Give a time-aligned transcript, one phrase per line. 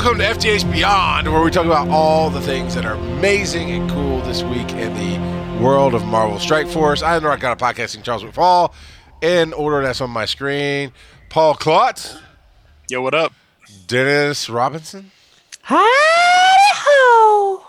[0.00, 3.90] Welcome to FTH Beyond, where we talk about all the things that are amazing and
[3.90, 7.02] cool this week in the world of Marvel Strike Force.
[7.02, 8.72] I'm the Rock God of Podcasting, Charles McFall.
[9.22, 10.92] In order that's on my screen,
[11.30, 12.16] Paul Klotz,
[12.88, 13.32] Yo, what up?
[13.88, 15.10] Dennis Robinson.
[15.62, 17.66] Hi-ho!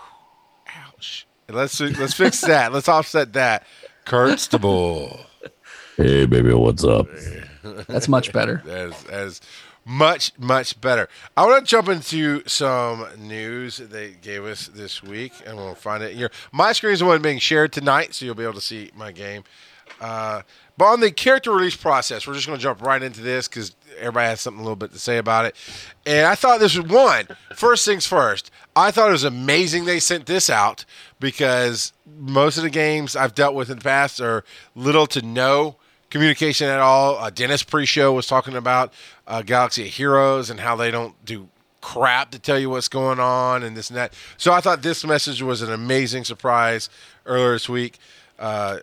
[0.86, 1.26] Ouch.
[1.48, 2.72] Let's let's fix that.
[2.72, 3.66] Let's offset that.
[4.04, 5.18] Kurt Stable.
[5.96, 7.08] Hey, baby, what's up?
[7.88, 8.62] That's much better.
[8.68, 9.40] as as
[9.84, 11.08] much much better.
[11.36, 16.02] I want to jump into some news they gave us this week, and we'll find
[16.02, 16.30] it here.
[16.52, 19.12] My screen is the one being shared tonight, so you'll be able to see my
[19.12, 19.44] game.
[20.00, 20.42] Uh,
[20.76, 23.76] but on the character release process, we're just going to jump right into this because
[23.98, 25.54] everybody has something a little bit to say about it.
[26.06, 27.28] And I thought this was one.
[27.54, 30.86] First things first, I thought it was amazing they sent this out
[31.18, 34.42] because most of the games I've dealt with in the past are
[34.74, 35.76] little to no
[36.08, 37.16] communication at all.
[37.18, 38.92] Uh, Dennis pre-show was talking about
[39.30, 41.48] uh, Galaxy of Heroes and how they don't do
[41.80, 44.12] crap to tell you what's going on and this and that.
[44.36, 46.90] So I thought this message was an amazing surprise
[47.24, 47.98] earlier this week.
[48.38, 48.78] Uh,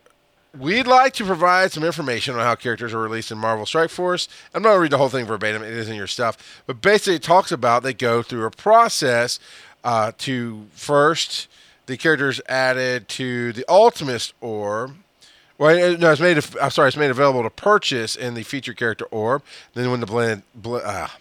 [0.58, 4.28] We'd like to provide some information on how characters are released in Marvel Strike Force.
[4.54, 6.64] I'm not going to read the whole thing verbatim, it is in your stuff.
[6.66, 9.39] But basically, it talks about they go through a process
[9.84, 11.48] uh, to first,
[11.86, 14.95] the characters added to the Ultimate Orb.
[15.58, 16.38] Well, no, it's made.
[16.62, 19.44] I'm sorry, it's made available to purchase in the feature character orb.
[19.74, 21.18] Then when the blend, bl- ah,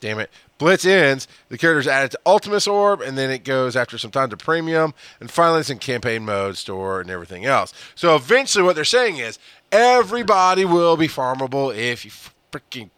[0.00, 3.96] damn it, Blitz ends, the character's added to Ultimus Orb, and then it goes after
[3.96, 7.72] some time to Premium, and finally it's in campaign mode, store, and everything else.
[7.94, 9.38] So eventually, what they're saying is
[9.72, 12.10] everybody will be farmable if you
[12.52, 12.90] freaking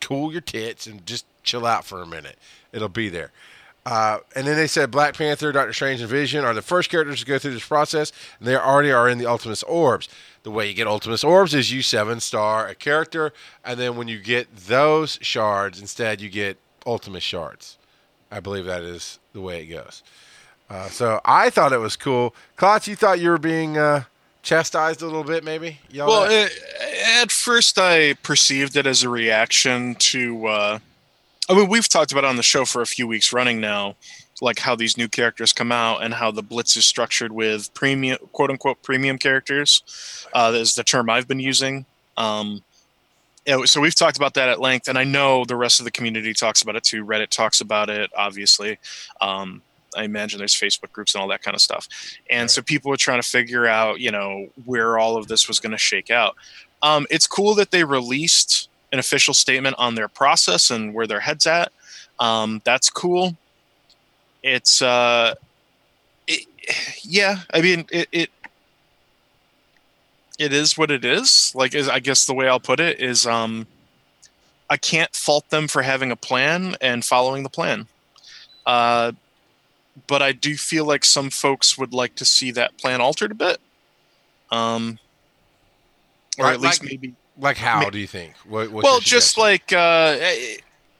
[0.00, 2.38] cool your tits and just chill out for a minute.
[2.72, 3.30] It'll be there.
[3.84, 7.18] Uh, and then they said Black Panther, Doctor Strange, and Vision are the first characters
[7.20, 10.08] to go through this process, and they already are in the Ultimus Orbs.
[10.44, 13.32] The way you get Ultimus Orbs is you seven star a character,
[13.64, 17.76] and then when you get those shards, instead you get Ultimate shards.
[18.30, 20.02] I believe that is the way it goes.
[20.70, 22.34] Uh, so I thought it was cool.
[22.56, 24.04] Klotz, you thought you were being uh,
[24.42, 25.78] chastised a little bit, maybe?
[25.90, 26.50] Yelled Well, at?
[26.50, 30.80] uh, at first I perceived it as a reaction to.
[31.48, 33.96] I mean, we've talked about it on the show for a few weeks running now,
[34.40, 38.18] like how these new characters come out and how the Blitz is structured with premium,
[38.32, 39.82] quote unquote, premium characters.
[40.32, 41.84] Uh, is the term I've been using.
[42.16, 42.62] Um,
[43.64, 46.32] so we've talked about that at length, and I know the rest of the community
[46.32, 47.04] talks about it too.
[47.04, 48.78] Reddit talks about it, obviously.
[49.20, 49.62] Um,
[49.96, 51.88] I imagine there's Facebook groups and all that kind of stuff.
[52.30, 52.50] And Right.
[52.50, 55.72] so people are trying to figure out, you know, where all of this was going
[55.72, 56.36] to shake out.
[56.82, 61.20] Um, it's cool that they released an official statement on their process and where their
[61.20, 61.72] heads at.
[62.20, 63.36] Um, that's cool.
[64.42, 65.34] It's, uh,
[66.26, 66.46] it,
[67.02, 68.30] yeah, I mean, it, it,
[70.38, 71.52] it is what it is.
[71.54, 73.66] Like, is I guess the way I'll put it is, um,
[74.68, 77.86] I can't fault them for having a plan and following the plan.
[78.64, 79.12] Uh,
[80.06, 83.34] but I do feel like some folks would like to see that plan altered a
[83.34, 83.58] bit.
[84.50, 84.98] Um,
[86.38, 87.14] or at least like- maybe.
[87.38, 88.34] Like how ma- do you think?
[88.48, 90.56] What, Well, just like uh, eh,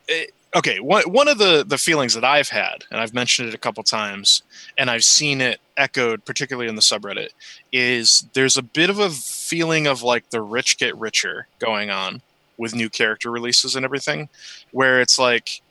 [0.08, 0.24] eh,
[0.56, 3.58] okay, one one of the the feelings that I've had, and I've mentioned it a
[3.58, 4.42] couple times,
[4.78, 7.30] and I've seen it echoed, particularly in the subreddit,
[7.72, 12.22] is there's a bit of a feeling of like the rich get richer going on
[12.58, 14.28] with new character releases and everything,
[14.70, 15.62] where it's like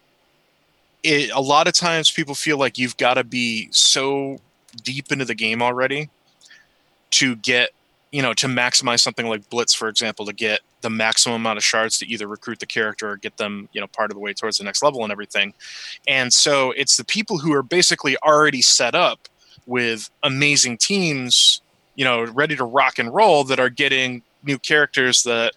[1.04, 4.40] it, a lot of times people feel like you've got to be so
[4.84, 6.10] deep into the game already
[7.12, 7.72] to get
[8.12, 11.64] you know to maximize something like blitz for example to get the maximum amount of
[11.64, 14.34] shards to either recruit the character or get them you know part of the way
[14.34, 15.54] towards the next level and everything.
[16.08, 19.28] And so it's the people who are basically already set up
[19.66, 21.62] with amazing teams
[21.96, 25.54] you know ready to rock and roll that are getting new characters that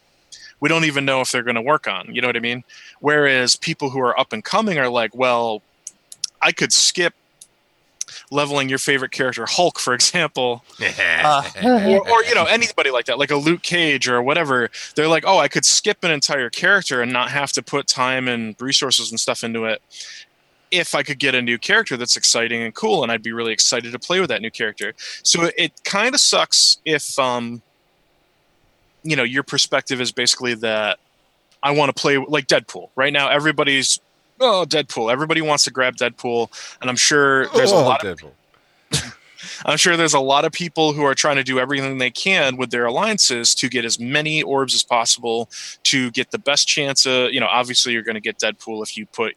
[0.60, 2.62] we don't even know if they're going to work on you know what i mean?
[3.00, 5.62] Whereas people who are up and coming are like well
[6.42, 7.14] i could skip
[8.30, 10.64] leveling your favorite character hulk for example.
[11.24, 14.70] Uh, or, or you know anybody like that like a luke cage or whatever.
[14.94, 18.28] They're like oh i could skip an entire character and not have to put time
[18.28, 19.82] and resources and stuff into it
[20.70, 23.52] if i could get a new character that's exciting and cool and i'd be really
[23.52, 24.92] excited to play with that new character.
[25.22, 27.62] So it, it kind of sucks if um
[29.02, 30.98] you know your perspective is basically that
[31.62, 32.90] i want to play like deadpool.
[32.96, 34.00] Right now everybody's
[34.40, 36.48] oh deadpool everybody wants to grab deadpool
[36.80, 38.20] and i'm sure there's a Oh, lot of
[39.66, 42.56] I'm sure there's a lot of people who are trying to do everything they can
[42.56, 45.48] with their alliances to get as many orbs as possible
[45.84, 48.96] to get the best chance of, you know, obviously you're going to get Deadpool if
[48.96, 49.34] you put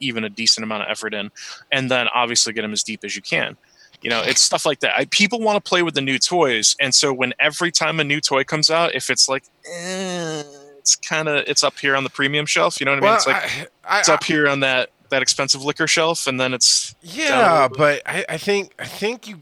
[0.00, 1.30] even a decent amount of effort in,
[1.72, 3.56] and then obviously get them as deep as you can.
[4.02, 4.92] You know, it's stuff like that.
[4.96, 8.04] I, people want to play with the new toys, and so when every time a
[8.04, 10.42] new toy comes out, if it's like, eh,
[10.86, 12.78] it's kind of it's up here on the premium shelf.
[12.78, 13.08] You know what I mean?
[13.08, 13.36] Well, It's like
[13.84, 17.66] I, I, it's up here on that that expensive liquor shelf, and then it's Yeah,
[17.66, 19.40] but I, I think I think you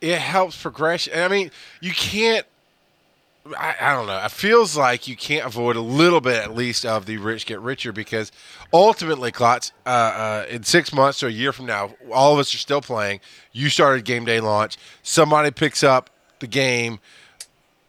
[0.00, 1.16] it helps progression.
[1.16, 2.44] I mean, you can't.
[3.56, 4.18] I, I don't know.
[4.24, 7.60] It feels like you can't avoid a little bit, at least, of the rich get
[7.60, 8.32] richer because
[8.72, 12.52] ultimately, Klotz, uh, uh, in six months or a year from now, all of us
[12.52, 13.20] are still playing.
[13.52, 14.76] You started game day launch.
[15.04, 16.10] Somebody picks up
[16.40, 16.98] the game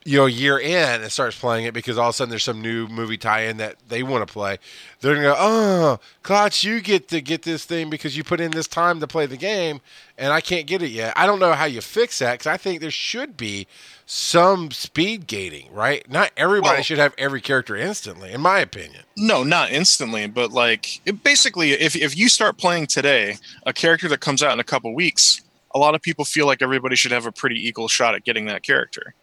[0.07, 2.61] you know, year in and starts playing it because all of a sudden there's some
[2.61, 4.59] new movie tie-in that they want to play.
[5.01, 8.51] They're gonna go, oh, Klotz, you get to get this thing because you put in
[8.51, 9.81] this time to play the game,
[10.17, 11.13] and I can't get it yet.
[11.15, 13.65] I don't know how you fix that because I think there should be
[14.05, 16.07] some speed gating, right?
[16.07, 19.01] Not everybody Well- should have every character instantly, in my opinion.
[19.17, 24.07] No, not instantly, but like it basically, if if you start playing today, a character
[24.09, 25.41] that comes out in a couple weeks,
[25.73, 28.45] a lot of people feel like everybody should have a pretty equal shot at getting
[28.45, 29.15] that character,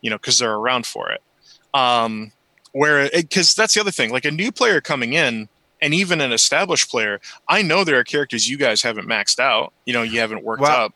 [0.00, 1.22] you know, because they're around for it.
[1.74, 2.32] Um,
[2.72, 5.48] where because that's the other thing, like a new player coming in,
[5.80, 9.72] and even an established player, I know there are characters you guys haven't maxed out.
[9.86, 10.94] You know, you haven't worked Well, up.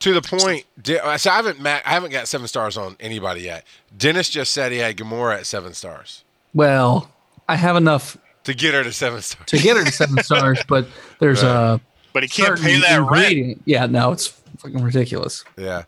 [0.00, 3.64] To the point, so I haven't ma- I haven't got seven stars on anybody yet.
[3.96, 6.24] Dennis just said he had Gamora at seven stars
[6.54, 7.08] Well,
[7.48, 9.46] I have enough to get her to seven stars.
[9.46, 10.88] to get her to seven stars, but
[11.20, 11.74] there's Right.
[11.76, 11.80] a
[12.12, 13.62] But he can't pay that rent.
[13.64, 14.26] Yeah, no, it's
[14.58, 15.44] fucking ridiculous.
[15.56, 15.84] Yeah.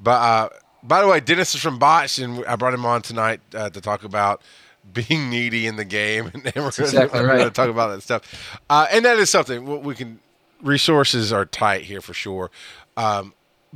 [0.00, 0.48] But uh,
[0.82, 3.80] by the way, Dennis is from Botch, and I brought him on tonight uh, to
[3.80, 4.42] talk about
[4.92, 8.60] being needy in the game, and we're exactly going to talk about that stuff.
[8.68, 10.20] Uh, and that is something we can.
[10.62, 12.50] Resources are tight here for sure.
[12.96, 13.34] Um,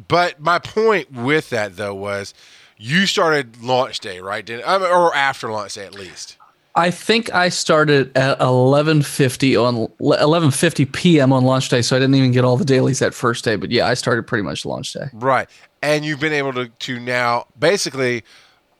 [0.08, 2.32] but my point with that though was,
[2.76, 4.44] you started launch day, right?
[4.44, 6.36] Den- I mean, or after launch day at least.
[6.76, 11.32] I think I started at 11:50 on 11:50 p.m.
[11.32, 13.56] on launch day, so I didn't even get all the dailies that first day.
[13.56, 15.06] But yeah, I started pretty much launch day.
[15.14, 15.48] Right.
[15.82, 18.24] And you've been able to, to now basically,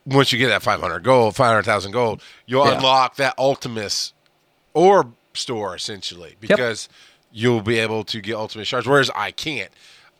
[0.05, 2.75] once you get that 500 gold, 500,000 gold, you'll Yeah.
[2.77, 4.13] unlock that Ultimus
[4.73, 6.89] orb store essentially because
[7.31, 9.71] you'll be able to get Ultimate shards, whereas I can't.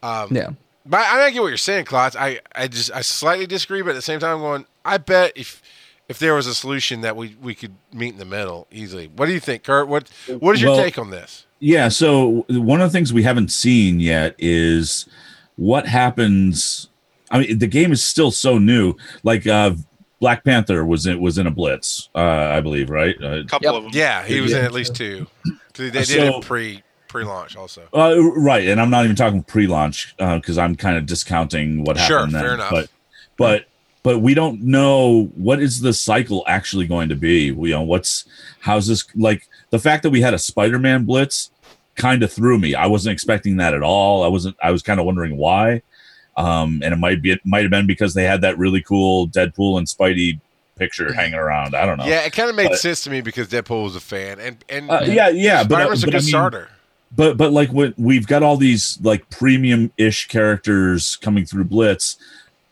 [0.03, 0.49] Um, Yeah.
[0.85, 2.15] But I, I get what you're saying, Klotz.
[2.15, 4.65] I, I just I slightly disagree, but at the same time, I'm going.
[4.85, 5.61] I bet if
[6.09, 9.07] if there was a solution that we, we could meet in the middle easily.
[9.07, 9.87] What do you think, Kurt?
[9.87, 10.09] What
[10.39, 11.45] what is your Well- take on this?
[11.59, 11.89] Yeah.
[11.89, 15.07] So one of the things we haven't seen yet is
[15.55, 16.89] what happens.
[17.31, 18.93] I mean, the game is still so new.
[19.23, 19.71] Like uh,
[20.19, 23.15] Black Panther was in was in a blitz, uh, I believe, right?
[23.21, 23.73] Uh, A couple Yep.
[23.75, 23.91] of them.
[23.95, 25.27] Yeah, he was in at least two.
[25.75, 27.83] They did So- it pre pre launch also.
[27.93, 32.17] Uh, right, and I'm not even talking pre-launch because I'm kind of discounting what Sure,
[32.19, 32.35] happened.
[32.35, 32.43] then.
[32.43, 32.69] fair enough.
[32.71, 32.89] But
[33.37, 33.65] but
[34.07, 37.47] but we don't know what is the cycle actually going to be.
[37.47, 38.23] You know, what's
[38.61, 41.51] how's this like the fact that we had a Spider-Man blitz
[41.95, 42.73] kind of threw me.
[42.73, 44.23] I wasn't expecting that at all.
[44.23, 44.55] I wasn't.
[44.63, 45.81] I was kind of wondering why.
[46.37, 49.27] Um, and it might be it might have been because they had that really cool
[49.27, 50.39] Deadpool and Spidey
[50.77, 51.75] picture hanging around.
[51.75, 52.05] I don't know.
[52.05, 54.63] Yeah, it kind of made But- sense to me because Deadpool was a fan, and
[54.69, 56.69] and Uh, yeah, yeah, but, uh, Spider-Man's a but good I mean, starter.
[57.13, 62.15] but but like what we've got all these like premium ish characters coming through Blitz,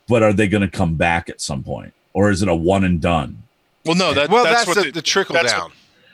[0.08, 2.84] but are they going to come back at some point, or is it a one
[2.84, 3.42] and done?
[3.86, 5.72] Well, no, that, well, that's, that's, what the, they, the trickle that's down.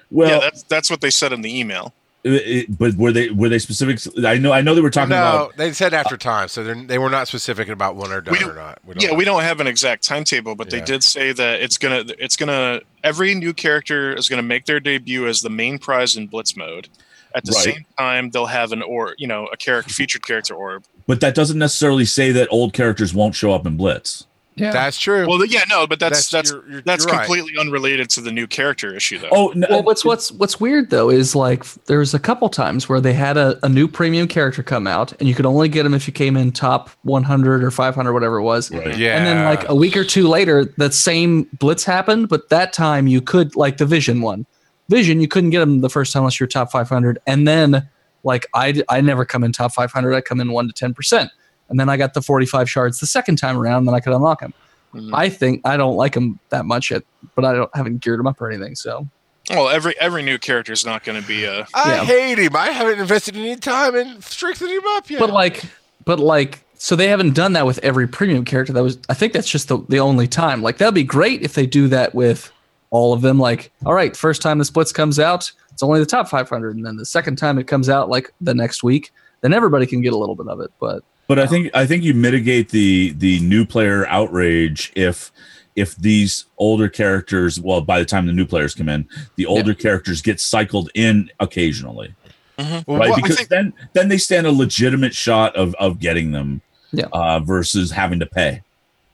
[0.09, 1.93] Well, yeah, that's that's what they said in the email.
[2.25, 3.97] it- it- but were they were they specific?
[4.25, 5.57] I know I know they were talking no, about.
[5.57, 8.51] they said after time, so they're, were not specific about when or done We don't-
[8.51, 8.79] or not.
[8.85, 10.79] We Yeah, we don't have an exact timetable, but Yeah.
[10.79, 14.81] they did say that it's gonna it's gonna every new character is gonna make their
[14.81, 16.89] debut as the main prize in Blitz mode.
[17.35, 17.63] At the Right.
[17.63, 20.83] same time, they'll have an or you know a character featured character orb.
[21.07, 24.25] But that doesn't necessarily say that old characters won't show up in Blitz.
[24.55, 24.71] Yeah.
[24.71, 25.25] That's true.
[25.27, 27.25] Well, yeah, no, but that's that's you're- you're- that's you're right.
[27.25, 29.29] completely unrelated to the new character issue, though.
[29.31, 32.89] Oh, no, well, what's what's what's weird though is like there was a couple times
[32.89, 35.83] where they had a, a new premium character come out, and you could only get
[35.83, 38.69] them if you came in top 100 or 500, whatever it was.
[38.69, 38.95] Right.
[38.97, 42.73] Yeah, And then like a week or two later, that same blitz happened, but that
[42.73, 44.45] time you could like the Vision one.
[44.89, 47.87] Vision, you couldn't get them the first time unless you're top 500, and then
[48.23, 50.13] like I I never come in top 500.
[50.13, 51.31] I come in one to 10 percent,
[51.69, 54.41] and then I got the 45 shards the second time around, then I could unlock
[54.41, 54.53] them.
[54.93, 55.11] Mhm.
[55.13, 57.03] I think I don't like them that much yet,
[57.35, 58.75] but I don't haven't geared them up or anything.
[58.75, 59.07] So
[59.49, 61.65] Well, every every new character is not going to be a.
[61.73, 62.03] I yeah.
[62.03, 62.55] hate him.
[62.55, 65.19] I haven't invested any time in strengthening him up yet.
[65.19, 65.63] But like,
[66.03, 68.73] but like, so they haven't done that with every premium character.
[68.73, 70.61] That was, I think that's just the, the only time.
[70.63, 72.51] Like, that'd be great if they do that with
[72.91, 73.39] all of them.
[73.39, 76.85] Like, all right, first time the Blitz comes out, it's only the top 500, and
[76.85, 80.13] then the second time it comes out, like the next week, then everybody can get
[80.13, 80.71] a little bit of it.
[80.79, 85.31] But But I think I think you mitigate the the new player outrage if
[85.75, 89.07] if these older characters, well, by the time the new players come in,
[89.37, 92.13] the older characters get cycled in occasionally,
[92.57, 93.09] Well, right?
[93.09, 97.05] what- because think- then then they stand a legitimate shot of of getting them, Yeah.
[97.13, 98.61] uh, versus having to pay.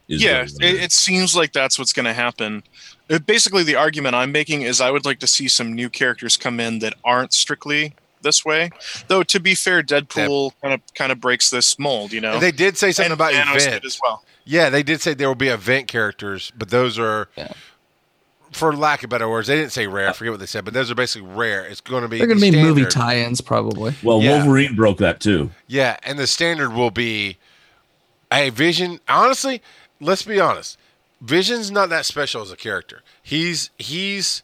[0.08, 2.64] Is Yeah, it, it seems like that's what's going to happen.
[3.10, 6.38] It, basically, the argument I'm making is I would like to see some new characters
[6.38, 8.72] come in that aren't strictly this way.
[9.08, 12.34] Though to be fair, Deadpool kind of kind of breaks this mold, you know.
[12.34, 13.86] And they did say something And about Thanos did events.
[13.86, 14.24] as well.
[14.44, 17.52] Yeah, they did say there will be event characters, but those are, Yeah.
[18.52, 20.10] for lack of better words, they didn't say rare.
[20.10, 21.66] I forget what they said, but those are basically rare.
[21.66, 23.94] It's going to be They're going to be movie tie-ins probably.
[24.04, 24.38] Well, Yeah.
[24.38, 25.52] Wolverine broke that too.
[25.68, 27.38] Yeah, and the standard will be
[28.32, 29.00] a Vision.
[29.10, 29.62] Honestly,
[30.00, 30.77] let's be honest.
[31.22, 33.01] Vision's not that special as a character.
[33.24, 34.44] He's he's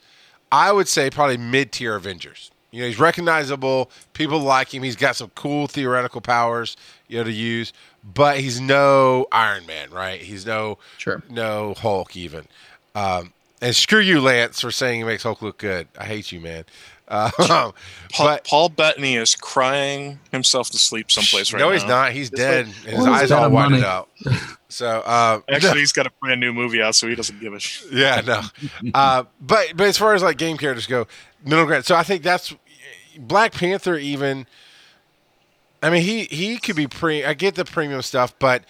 [0.51, 2.51] I would say probably mid-tier Avengers.
[2.71, 3.91] You know, he's recognizable.
[4.13, 4.81] People like him.
[4.81, 6.75] He's got some cool theoretical powers,
[7.07, 7.71] you know, to use.
[8.03, 10.19] But he's no Iron Man, right?
[10.19, 11.21] He's no Sure.
[11.29, 12.47] no Hulk even.
[12.95, 13.31] Um,
[13.61, 15.87] and screw you, Lance, for saying he makes Hulk look good.
[15.97, 16.65] I hate you, man.
[17.07, 17.75] Um, Paul,
[18.17, 21.65] but Paul Bettany is crying himself to sleep someplace right now.
[21.65, 21.73] no, now.
[21.79, 22.11] he's not.
[22.13, 22.67] He's It's dead.
[22.67, 23.83] like- his eyes got all a whited money.
[23.83, 24.09] out.
[24.69, 27.59] So, uh, Actually, he's got a brand new movie out, so he doesn't give a
[27.59, 27.91] shit.
[27.91, 28.41] yeah, no.
[28.93, 31.05] Uh, but but as far as like game characters go,
[31.45, 31.85] middle ground.
[31.85, 32.55] So I think that's
[33.19, 33.95] Black Panther.
[33.97, 34.47] Even,
[35.83, 37.23] I mean, he he could be pre.
[37.25, 38.63] I get the premium stuff, but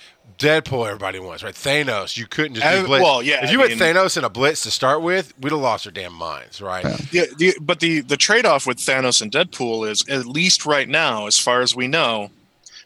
[0.44, 1.54] Deadpool, everybody wants right.
[1.56, 3.04] Thanos, you couldn't just do Blitz.
[3.04, 5.52] well, yeah, If I you went mean- Thanos and a Blitz to start with, we'd
[5.52, 6.86] have lost our damn minds, right?
[7.12, 10.88] Yeah, the, but the the trade off with Thanos and Deadpool is at least right
[10.90, 12.30] now, as far as we know,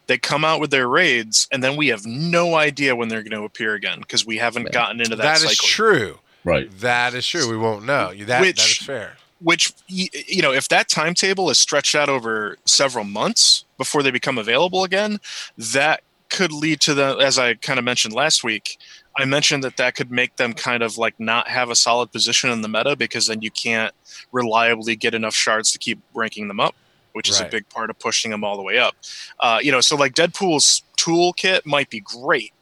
[0.08, 3.32] they come out with their raids, and then we have no idea when they're going
[3.40, 4.72] to appear again because we haven't Yeah.
[4.72, 5.52] gotten into that, that cycle.
[5.52, 6.20] is true.
[6.44, 6.70] Right.
[6.80, 7.50] That is true.
[7.50, 8.14] We won't know.
[8.14, 9.18] That that Which- is fair.
[9.40, 14.40] Which you know, if that timetable is stretched out over several months before they become
[14.40, 15.20] available again,
[15.58, 18.78] that could lead to the, as I kind of mentioned last week.
[19.18, 22.52] I mentioned that that could make them kind of like not have a solid position
[22.52, 23.94] in the meta because then you can't
[24.32, 26.76] reliably get enough shards to keep ranking them up,
[27.14, 28.96] which is a big part of pushing them all the way up.
[29.40, 32.54] Uh, you know, so like Deadpool's toolkit might be great,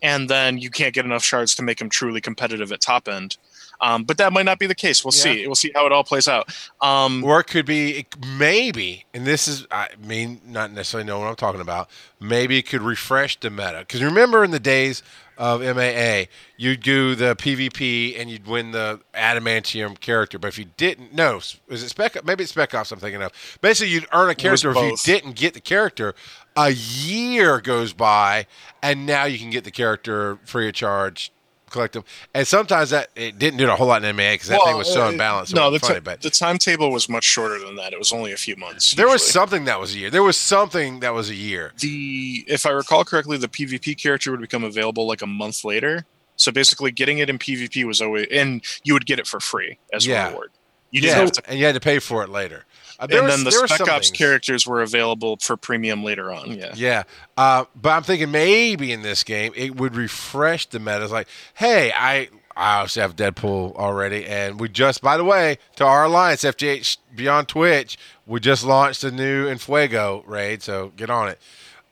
[0.00, 3.36] and then you can't get enough shards to make him truly competitive at top end.
[3.80, 5.04] Um, but that might not be the case.
[5.04, 5.22] We'll Yeah.
[5.22, 5.46] see.
[5.46, 6.52] We'll see how it all plays out.
[6.80, 11.28] Um, Or it could be maybe, and this is I mean not necessarily know what
[11.28, 11.88] I'm talking about.
[12.20, 15.02] Maybe it could refresh the meta because remember in the days
[15.36, 16.24] of MAA,
[16.56, 20.36] you'd do the PvP and you'd win the adamantium character.
[20.38, 22.24] But if you didn't, no, is it spec?
[22.24, 22.90] Maybe it's spec ops.
[22.90, 23.30] I'm thinking of.
[23.60, 26.16] Basically, you'd earn a character if you didn't get the character.
[26.56, 28.46] A year goes by,
[28.82, 31.30] and now you can get the character free of charge.
[31.70, 34.60] Collect them, and sometimes that it didn't do a whole lot in MAA because that
[34.64, 35.54] thing was so uh, unbalanced.
[35.54, 37.92] No, the, funny, ti- but the timetable was much shorter than that.
[37.92, 38.94] It was only a few months.
[38.94, 40.10] there was something that was a year.
[40.10, 41.72] There was something that was a year.
[41.80, 46.04] the if I recall correctly, the PvP character would become available like a month later.
[46.36, 49.78] So basically, getting it in PvP was always, and you would get it for free
[49.92, 50.26] as Yeah.
[50.26, 50.50] a reward.
[50.90, 51.50] You yeah, didn't have to.
[51.50, 52.64] and you had to pay for it later.
[52.98, 54.18] Uh, there And was- then the Spec Ops things.
[54.18, 56.52] characters were available for premium later on.
[56.58, 56.72] Yeah.
[56.74, 57.02] Yeah,
[57.36, 61.02] uh, but I'm thinking maybe in this game it would refresh the meta.
[61.04, 65.58] It's like, hey, I I obviously have Deadpool already, and we just, by the way,
[65.76, 71.08] to our alliance FTH Beyond Twitch, we just launched a new Infuego raid, so get
[71.08, 71.38] on it.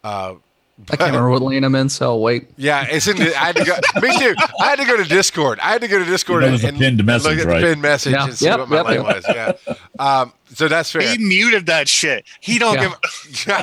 [0.03, 0.35] Uh,
[0.91, 2.49] I can't remember what lane I'm in, so I'll wait.
[2.59, 3.17] Yeah, it's in.
[3.17, 3.75] The, I had to go.
[4.03, 4.35] me too.
[4.61, 5.59] I had to go to Discord.
[5.61, 7.47] I had to go to Discord That and, was a and pinned look message, at
[7.47, 7.61] right?
[7.63, 8.25] the pinned message Yeah.
[8.25, 9.15] and see Yep, what my yep, lane yep.
[9.17, 9.25] was.
[9.27, 9.53] Yeah.
[9.99, 11.01] Um, so that's fair.
[11.03, 12.25] He muted that shit.
[12.41, 12.93] He don't Yeah.
[13.47, 13.57] give.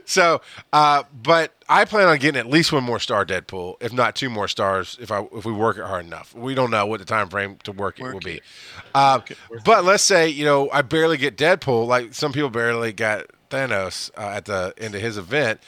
[0.06, 0.40] so,
[0.72, 4.30] uh, but I plan on getting at least one more star Deadpool, if not two
[4.30, 6.34] more stars, if I if we work it hard enough.
[6.34, 8.36] We don't know what the time frame to work it Work will be.
[8.36, 8.42] it.
[8.94, 12.50] Uh, it, work but let's say you know I barely get Deadpool, like some people
[12.50, 15.60] barely got Thanos uh, at the end of his event.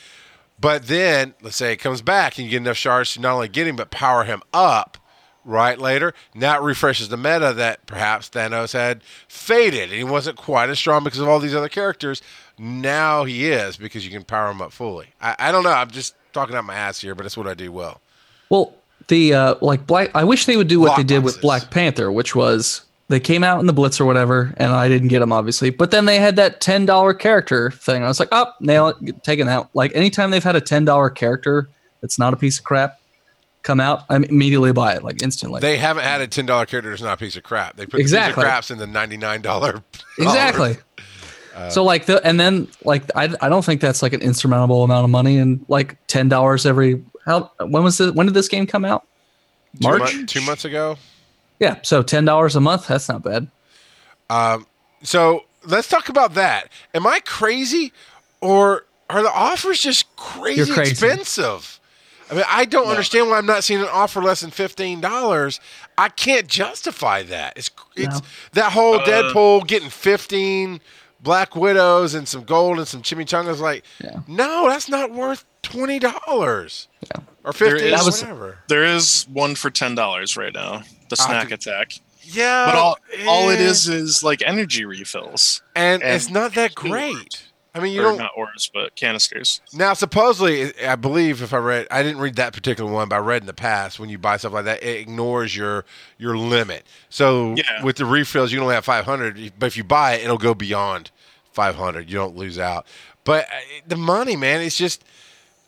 [0.61, 3.49] But then let's say it comes back and you get enough shards to not only
[3.49, 4.97] get him but power him up.
[5.43, 10.37] Right later, now it refreshes the meta that perhaps Thanos had faded and he wasn't
[10.37, 12.21] quite as strong because of all these other characters.
[12.59, 15.15] Now he is because you can power him up fully.
[15.19, 15.73] I, I don't know.
[15.73, 18.03] I'm just talking out my ass here, but that's what I do well.
[18.51, 18.75] Well,
[19.09, 20.11] the uh, like black.
[20.15, 21.41] I wish they would do what they Lock did with.
[21.41, 25.09] Black Panther, which was they came out in the Blitz or whatever, and I didn't
[25.09, 25.71] get them obviously.
[25.71, 28.05] But then they had that ten dollar character thing.
[28.05, 29.69] I was like, oh, nail it, taken out.
[29.75, 31.69] Like anytime they've had a ten dollar character
[32.01, 33.01] that's not a piece of crap
[33.65, 35.61] come out, I immediately buy it like instantly.
[35.61, 37.77] They haven't had a ten dollar character that's not a piece of crap.
[37.77, 38.31] They put Exactly.
[38.31, 39.83] the piece of craps in the ninety nine dollar.
[40.19, 40.77] exactly.
[41.53, 44.85] Uh, so like the and then like I, I don't think that's like an insurmountable
[44.85, 48.47] amount of money and like ten dollars every how when was this when did this
[48.47, 49.05] game come out
[49.83, 50.97] March two months ago.
[51.61, 53.47] Yeah so ten dollars a month that's not bad
[55.03, 56.69] So let's talk about that.
[56.95, 57.93] Am I crazy,
[58.41, 60.91] or are the offers just crazy, crazy.
[60.93, 61.81] expensive?
[62.31, 65.59] I mean, I don't understand why I'm not seeing an offer less than fifteen dollars.
[65.99, 67.55] I can't justify that.
[67.57, 68.27] It's it's No.
[68.53, 70.81] that whole Uh, Deadpool getting fifteen
[71.23, 73.59] Black Widows and some gold and some chimichangas.
[73.61, 74.21] Like, Yeah.
[74.27, 77.23] no, that's not worth twenty dollars Yeah.
[77.45, 78.59] or fifteen, There or is- whatever.
[78.69, 80.83] There is one for ten dollars right now.
[81.11, 81.53] The Ah, snack dude.
[81.59, 81.93] attack.
[82.23, 85.63] Yeah, but all all it is is like energy refills.
[85.75, 87.43] and, and it's not that two great.
[87.75, 89.61] I mean, you or don't not ores, but canisters.
[89.73, 93.19] Now, supposedly, I believe if I read, I didn't read that particular one, but I
[93.21, 95.85] read in the past when you buy stuff like that, it ignores your
[96.19, 96.85] your limit.
[97.11, 97.85] So Yeah.
[97.85, 100.55] with the refills, you can only have 500, but if you buy it, it'll go
[100.55, 101.11] beyond
[101.53, 102.09] 500.
[102.11, 102.87] You don't lose out.
[103.25, 105.05] But uh, the money, man, it's just.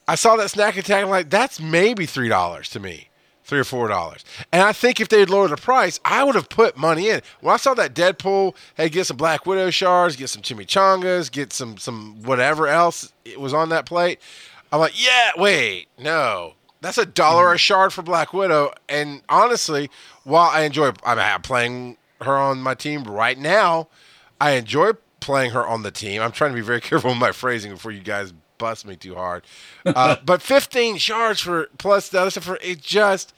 [0.09, 1.04] I saw that snack attack.
[1.04, 3.09] I'm like, that's maybe three dollars to me,
[3.44, 4.25] three or four dollars.
[4.52, 7.22] And I think if they'd lowered the price, I would have put money in.
[7.40, 11.52] When I saw that Deadpool, hey, get some Black Widow shards, get some chimichangas, get
[11.52, 14.20] some some whatever else it was on that plate.
[14.72, 17.58] I'm like, yeah, wait, no, that's a dollar a mm-hmm.
[17.58, 18.72] shard for Black Widow.
[18.88, 19.90] And honestly,
[20.25, 23.88] while I enjoy, I'm playing her on my team right now.
[24.40, 26.20] I enjoy playing her on the team.
[26.20, 28.32] I'm trying to be very careful with my phrasing before you guys
[28.62, 29.45] bust me too hard.
[29.85, 33.35] Uh, but 15 shards for plus the other stuff for it just.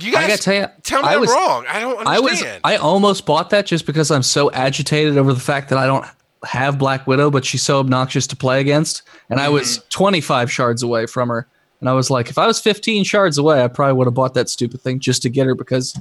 [0.00, 1.64] You guys I gotta tell you, tell me I I'm wrong.
[1.68, 2.42] I don't I was.
[2.64, 6.06] I almost bought that just because I'm so agitated over the fact that I don't
[6.44, 9.88] have Black Widow, but she's so obnoxious to play against, and I was Mm-hmm.
[9.90, 11.46] 25 shards away from her,
[11.80, 14.34] and I was like, if I was 15 shards away, I probably would have bought
[14.34, 15.94] that stupid thing just to get her because,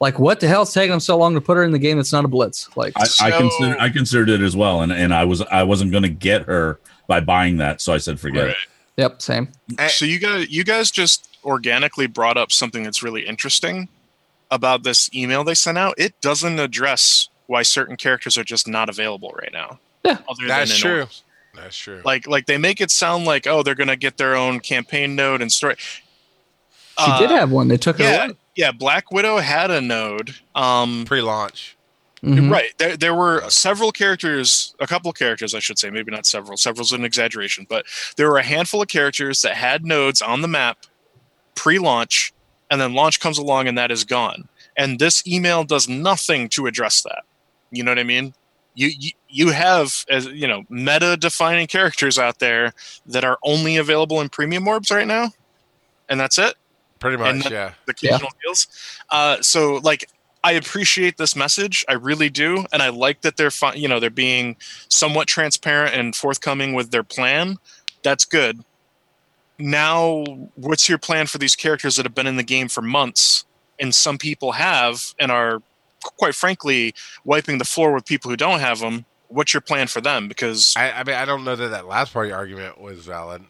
[0.00, 2.12] like, what the hell's taking them so long to put her in the game that's
[2.12, 2.68] not a blitz?
[2.76, 5.92] Like, I, I consider I considered it as well, and and I was I wasn't
[5.92, 8.56] going to get her by buying that, so I said forget it.
[8.96, 9.48] yep, same.
[9.88, 13.88] So you guys, you guys just organically brought up something that's really interesting
[14.50, 15.94] about this email they sent out.
[15.98, 19.78] It doesn't address why certain characters are just not available right now.
[20.04, 20.18] Yeah.
[20.28, 21.00] other That's in true.
[21.00, 21.22] Orbs.
[21.54, 22.00] That's true.
[22.04, 25.40] Like, like they make it sound like oh they're gonna get their own campaign node
[25.42, 25.76] and story.
[25.78, 27.68] She did have one.
[27.68, 28.34] They took it Uh, yeah, away.
[28.54, 28.72] yeah.
[28.72, 30.34] Black Widow had a node.
[30.54, 31.76] Um, Pre-launch.
[32.24, 32.50] Mhm.
[32.50, 32.72] Right.
[32.78, 36.56] There, there were several characters, a couple of characters, I should say, maybe not several.
[36.56, 37.84] Several's an exaggeration, but
[38.16, 40.78] there were a handful of characters that had nodes on the map
[41.54, 42.32] pre-launch,
[42.70, 44.48] and then launch comes along and that is gone.
[44.76, 47.22] And this email does nothing to address that.
[47.70, 48.34] You know what I mean?
[48.74, 52.72] You you, you have as you know meta-defining characters out there
[53.06, 55.30] that are only available in premium orbs right now,
[56.08, 56.54] and that's it
[56.98, 57.72] Pretty much, And the- yeah.
[57.86, 58.66] the occasional deals.
[59.10, 60.08] Uh, so like
[60.44, 63.98] I appreciate this message, I really do, and I like that they're fi- you know
[63.98, 64.56] they're being
[64.88, 67.56] somewhat transparent and forthcoming with their plan.
[68.02, 68.62] That's good.
[69.58, 70.22] Now,
[70.56, 73.46] what's your plan for these characters that have been in the game for months,
[73.80, 75.62] and some people have and are
[76.02, 79.06] quite frankly wiping the floor with people who don't have them?
[79.28, 80.28] What's your plan for them?
[80.28, 83.06] Because I, I mean, I don't know that that last part of your argument was
[83.06, 83.42] valid.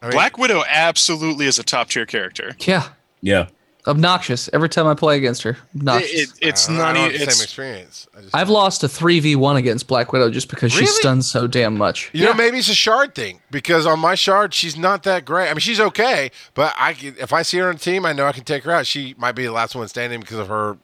[0.00, 2.54] I mean, Black Widow absolutely is a top tier character.
[2.60, 3.48] Yeah, Yeah,
[3.86, 5.56] obnoxious every time I play against her.
[5.76, 6.10] Obnoxious.
[6.12, 6.92] It, it, it's I don't- I not.
[6.94, 8.06] don't have the It's, same experience.
[8.16, 10.92] I just, I've lost a three v one against Black Widow just because she Really?
[10.92, 12.10] stuns so damn much.
[12.12, 15.48] You know, maybe it's a shard thing because on my shard, she's not that great.
[15.48, 18.12] I mean, she's okay, but I can, if I see her on a team, I
[18.12, 18.86] know I can take her out.
[18.86, 20.76] She might be the last one standing because of her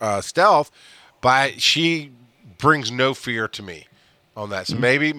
[0.00, 0.70] uh, stealth,
[1.20, 2.12] but she
[2.58, 3.86] brings no fear to me
[4.36, 4.66] on that.
[4.66, 4.74] Mm-hmm.
[4.74, 5.14] So maybe,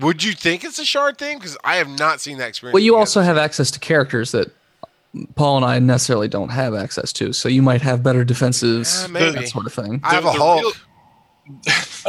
[0.00, 1.38] would you think it's a shard thing?
[1.38, 2.74] Because I have not seen that experience.
[2.74, 4.50] Well, you with also have access to characters that
[5.34, 9.06] Paul and I necessarily don't have access to, so you might have better defenses, Yeah,
[9.08, 9.30] maybe.
[9.40, 10.00] that sort of thing.
[10.04, 10.62] I have the- a Hulk.
[10.62, 10.72] real-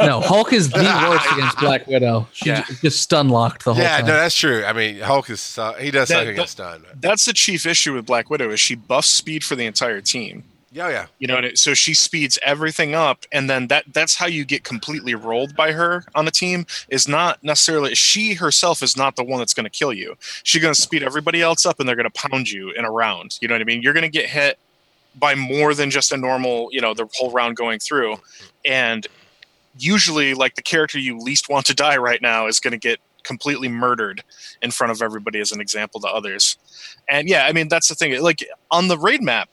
[0.00, 2.26] no, Hulk is the worst against Black Widow.
[2.32, 2.64] She Yeah.
[2.82, 4.06] just stun locked the whole yeah, time.
[4.06, 4.64] no, that's true.
[4.64, 6.84] I mean, Hulk is uh, he does That- suck against stun.
[6.96, 10.44] that's the chief issue with Black Widow is she buffs speed for the entire team.
[10.70, 11.06] Yeah, yeah.
[11.18, 15.14] You know, so she speeds everything up, and then that that's how you get completely
[15.14, 16.66] rolled by her on a team.
[16.90, 20.16] Is not necessarily she herself is not the one that's going to kill you.
[20.42, 22.90] She's going to speed everybody else up, and they're going to pound you in a
[22.90, 23.38] round.
[23.40, 23.80] You know what I mean?
[23.80, 24.58] You're going to get hit
[25.16, 28.16] by more than just a normal, you know, the whole round going through,
[28.66, 29.06] and
[29.78, 33.00] usually, like the character you least want to die right now is going to get
[33.22, 34.22] completely murdered
[34.62, 36.56] in front of everybody as an example to others.
[37.08, 38.20] And yeah, I mean that's the thing.
[38.22, 39.48] Like on the raid map,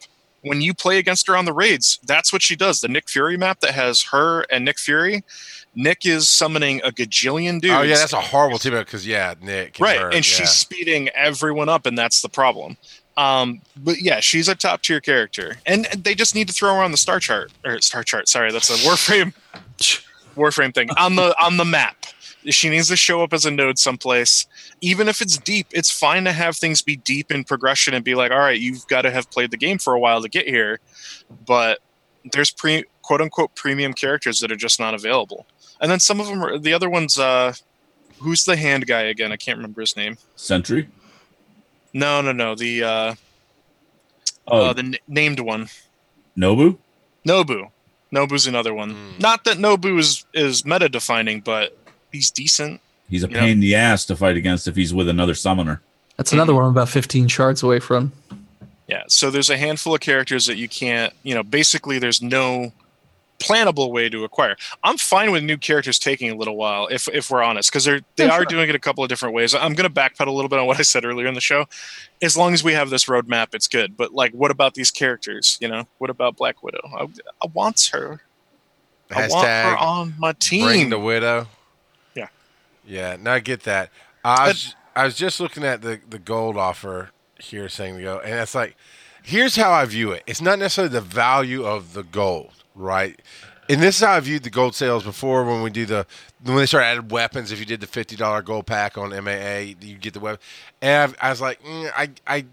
[0.46, 2.82] when you play against her on the raids, that's what she does.
[2.82, 5.24] The Nick Fury map that has her and Nick Fury.
[5.76, 7.74] Nick is summoning a gajillion dudes.
[7.74, 9.78] Oh yeah, that's a horrible team because yeah, Nick.
[9.80, 10.22] right, her, and yeah.
[10.22, 12.78] she's speeding everyone up, and that's the problem.
[13.18, 16.84] Um, but yeah, she's a top tier character, and they just need to throw her
[16.84, 18.30] on the star chart or star chart.
[18.30, 19.34] Sorry, that's a Warframe
[20.36, 22.05] Warframe thing on the on the map.
[22.50, 24.46] She needs to show up as a node someplace.
[24.82, 28.16] Even if it's deep, it's fine to have things be deep in progression and be
[28.16, 30.48] like, all right, you've got to have played the game for a while to get
[30.48, 30.80] here.
[31.46, 31.80] But
[32.32, 35.46] there's pre quote unquote premium characters that are just not available.
[35.82, 37.54] And then some of them are the other ones, uh
[38.20, 39.32] who's the hand guy again?
[39.32, 40.18] I can't remember his name.
[40.36, 40.88] Sentry.
[41.94, 42.56] No, no, no.
[42.56, 43.16] The uh,
[44.48, 45.68] Oh, uh the n- named one.
[46.38, 46.78] Nobu.
[47.28, 47.70] Nobu.
[48.14, 48.92] Nobu's another one.
[48.92, 49.12] Hmm.
[49.20, 51.78] Not that Nobu is is meta defining, but
[52.16, 52.82] he's decent.
[53.10, 53.40] He's a Yeah.
[53.42, 55.82] pain in the ass to fight against if he's with another summoner.
[56.18, 58.12] That's another one I'm about 15 shards away from.
[58.88, 59.04] Yeah.
[59.08, 62.72] So there's a handful of characters that you can't, you know, basically there's no
[63.40, 64.56] plannable way to acquire.
[64.84, 68.00] I'm fine with new characters taking a little while if if we're honest because they're
[68.16, 69.54] they are doing it a couple of different ways.
[69.54, 71.66] I'm going to backpedal a little bit on what I said earlier in the show.
[72.22, 73.98] As long as we have this roadmap, it's good.
[73.98, 75.58] But like, what about these characters?
[75.60, 76.80] You know, what about Black Widow?
[76.98, 77.08] I,
[77.44, 78.22] I want her.
[79.12, 80.66] I want her on my team.
[80.66, 80.90] bring team.
[80.92, 81.48] the widow.
[82.86, 83.12] Yeah.
[83.12, 83.92] Yeah, no, I get that.
[84.24, 88.20] I was I was just looking at the the gold offer here saying to go,
[88.20, 88.76] and it's like,
[89.24, 90.24] here's how I view it.
[90.26, 93.20] It's not necessarily the value of the gold, right?
[93.68, 96.06] And this is how I viewed the gold sales before when we do the
[96.44, 97.52] when they started adding weapons.
[97.52, 100.40] If you did the fifty dollar gold pack on MAA, you get the weapon.
[100.82, 102.46] And I, I was like, mm, I I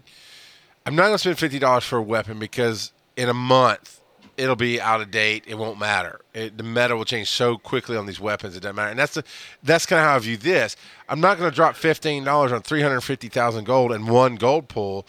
[0.85, 3.99] I'm not gonna spend fifty dollars for a weapon because in a month
[4.37, 5.43] it'll be out of date.
[5.47, 6.21] It won't matter.
[6.33, 8.55] It, the meta will change so quickly on these weapons.
[8.55, 8.91] It doesn't matter.
[8.91, 9.23] And that's the
[9.63, 10.75] that's kind of how I view this.
[11.09, 14.35] I'm not going to drop fifteen dollars on three hundred fifty thousand gold and one
[14.35, 15.05] gold pool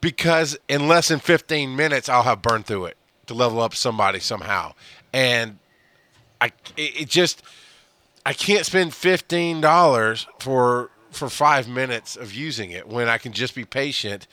[0.00, 4.20] because in less than fifteen minutes I'll have burned through it to level up somebody
[4.20, 4.74] somehow.
[5.12, 5.58] And
[6.40, 7.42] I it, it just
[8.26, 13.32] I can't spend fifteen dollars for for five minutes of using it when I can
[13.32, 14.26] just be patient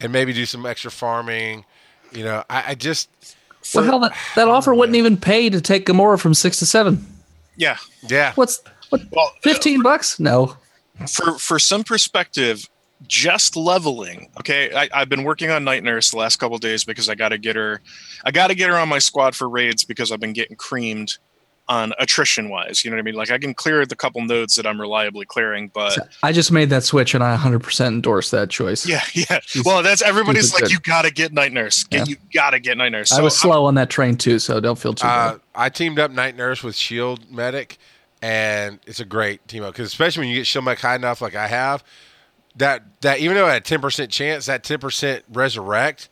[0.00, 1.64] and maybe do some extra farming.
[2.10, 3.08] You know, I, I just
[3.74, 7.04] Well, hell, that, that offer wouldn't even pay to take Gamora from six to seven.
[7.56, 7.76] yeah.
[8.08, 8.32] yeah.
[8.34, 9.02] What's what?
[9.10, 10.18] Well, uh, Fifteen bucks?
[10.20, 10.56] No.
[11.08, 12.68] for for some perspective
[13.08, 17.08] just leveling okay I, i've been working on night nurse the last couple days because
[17.08, 17.80] i gotta get her
[18.24, 21.18] i gotta get her on my squad for raids because i've been getting creamed
[21.72, 24.56] on attrition wise you know what i mean like i can clear the couple nodes
[24.56, 28.50] that i'm reliably clearing but I just made that switch, and I 100% endorse that
[28.50, 28.86] choice.
[28.86, 30.72] yeah yeah well that's everybody's like good.
[30.72, 33.50] you gotta get night nurse get, you gotta get night nurse I So was I'm-
[33.50, 35.40] slow on that train too, so don't feel too Uh, bad.
[35.54, 37.76] I teamed up Night Nurse with Shield Medic,
[38.22, 41.20] and it's a great team up because especially when you get Shield Medic high enough,
[41.20, 41.84] like I have,
[42.56, 46.08] that that even though I had ten percent chance, that ten percent resurrect,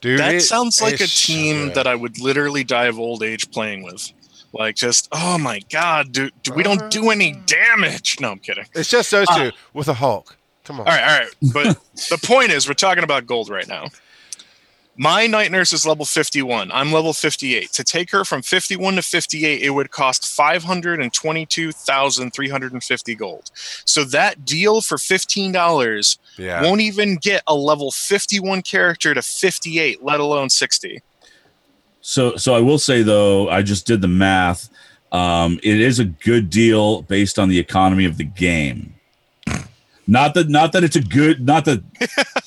[0.00, 0.18] dude.
[0.20, 3.22] that it- sounds like a it's so team that I would literally die of old
[3.22, 4.12] age playing with.
[4.54, 8.18] Like just oh my god, dude, we don't do any damage.
[8.20, 8.64] No, I'm kidding.
[8.74, 10.36] It's just those Uh, two with a Hulk.
[10.64, 10.86] Come on.
[10.88, 11.28] All right, all right.
[11.52, 11.78] But
[12.10, 13.88] the point is, we're talking about gold right now.
[14.96, 16.70] My night nurse is level 51.
[16.70, 17.72] I'm level 58.
[17.72, 23.50] To take her from 51 to 58, it would cost 522,350 gold.
[23.84, 26.62] So that deal for $15 Yeah.
[26.62, 31.00] won't even get a level 51 character to 58, let alone 60.
[32.06, 34.68] So, so I will say though, I just did the math.
[35.10, 38.94] Um, it is a good deal based on the economy of the game.
[40.06, 41.82] Not that, not that it's a good, not that,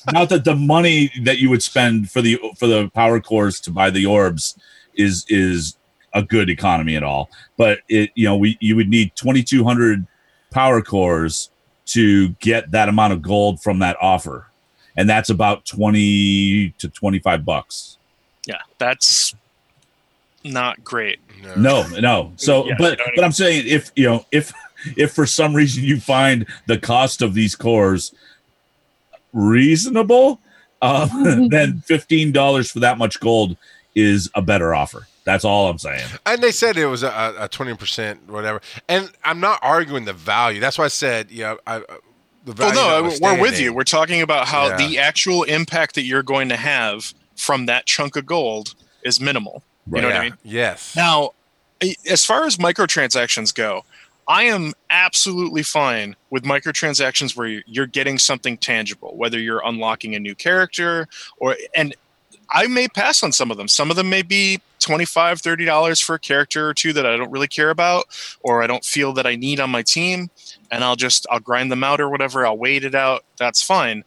[0.12, 3.72] not that the money that you would spend for the for the power cores to
[3.72, 4.56] buy the orbs
[4.94, 5.76] is is
[6.14, 7.28] a good economy at all.
[7.56, 10.06] But it, you know, we you would need twenty two hundred
[10.52, 11.50] power cores
[11.86, 14.46] to get that amount of gold from that offer,
[14.96, 17.98] and that's about twenty to twenty five bucks.
[18.46, 19.34] Yeah, that's
[20.52, 21.18] not great.
[21.56, 22.32] No, no.
[22.36, 24.52] So, Yeah, but you know what I but I'm saying if you know if
[24.96, 28.12] if for some reason you find the cost of these cores
[29.32, 30.40] reasonable,
[30.82, 31.08] uh,
[31.48, 33.56] then fifteen dollars for that much gold
[33.94, 35.06] is a better offer.
[35.24, 36.06] That's all I'm saying.
[36.24, 38.60] And they said it was a a twenty percent whatever.
[38.88, 40.60] And I'm not arguing the value.
[40.60, 41.82] That's why I said, you know, I, uh,
[42.44, 43.10] the Well, value.
[43.10, 43.72] no, we're with you.
[43.72, 44.76] We're talking about how Yeah.
[44.76, 49.62] the actual impact that you're going to have from that chunk of gold is minimal.
[49.92, 50.34] You know what I mean?
[50.44, 50.94] Yes.
[50.96, 51.30] Now,
[52.08, 53.84] as far as microtransactions go,
[54.26, 60.14] I am absolutely fine with microtransactions where you- you're getting something tangible, whether you're unlocking
[60.14, 61.94] a new character or and
[62.50, 63.68] I may pass on some of them.
[63.68, 67.30] Some of them may be 25 $30 for a character or two that I don't
[67.30, 68.06] really care about
[68.40, 70.30] or I don't feel that I need on my team
[70.70, 72.46] and I'll just I'll grind them out or whatever.
[72.46, 73.24] I'll wait it out.
[73.38, 74.04] That's fine.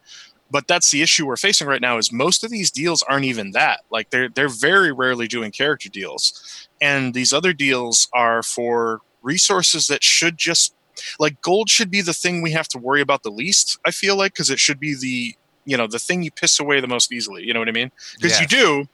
[0.52, 3.52] But that's the issue we're facing right now is most of these deals aren't even
[3.52, 3.82] that.
[3.90, 6.68] Like they're they're very rarely doing character deals.
[6.82, 10.74] And these other deals are for resources that should just
[11.20, 14.18] like gold should be the thing we have to worry about the least, I feel
[14.18, 15.36] like, because it should be the
[15.66, 17.44] you know, the thing you piss away the most easily.
[17.44, 17.92] You know what I mean?
[18.20, 18.88] Because you do,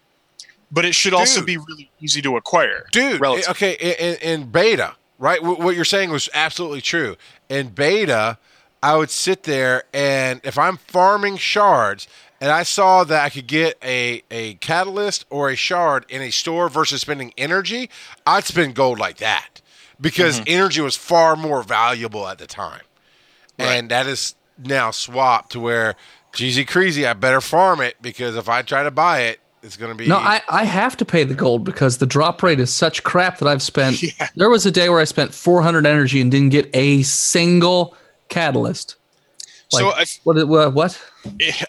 [0.72, 2.86] but it should also be really easy to acquire.
[2.92, 3.16] dude.
[3.16, 3.50] Eh, relative.
[3.52, 5.42] Okay, in, in, beta, right?
[5.42, 7.16] What, what you're saying was absolutely true.
[7.50, 8.38] In beta,
[8.82, 12.08] I would sit there and if I'm farming shards
[12.40, 16.32] and I saw that I could get a a catalyst or a shard in a
[16.32, 17.90] store versus spending energy,
[18.26, 19.62] I'd spend gold like that
[20.00, 20.50] because mm-hmm.
[20.50, 22.84] energy was far more valuable at the time,
[23.58, 25.96] and that is now swapped to where.
[26.34, 29.92] Jeezy crazy, I better farm it because if I try to buy it, it's going
[29.92, 32.72] to be No, I, I have to pay the gold because the drop rate is
[32.72, 34.04] such crap that I've spent.
[34.04, 34.28] Yeah.
[34.36, 37.96] There was a day where I spent 400 energy and didn't get a single
[38.30, 38.96] catalyst.
[39.70, 40.48] so Like- I, What?
[40.48, 40.74] What?
[40.74, 41.02] what?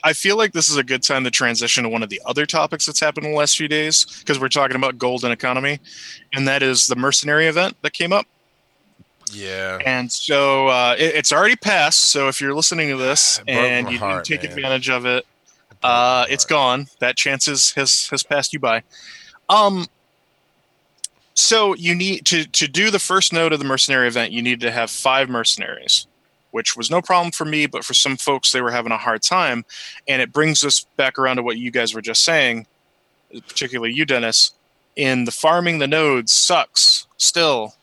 [0.05, 2.47] I feel like this is a good time to transition to one of the other
[2.47, 5.81] topics that's happened in the last few days because we're talking about gold and economy,
[6.33, 8.27] and that is the mercenary event that came up.
[9.33, 9.79] Yeah.
[9.85, 12.05] And so uh, it, it's already passed.
[12.11, 14.59] So if you're listening to this and you heart, didn't take man.
[14.59, 15.27] advantage of it,
[15.83, 16.87] uh, it's gone.
[17.01, 18.83] That chance is, has has passed you by.
[19.49, 19.87] Um.
[21.35, 24.33] So you need to to do the first node of the mercenary event.
[24.33, 26.07] You need to have five mercenaries,
[26.51, 29.23] which was no problem for me, but for some folks they were having a hard
[29.23, 29.65] time.
[30.07, 32.67] And it brings us back around to what you guys were just saying,
[33.47, 34.53] particularly you, Dennis.
[34.97, 37.75] In the farming the nodes sucks still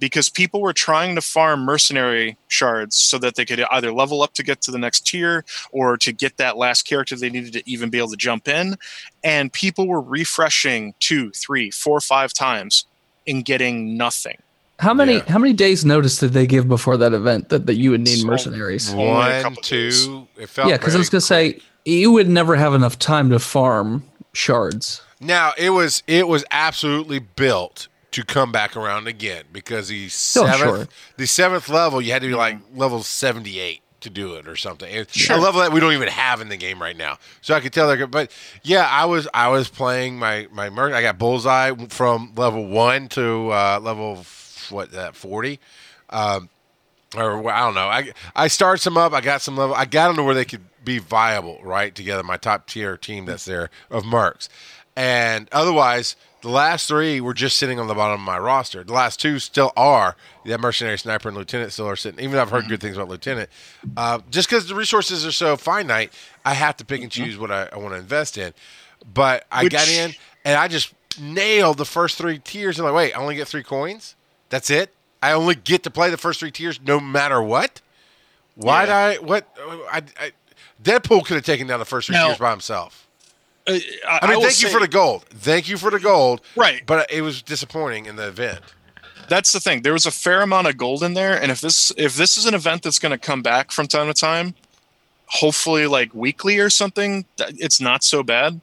[0.00, 4.32] because people were trying to farm mercenary shards so that they could either level up
[4.34, 7.70] to get to the next tier or to get that last character they needed to
[7.70, 8.76] even be able to jump in.
[9.24, 12.84] And people were refreshing two, three, four, five times
[13.26, 14.38] and getting nothing.
[14.78, 15.14] How many?
[15.14, 15.24] Yeah.
[15.28, 18.18] How many days notice did they give before that event that, that you would need
[18.20, 18.90] So- mercenaries?
[18.92, 20.28] Only One, two.
[20.36, 23.38] It felt Yeah, because I was gonna say you would never have enough time to
[23.38, 25.02] farm shards.
[25.20, 30.08] Now it was it was absolutely built to come back around again because the Oh,
[30.08, 30.88] seventh sure.
[31.16, 34.54] the seventh level you had to be like level seventy eight to do it or
[34.54, 35.04] something.
[35.10, 35.36] Sure.
[35.36, 37.18] A level that we don't even have in the game right now.
[37.40, 38.12] So I could tell they're good.
[38.12, 38.30] But
[38.62, 40.92] yeah, I was I was playing my my merc.
[40.94, 44.37] I got bullseye from level one to uh, level f-
[44.70, 45.60] what that forty.
[46.10, 46.48] Um,
[47.16, 47.88] or I don't know.
[47.88, 49.12] I I started some up.
[49.12, 49.74] I got some level.
[49.74, 51.94] I got them to where they could be viable, right?
[51.94, 54.48] Together, my top tier team that's there of mercs,
[54.96, 58.84] and otherwise, the last three were just sitting on the bottom of my roster.
[58.84, 60.16] The last two still are.
[60.44, 62.20] That mercenary sniper and lieutenant still are sitting.
[62.20, 63.50] Even though I've heard good things about lieutenant,
[63.96, 66.12] uh, just because the resources are so finite,
[66.44, 68.54] I have to pick and choose what I, I want to invest in.
[69.12, 70.12] But I Which- got in
[70.44, 72.78] and I just nailed the first three tiers.
[72.78, 74.14] And like, wait, I only get three coins.
[74.50, 74.94] That's it.
[75.22, 77.80] I only get to play the first three tiers no matter what.
[78.54, 78.96] Why Yeah.
[78.96, 79.14] I?
[79.16, 79.48] What?
[79.90, 80.32] I, I,
[80.82, 83.06] Deadpool could have taken down the first three Now- tiers by himself.
[83.66, 83.72] Uh,
[84.08, 85.24] I, I mean, will thank you for the gold.
[85.26, 86.40] Thank you for the gold.
[86.56, 86.82] right.
[86.86, 88.60] But it was disappointing in the event.
[89.28, 89.82] That's the thing.
[89.82, 92.46] There was a fair amount of gold in there, and if this if this is
[92.46, 94.54] an event that's going to come back from time to time,
[95.26, 98.60] hopefully like weekly or something, it's not so bad.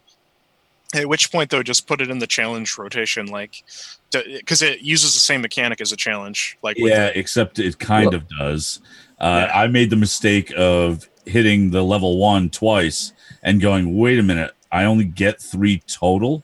[0.96, 3.64] At which point, though, just put it in the challenge rotation, like
[4.12, 6.58] because it uses the same mechanic as a challenge.
[6.64, 8.80] Like Yeah, the- except it kind Well- of does.
[9.20, 9.60] Uh, Yeah.
[9.62, 14.52] I made the mistake of hitting the level one twice and going, wait a minute,
[14.72, 16.44] I only get three total.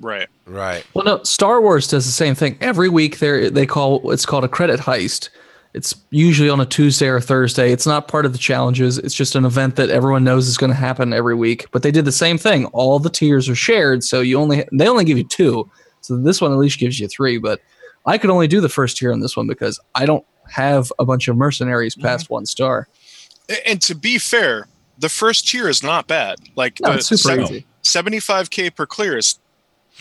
[0.00, 0.28] right.
[0.46, 0.84] Right.
[0.94, 2.56] Well, no, Star Wars does the same thing.
[2.62, 5.28] Every week, they they call it's called a credit heist.
[5.74, 7.72] It's usually on a Tuesday or Thursday.
[7.72, 8.98] It's not part of the challenges.
[8.98, 11.66] It's just an event that everyone knows is going to happen every week.
[11.70, 12.66] But they did the same thing.
[12.66, 15.70] All the tiers are shared, so you only they only give you two.
[16.00, 17.38] So this one at least gives you three.
[17.38, 17.60] But
[18.06, 21.04] I could only do the first tier on this one because I don't have a
[21.04, 22.06] bunch of mercenaries mm-hmm.
[22.06, 22.88] past one star.
[23.66, 26.38] And to be fair, the first tier is not bad.
[26.56, 27.44] Like No, the it's super
[27.82, 29.38] 75k per clear is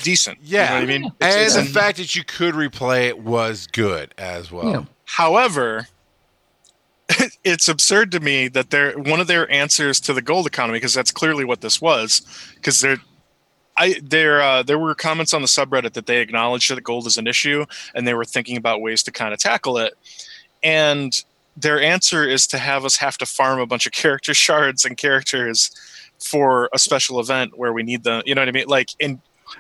[0.02, 0.40] decent.
[0.42, 0.74] You know Yeah.
[0.74, 1.06] what I mean?
[1.06, 4.70] It's- And it's the an- fact that you could replay it was good as well.
[4.70, 4.84] Yeah.
[5.08, 5.88] However,
[7.44, 10.94] it's absurd to me that they're one of their answers to the gold economy because
[10.94, 12.22] that's clearly what this was.
[12.56, 12.98] Because they're,
[13.78, 17.18] I there uh, there were comments on the subreddit that they acknowledged that gold is
[17.18, 17.66] an issue
[17.96, 19.94] and they were thinking about ways to kind of tackle it.
[20.62, 21.14] And
[21.56, 24.98] their answer is to have us have to farm a bunch of character shards and
[24.98, 25.72] characters
[26.20, 28.24] for a special event where we need them.
[28.26, 28.68] You know what I mean?
[28.68, 29.20] Like, and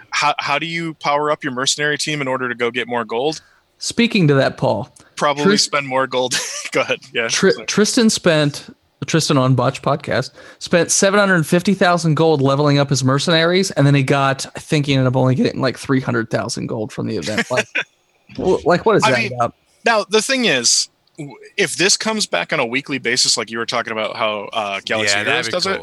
[0.10, 3.06] how how do you power up your mercenary team in order to go get more
[3.06, 3.42] gold?
[3.78, 6.36] Speaking to that, Paul, probably Tris- spend more gold.
[6.72, 7.00] Go ahead.
[7.14, 7.28] Yeah.
[7.28, 8.74] Tr- Tristan spent
[9.06, 13.86] Tristan on Botch podcast spent seven hundred fifty thousand gold leveling up his mercenaries, and
[13.86, 16.92] then he got I think he ended up only getting like three hundred thousand gold
[16.92, 17.50] from the event.
[17.52, 17.68] Like,
[18.66, 19.56] like what is I that mean, about?
[19.86, 20.90] now the thing is,
[21.58, 24.80] if this comes back on a weekly basis, like you were talking about how uh,
[24.86, 25.82] Galaxy yeah, Heroes that'd does it.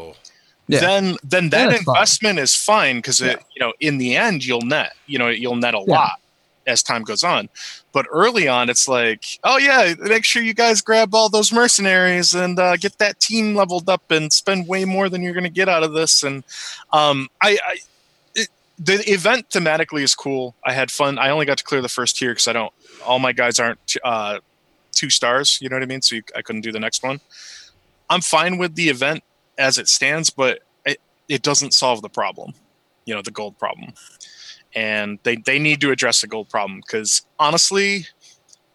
[0.67, 0.79] Yeah.
[0.79, 1.95] then then Then that fine.
[1.95, 3.35] investment is fine because Yeah.
[3.55, 5.93] you know in the end you'll net you know you'll net a Yeah.
[5.93, 6.19] lot
[6.67, 7.49] as time goes on.
[7.91, 12.33] But early on, it's like, oh yeah, make sure you guys grab all those mercenaries
[12.33, 15.49] and uh, get that team leveled up and spend way more than you're going to
[15.49, 16.23] get out of this.
[16.23, 16.43] And
[16.91, 17.77] um, I, I
[18.35, 20.55] it, the event thematically is cool.
[20.63, 21.17] I had fun.
[21.17, 22.73] I only got to clear the first tier because I don't.
[23.05, 24.39] All my guys aren't uh,
[24.91, 25.59] two stars.
[25.61, 26.01] You know what I mean?
[26.01, 27.19] So you, I couldn't do the next one.
[28.09, 29.23] I'm fine with the event
[29.57, 32.53] as it stands, but it, it doesn't solve the problem.
[33.05, 33.93] You know, the gold problem
[34.75, 38.05] and they, they need to address the gold problem because honestly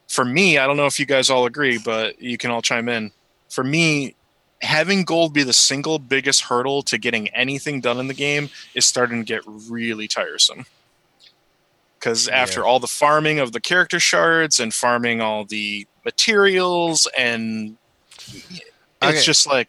[0.08, 2.88] for me i don't know if you guys all agree but you can all chime
[2.88, 3.12] in
[3.50, 4.16] for me
[4.62, 8.84] having gold be the single biggest hurdle to getting anything done in the game is
[8.86, 10.64] starting to get really tiresome
[11.98, 12.66] because after Yeah.
[12.66, 17.76] all the farming of the character shards and farming all the materials and
[19.02, 19.22] it's Okay.
[19.24, 19.68] just like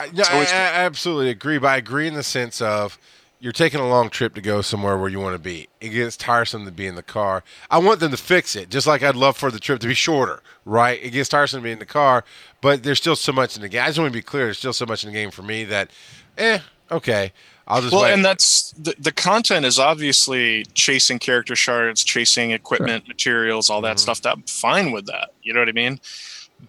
[0.00, 2.98] I, no, It's I, I absolutely agree, but I agree in the sense of
[3.44, 5.68] you're taking a long trip to go somewhere where you want to be.
[5.78, 7.44] It gets tiresome to be in the car.
[7.70, 9.92] I want them to fix it, just like I'd love for the trip to be
[9.92, 10.98] shorter, right?
[11.02, 12.24] It gets tiresome to be in the car,
[12.62, 13.82] but there's still so much in the game.
[13.82, 14.44] I just want to be clear.
[14.46, 15.90] There's still so much in the game for me that,
[16.38, 17.34] eh, okay,
[17.68, 18.14] I'll just well, wait.
[18.14, 23.96] and that's the, the content is obviously chasing character shards, chasing equipment, materials, all that
[23.96, 24.00] Mhm.
[24.00, 24.22] stuff.
[24.22, 25.32] That I'm fine with that.
[25.42, 26.00] You know what I mean?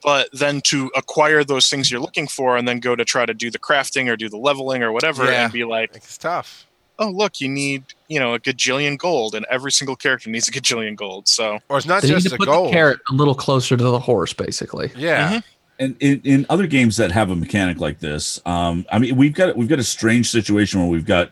[0.04, 3.34] But then to acquire those things you're looking for, and then go to try to
[3.34, 5.46] do the crafting or do the leveling or whatever, Yeah.
[5.46, 6.65] and be like, it's tough.
[7.00, 10.52] Oh look, you need you know a gajillion gold, and every single character needs a
[10.52, 11.28] gajillion gold.
[11.28, 12.66] So Or it's not They need just to the put goal.
[12.66, 14.92] the carrot a little closer to the horse, basically.
[14.96, 15.34] Yeah.
[15.34, 15.44] Mhm.
[15.78, 19.34] and in, in other games that have a mechanic like this um i mean we've
[19.34, 21.32] got we've got a strange situation where we've got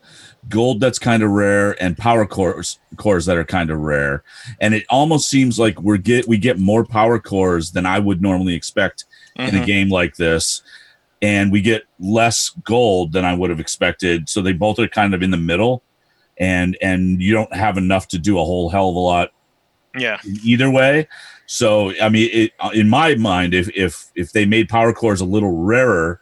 [0.49, 4.21] gold that's kind of rare and power cores cores that are kind of rare
[4.59, 8.21] and it almost seems like we're get we get more power cores than i would
[8.21, 9.05] normally expect
[9.37, 9.65] in a mhm.
[9.65, 10.61] game like this
[11.23, 15.15] and we get less gold than i would have expected so they both are kind
[15.15, 15.81] of in the middle
[16.37, 19.31] and and you don't have enough to do a whole hell of a lot
[19.97, 21.07] yeah, either way.
[21.45, 25.25] So I mean, it, in my mind, if if if they made power cores a
[25.25, 26.19] little rarer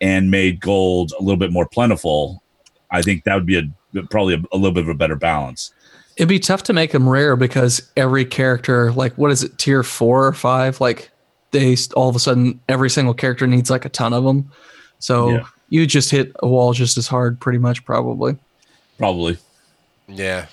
[0.00, 2.42] and made gold a little bit more plentiful,
[2.90, 5.72] I think that would be a probably a, a little bit of a better balance.
[6.16, 9.82] It'd be tough to make them rare because every character, like, what is it, tier
[9.82, 10.78] four or five?
[10.78, 11.10] Like,
[11.52, 14.50] they all of a sudden, every single character needs like a ton of them.
[14.98, 15.44] So Yeah.
[15.68, 18.36] you just hit a wall just as hard, pretty much, probably.
[18.98, 19.38] Probably.
[20.08, 20.46] Yeah.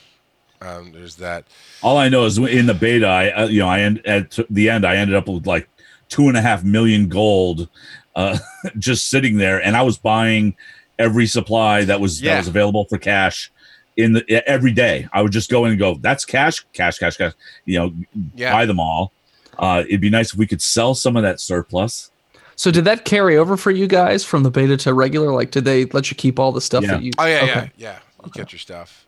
[0.61, 1.45] Um, there's that.
[1.81, 4.69] All I know is in the beta, I uh, you know I end at the
[4.69, 5.69] end I ended up with like
[6.09, 7.69] two and a half million gold,
[8.15, 8.37] uh,
[8.77, 10.55] just sitting there, and I was buying
[10.97, 12.33] every supply that was Yeah.
[12.33, 13.51] that was available for cash
[13.95, 15.07] in the every day.
[15.13, 17.31] I would just go in and go, "That's cash, cash, cash, cash."
[17.65, 17.93] You know,
[18.35, 18.51] Yeah.
[18.51, 19.13] buy them all.
[19.59, 22.09] Uh, it'd be nice if we could sell some of that surplus.
[22.55, 25.31] So did that carry over for you guys from the beta to regular?
[25.33, 26.91] Like, did they let you keep all the stuff Yeah.
[26.93, 27.11] that you?
[27.17, 27.71] Oh yeah, yeah, Okay.
[27.77, 27.99] yeah.
[28.25, 29.05] You get your stuff.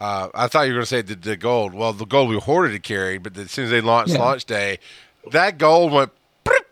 [0.00, 1.72] Uh, I thought you were going to say the, the gold.
[1.74, 4.18] Well, the gold we hoarded it carried, but as soon as they launched Yeah.
[4.18, 4.78] launch day,
[5.30, 6.10] that gold went.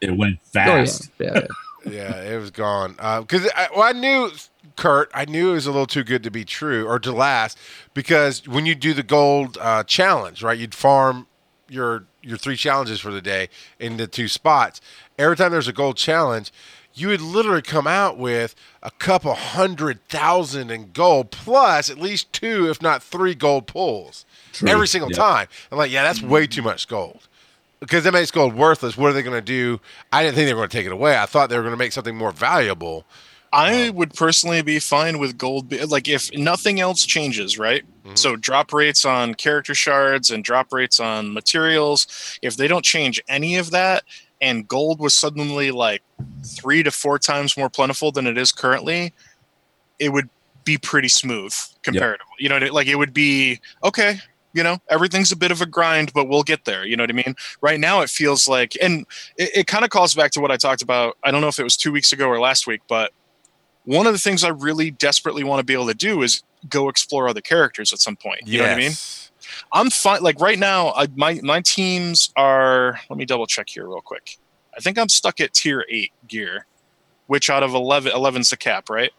[0.00, 0.64] It went Oh, yeah.
[0.64, 1.10] fast.
[1.18, 1.40] yeah, yeah.
[1.90, 2.92] Yeah, it was gone.
[2.92, 4.30] Because I, well, I knew
[4.76, 5.10] Kurt.
[5.14, 7.56] I knew it was a little too good to be true or to last.
[7.94, 11.26] Because when you do the gold uh, challenge, right, you'd farm
[11.70, 14.80] your your three challenges for the day in the two spots.
[15.18, 16.52] Every time there's a gold challenge,
[16.94, 22.32] you would literally come out with a couple hundred thousand in gold plus at least
[22.32, 24.68] two, if not three, gold pulls True.
[24.68, 25.18] every single Yep.
[25.18, 25.48] time.
[25.70, 27.26] I'm like, yeah, that's way too much gold.
[27.78, 28.98] Because that makes gold worthless.
[28.98, 29.80] What are they going to do?
[30.12, 31.16] I didn't think they were going to take it away.
[31.16, 33.06] I thought they were going to make something more valuable.
[33.52, 35.72] I would personally be fine with gold.
[35.88, 37.84] Like if nothing else changes, right?
[38.04, 38.16] Mhm.
[38.16, 42.06] So drop rates on character shards and drop rates on materials.
[42.42, 44.04] If they don't change any of that,
[44.40, 46.02] and gold was suddenly like
[46.44, 49.12] three to four times more plentiful than it is currently,
[49.98, 50.30] it would
[50.64, 52.32] be pretty smooth comparatively.
[52.38, 54.20] You know, like it would be okay.
[54.52, 56.84] You know, everything's a bit of a grind, but we'll get there.
[56.84, 57.36] You know what I mean?
[57.60, 60.56] Right now, it feels like, and it, it kind of calls back to what I
[60.56, 61.16] talked about.
[61.22, 63.12] I don't know if it was two weeks ago or last week, but
[63.84, 66.88] one of the things I really desperately want to be able to do is go
[66.88, 68.40] explore other characters at some point.
[68.46, 68.92] You know what I mean?
[69.72, 70.22] I'm fine.
[70.22, 73.00] Like right now, I, my my teams are.
[73.08, 74.38] Let me double check here real quick.
[74.76, 76.66] I think I'm stuck at tier eight gear,
[77.26, 79.10] which out of 11, 11's the cap, right?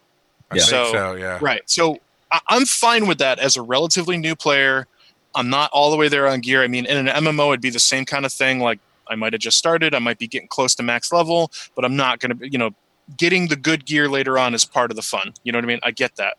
[0.49, 0.61] I Yeah.
[0.63, 1.39] So- so, yeah.
[1.41, 1.61] Right.
[1.69, 1.97] So
[2.31, 4.87] I, I'm fine with that as a relatively new player.
[5.35, 6.63] I'm not all the way there on gear.
[6.63, 8.59] I mean, in an MMO, it'd be the same kind of thing.
[8.59, 9.93] Like I might have just started.
[9.95, 12.71] I might be getting close to max level, but I'm not going to, you know,
[13.17, 15.33] getting the good gear later on is part of the fun.
[15.43, 15.79] You know what I mean?
[15.83, 16.37] I get that.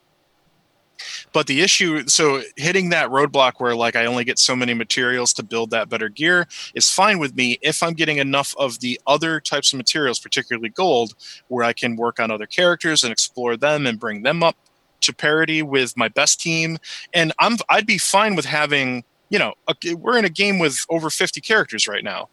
[1.33, 5.33] But the issue, so hitting that roadblock where like I only get so many materials
[5.35, 9.01] to build that better gear is fine with me if I'm getting enough of the
[9.07, 11.15] other types of materials, particularly gold,
[11.49, 14.57] where I can work on other characters and explore them and bring them up
[15.03, 16.79] to parity with my best team.
[17.13, 20.85] And I'm I'd be fine with having, you know, a, we're in a game with
[20.89, 22.29] over 50 characters right now.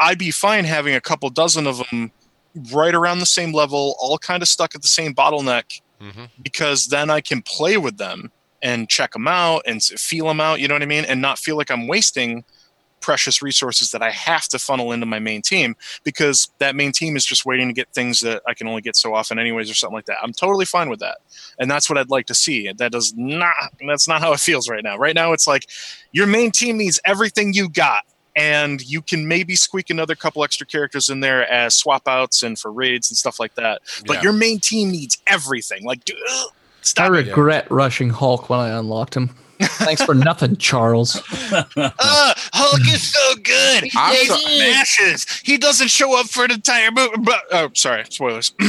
[0.00, 2.12] I'd be fine having a couple dozen of them
[2.72, 6.86] right around the same level, all kind of stuck at the same bottleneck hmm because
[6.86, 8.30] then I can play with them
[8.62, 11.04] and check them out and feel them out, you know what I mean?
[11.04, 12.44] And not feel like I'm wasting
[13.00, 17.16] precious resources that I have to funnel into my main team because that main team
[17.16, 19.74] is just waiting to get things that I can only get so often anyways or
[19.74, 20.18] something like that.
[20.22, 21.18] I'm totally fine with that.
[21.58, 22.70] And that's what I'd like to see.
[22.72, 23.54] That does not
[23.86, 24.96] that's not how it feels right now.
[24.96, 25.66] Right now it's like
[26.12, 28.04] your main team needs everything you got
[28.38, 32.58] and you can maybe squeak another couple extra characters in there as swap outs and
[32.58, 33.82] for raids and stuff like that.
[34.06, 34.22] But Yeah.
[34.22, 35.84] your main team needs everything.
[35.84, 36.46] Like dude, I
[36.82, 37.12] stop it.
[37.12, 39.34] regret rushing Hulk when I unlocked him.
[39.60, 41.20] Thanks for nothing, Charles.
[41.76, 43.82] Ah, Hulk is so good.
[43.90, 45.26] He I'm smashes.
[45.42, 47.16] He doesn't show up for an entire movie.
[47.18, 48.52] But, oh, sorry, spoilers.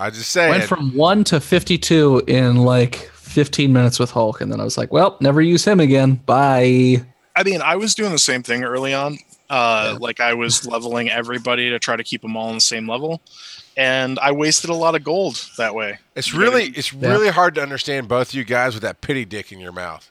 [0.00, 4.40] I just say Went from one to 52 in like 15 minutes with Hulk.
[4.40, 6.16] And then I was like, well, never use him again.
[6.26, 7.02] Bye.
[7.36, 9.18] I mean, I was doing the same thing early on.
[9.48, 12.88] Uh, Like I was leveling everybody to try to keep them all on the same
[12.88, 13.20] level,
[13.76, 15.98] and I wasted a lot of gold that way.
[16.16, 16.74] it's You know what I really, mean?
[16.76, 17.08] it's Yeah.
[17.10, 20.10] really hard to understand both you guys with that pity dick in your mouth.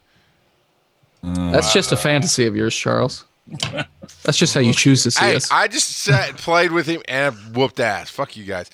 [1.24, 3.26] Uh, That's just a fantasy of yours, Charles.
[4.24, 5.50] That's just how you choose to see Hey, us.
[5.52, 8.10] I just sat and played with him and whooped ass.
[8.12, 8.70] Fuck you guys.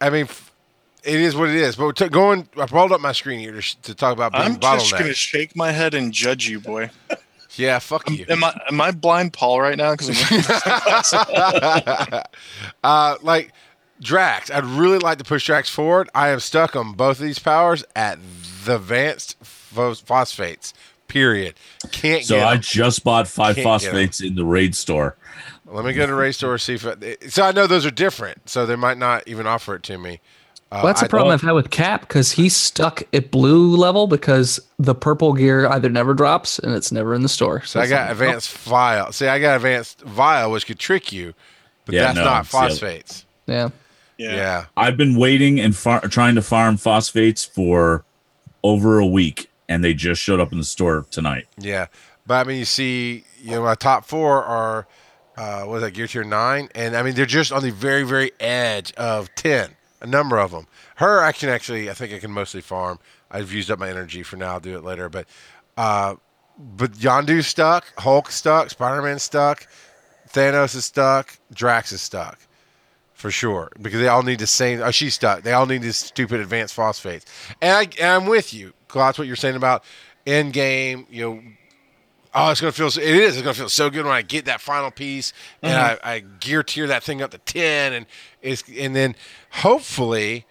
[0.00, 0.28] I mean,
[1.02, 1.76] it is what it is.
[1.76, 4.44] But to, going, I rolled up my screen here to, sh- to talk about being
[4.44, 6.90] I'm just gonna shake my head and judge you, boy.
[7.58, 8.26] Yeah, fuck you.
[8.28, 9.92] Am I am I blind Paul right now?
[9.92, 10.10] Because
[12.84, 13.52] uh, like
[14.00, 16.08] Drax, I'd really like to push Drax forward.
[16.14, 18.18] I am stuck on both of these powers at
[18.64, 20.74] the advanced phosphates.
[21.08, 21.54] Period.
[21.90, 22.46] Can't so get.
[22.46, 22.60] I 'em.
[22.60, 25.16] just bought five Can't phosphates in the raid store.
[25.70, 26.84] Let me go to raid Store see if.
[26.84, 28.48] It, so I know those are different.
[28.48, 30.20] So they might not even offer it to me.
[30.70, 33.74] Uh, Well, that's I- a problem I've had with Cap because he's stuck at blue
[33.74, 37.62] level because the purple gear either never drops and it's never in the store.
[37.64, 39.10] So I got like, advanced vial.
[39.12, 41.32] See, I got advanced vial, which could trick you,
[41.86, 43.24] but Yeah, that's no, not it's the other- phosphates.
[43.48, 43.68] oh, yeah.
[44.18, 44.64] Yeah.
[44.76, 48.04] I've been waiting and far- trying to farm phosphates for
[48.62, 51.46] over a week, and they just showed up in the store tonight.
[51.56, 51.86] yeah,
[52.26, 54.86] But I mean, you see, you know, my top four are,
[55.38, 56.68] uh, what is that, Gear Tier 9?
[56.74, 59.70] And I mean, they're just on the very, very edge of 10,
[60.00, 60.66] a number of them.
[60.96, 62.98] Her, I can actually, I think I can mostly farm.
[63.30, 64.52] I've used up my energy for now.
[64.52, 65.08] I'll do it later.
[65.08, 65.26] But,
[65.76, 66.16] uh,
[66.58, 69.66] but Yondu's stuck, Hulk stuck, Spider Man stuck,
[70.28, 72.38] Thanos is stuck, Drax is stuck.
[73.14, 74.80] For sure, because they all need the same.
[74.80, 75.42] Oh, she's stuck.
[75.42, 77.26] They all need these stupid advanced phosphates,
[77.60, 78.74] and, I, and I'm with you.
[78.94, 79.82] That's what you're saying about
[80.24, 81.04] end game.
[81.10, 81.42] You know,
[82.34, 82.88] oh, it's gonna feel.
[82.88, 83.36] It is.
[83.36, 86.06] It's gonna feel so good when I get that final piece, and mm-hmm.
[86.06, 88.06] I, I gear tier that thing up to ten, and
[88.42, 89.14] it's and then
[89.50, 90.46] hopefully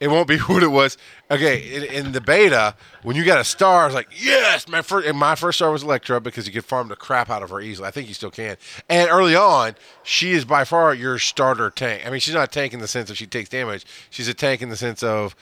[0.00, 0.98] it won't be what it was.
[1.30, 4.82] Okay, in, in the beta, when you got a star, I was like, yes, my
[4.82, 5.06] first.
[5.08, 7.60] And my first star was Elektra because you could farm the crap out of her
[7.60, 7.88] easily.
[7.88, 8.56] I think you still can.
[8.88, 12.06] And early on, she is by far your starter tank.
[12.06, 13.86] I mean, she's not a tank in the sense of she takes damage.
[14.10, 15.34] She's a tank in the sense of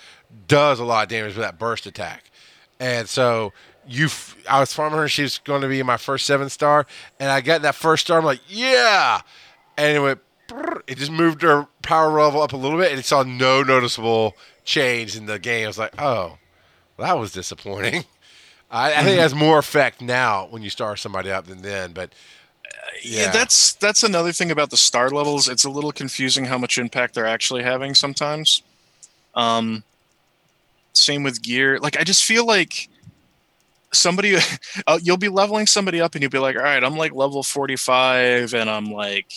[0.46, 2.30] does a lot of damage with that burst attack.
[2.78, 3.52] And so
[3.86, 5.08] you, f- I was farming her.
[5.08, 6.86] She was going to be my first seven star,
[7.20, 8.18] and I got that first star.
[8.18, 9.20] I'm like, yeah,
[9.76, 10.20] and it went.
[10.86, 14.34] It just moved her power level up a little bit, and it saw no noticeable
[14.64, 15.64] change in the game.
[15.64, 16.36] I was like, oh,
[16.96, 18.04] well, that was disappointing.
[18.70, 21.92] I, I think it has more effect now when you star somebody up than then,
[21.92, 22.12] but
[23.02, 23.24] Yeah.
[23.24, 23.30] Yeah.
[23.30, 25.48] that's that's another thing about the star levels.
[25.48, 28.62] It's a little confusing how much impact they're actually having sometimes.
[29.34, 29.84] Um,
[30.94, 31.78] same with gear.
[31.78, 32.88] Like I just feel like
[33.92, 34.36] somebody,
[34.86, 37.42] uh, you'll be leveling somebody up, and you'll be like, "All right, I'm like level
[37.42, 39.32] 45, and I'm like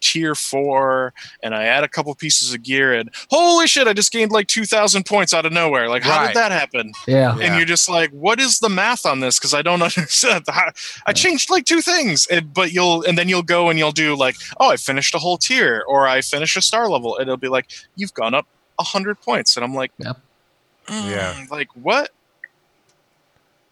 [0.00, 4.12] tier four, and I add a couple pieces of gear, and holy shit, I just
[4.12, 5.88] gained like 2,000 points out of nowhere.
[5.88, 6.26] Like, how Right.
[6.26, 7.36] did that happen?" Yeah.
[7.38, 7.46] Yeah.
[7.46, 9.38] and you're just like, what is the math on this?
[9.38, 10.44] Because I don't understand.
[10.48, 10.72] How-
[11.06, 14.14] I changed like two things, and, but you'll and then you'll go and you'll do
[14.14, 17.36] like, oh, I finished a whole tier, or I finished a star level, and it'll
[17.38, 18.46] be like, you've gone up
[18.78, 20.12] a hundred points, and I'm like, Yeah.
[20.88, 21.44] "Mm, Yeah.
[21.50, 22.10] like what?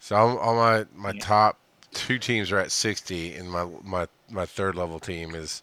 [0.03, 1.21] So I'm, all my my Yeah.
[1.21, 1.59] top
[1.93, 5.61] two teams are at 60, and my my my third level team is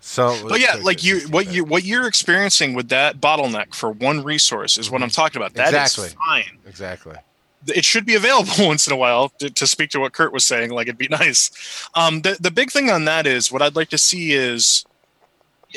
[0.00, 0.36] so.
[0.46, 4.76] But yeah, like you, what you, what you're experiencing with that bottleneck for one resource
[4.76, 5.54] is what I'm talking about.
[5.54, 6.08] That is Exactly.
[6.26, 6.58] fine.
[6.66, 7.16] exactly.
[7.68, 10.44] it should be available once in a while to, to speak to what Kurt was
[10.44, 10.70] saying.
[10.70, 11.50] Like it'd be nice.
[11.94, 14.84] Um, the the big thing on that is what I'd like to see is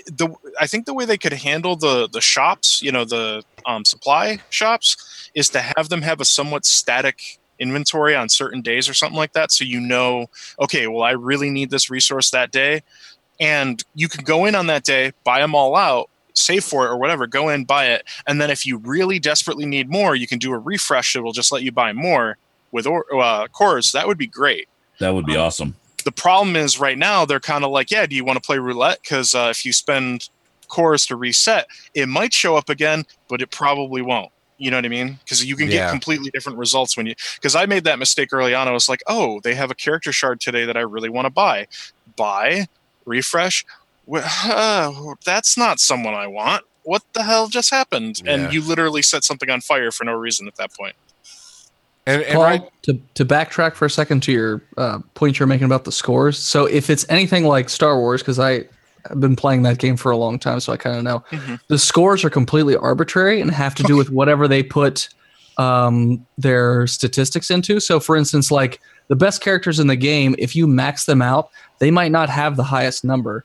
[0.07, 0.27] the
[0.59, 4.39] I think the way they could handle the the shops, you know, the um, supply
[4.49, 9.17] shops, is to have them have a somewhat static inventory on certain days or something
[9.17, 10.27] like that, so you know,
[10.59, 12.81] okay, well, I really need this resource that day,
[13.39, 16.09] and you can go in on that day, buy them all out.
[16.33, 19.65] Save for it or whatever, go in, buy it, and then if you really desperately
[19.65, 22.37] need more, you can do a refresh that will just let you buy more
[22.71, 23.91] with or, uh, cores.
[23.91, 24.69] That would be great.
[24.99, 25.75] That would be Um, awesome.
[26.03, 28.59] The problem is right now they're kind of like, yeah, do you want to play
[28.59, 28.99] roulette?
[29.01, 30.29] Because uh, if you spend
[30.67, 34.31] cores to reset, it might show up again, but it probably won't.
[34.57, 35.19] You know what I mean?
[35.23, 35.85] Because you can Yeah.
[35.85, 37.15] get completely different results when you.
[37.35, 38.67] Because I made that mistake early on.
[38.67, 41.29] I was like, oh, they have a character shard today that I really want to
[41.29, 41.67] buy.
[42.15, 42.67] Buy,
[43.05, 43.65] refresh.
[44.05, 46.63] Well, uh, that's not someone I want.
[46.83, 48.21] What the hell just happened?
[48.23, 48.33] Yeah.
[48.33, 50.95] And you literally set something on fire for no reason at that point.
[52.05, 55.47] And, and Paul, right, to, to backtrack for a second to your uh, point you're
[55.47, 56.39] making about the scores.
[56.39, 58.63] So if it's anything like Star Wars, because I
[59.09, 61.59] have been playing that game for a long time, so I kind of know Mhm.
[61.67, 65.09] the scores are completely arbitrary and have to do with whatever they put
[65.57, 67.79] um, their statistics into.
[67.79, 71.49] So, for instance, like the best characters in the game, if you max them out,
[71.79, 73.43] they might not have the highest number,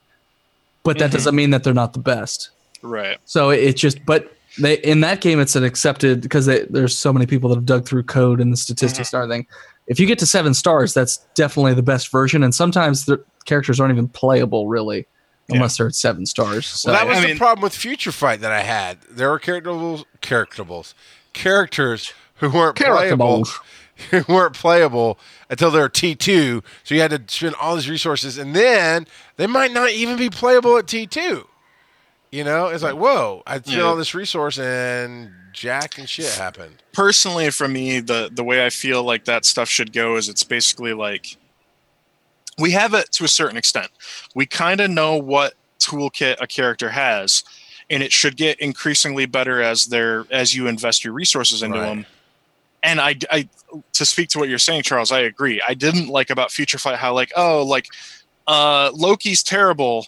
[0.83, 1.13] but that Mhm.
[1.13, 2.51] doesn't mean that they're not the best.
[2.83, 3.17] Right.
[3.25, 6.95] So it, it just, but they in that game, it's an accepted because they, there's
[6.95, 9.47] so many people that have dug through code and the statistics and everything.
[9.87, 12.43] If you get to seven stars, that's definitely the best version.
[12.43, 15.07] And sometimes the characters aren't even playable really,
[15.49, 15.55] Yeah.
[15.57, 16.65] unless they're at seven stars.
[16.65, 18.99] So Well, that was I the mean- problem with Future Fight that I had.
[19.09, 20.93] There were characterables, characterables,
[21.33, 23.45] characters who weren't playable,
[24.11, 25.19] who weren't playable
[25.49, 26.63] until they were T two.
[26.83, 29.05] So you had to spend all these resources, and then
[29.37, 31.47] they might not even be playable at T two.
[32.31, 33.43] You know, it's like whoa!
[33.45, 33.83] I spent Yeah.
[33.83, 36.81] all this resource, and jack and shit happened.
[36.93, 40.43] personally for me the the way i feel like that stuff should go is it's
[40.43, 41.37] basically like
[42.59, 43.89] we have it to a certain extent
[44.35, 47.43] we kind of know what toolkit a character has
[47.89, 51.85] and it should get increasingly better as they're as you invest your resources into Right.
[51.87, 52.05] them
[52.83, 53.49] and I, I
[53.93, 56.97] to speak to what you're saying charles i agree i didn't like about future fight
[56.97, 57.87] how like oh like
[58.47, 60.07] uh loki's terrible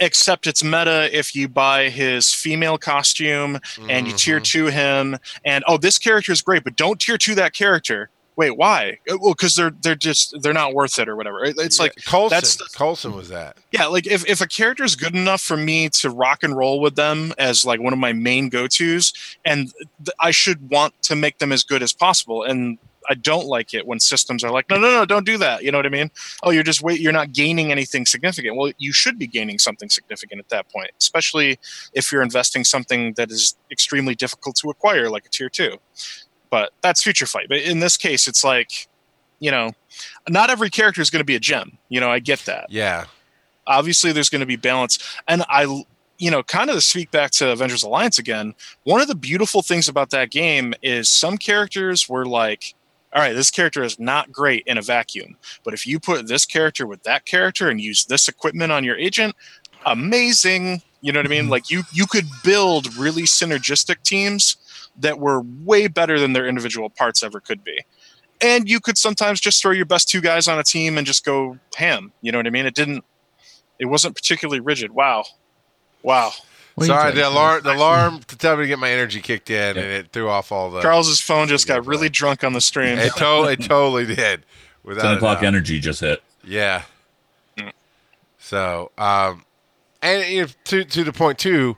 [0.00, 4.44] except it's meta if you buy his female costume and you tier Mhm.
[4.44, 8.56] two him and oh this character is great but don't tier two that character wait
[8.56, 11.82] why Uh, well because they're they're just they're not worth it or whatever it's Yeah,
[11.84, 12.34] like Coulson.
[12.36, 13.56] that's the- Coulson was that.
[13.70, 16.80] yeah like if, if a character is good enough for me to rock and roll
[16.80, 19.12] with them as like one of my main go-to's
[19.44, 19.72] and
[20.04, 22.78] th- i should want to make them as good as possible and
[23.08, 25.70] i don't like it when systems are like no no no don't do that you
[25.70, 26.10] know what i mean
[26.42, 29.90] oh you're just wait you're not gaining anything significant well you should be gaining something
[29.90, 31.58] significant at that point especially
[31.92, 35.76] if you're investing something that is extremely difficult to acquire like a tier 2
[36.54, 37.48] but that's future fight.
[37.48, 38.86] But in this case it's like
[39.40, 39.72] you know
[40.28, 41.78] not every character is going to be a gem.
[41.88, 42.66] You know i get that.
[42.70, 43.06] Yeah.
[43.66, 44.98] obviously there's going to be balance.
[45.26, 45.62] And i
[46.18, 49.62] you know kind of to speak back to avengers alliance again one of the beautiful
[49.62, 52.76] things about that game is some characters were like
[53.12, 56.46] all right this character is not great in a vacuum but if you put this
[56.46, 59.34] character with that character and use this equipment on your agent
[59.86, 60.82] amazing.
[61.00, 61.42] You know what i mean?
[61.42, 61.50] Mm-hmm.
[61.50, 64.56] Like you you could build really synergistic teams
[64.98, 67.78] that were way better than their individual parts ever could be
[68.40, 71.24] and you could sometimes just throw your best two guys on a team and just
[71.24, 73.04] go ham you know what i mean it didn't
[73.78, 74.92] it wasn't particularly rigid.
[74.92, 75.24] Wow,
[76.02, 76.32] wow.
[76.74, 79.76] What Sorry, the alarm, the alarm to tell me to get my energy kicked in,
[79.76, 79.82] Yeah.
[79.82, 80.82] and it threw off all the.
[80.82, 82.08] Charles's phone just got really play.
[82.08, 82.98] drunk on the stream.
[82.98, 84.44] It totally, it totally did.
[84.82, 86.22] Without Ten o'clock energy just hit.
[86.42, 86.82] Yeah.
[87.56, 87.72] Mm.
[88.38, 89.44] So, um,
[90.02, 91.76] and you know, to to the point too,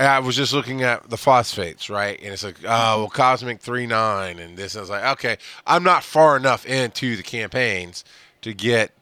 [0.00, 2.18] I was just looking at the phosphates, right?
[2.22, 4.76] And it's like, oh, well, Cosmic three nine, and this.
[4.76, 8.04] I was like, okay, I'm not far enough into the campaigns
[8.42, 8.92] to get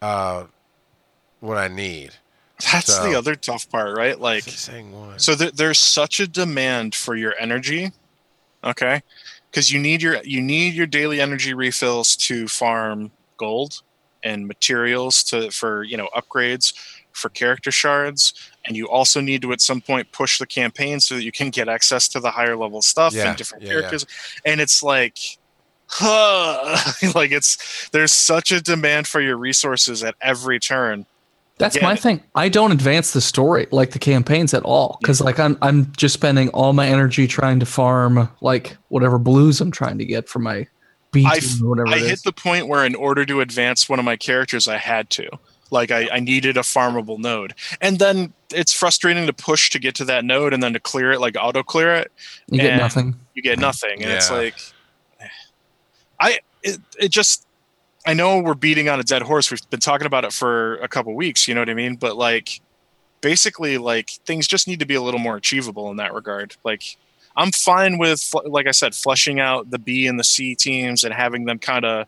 [0.00, 0.44] uh,
[1.40, 2.12] what I need.
[2.72, 4.18] That's So- the other tough part, right?
[4.18, 5.20] Like, Is it saying what?
[5.20, 7.90] so th- there's such a demand for your energy,
[8.62, 9.02] okay?
[9.50, 13.82] Because you need your you need your daily energy refills to farm gold
[14.22, 16.74] and materials to for you know upgrades
[17.12, 18.34] for character shards,
[18.68, 21.50] and you also need to at some point push the campaign so that you can
[21.50, 23.78] get access to the higher level stuff Yeah, and different yeah, yeah.
[23.80, 24.06] characters.
[24.44, 25.18] And it's like,
[25.86, 26.76] huh,
[27.14, 31.06] like it's there's such a demand for your resources at every turn.
[31.58, 31.82] That's Yeah.
[31.84, 32.22] my thing.
[32.36, 36.14] I don't advance the story like the campaigns at all because like I'm I'm just
[36.14, 40.38] spending all my energy trying to farm like whatever blues I'm trying to get for
[40.38, 40.68] my
[41.10, 43.88] B I team or whatever I it hit the point where, in order to advance
[43.88, 45.28] one of my characters, I had to.
[45.70, 47.54] Like, I, I needed a farmable node.
[47.80, 51.12] And then it's frustrating to push to get to that node and then to clear
[51.12, 52.12] it, like auto clear it,
[52.48, 53.14] you get nothing.
[53.34, 54.02] you get nothing.
[54.02, 54.54] And it's like,
[55.20, 55.28] eh.
[56.20, 57.46] I, it, it just,
[58.06, 59.50] I know we're beating on a dead horse.
[59.50, 61.96] We've been talking about it for a couple weeks, you know what I mean?
[61.96, 62.60] But like,
[63.20, 66.56] basically, like, things just need to be a little more achievable in that regard.
[66.64, 66.96] Like,
[67.36, 71.12] I'm fine with, like I said, fleshing out the B and the C teams and
[71.12, 72.06] having them kind of,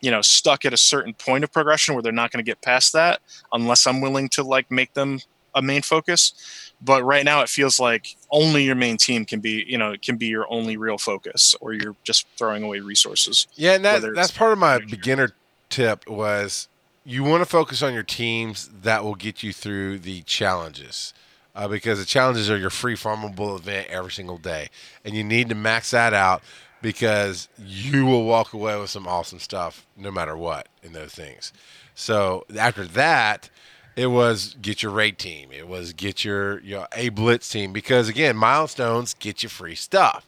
[0.00, 2.60] you know, stuck at a certain point of progression where they're not going to get
[2.62, 3.20] past that
[3.52, 5.20] unless I'm willing to like make them
[5.54, 6.72] a main focus.
[6.80, 10.16] But right now, it feels like only your main team can be, you know, can
[10.16, 13.48] be your only real focus, or you're just throwing away resources.
[13.54, 15.32] Yeah, and that, that's part of my beginner
[15.68, 16.68] tip was
[17.04, 21.12] you want to focus on your teams that will get you through the challenges.
[21.56, 24.68] Uh, because the challenges are your free farmable event every single day.
[25.04, 26.40] And you need to max that out
[26.80, 31.52] because you will walk away with some awesome stuff no matter what in those things.
[31.94, 33.50] So after that,
[33.96, 35.50] it was get your raid team.
[35.52, 40.24] It was get your your A blitz team because again, milestones get you free stuff.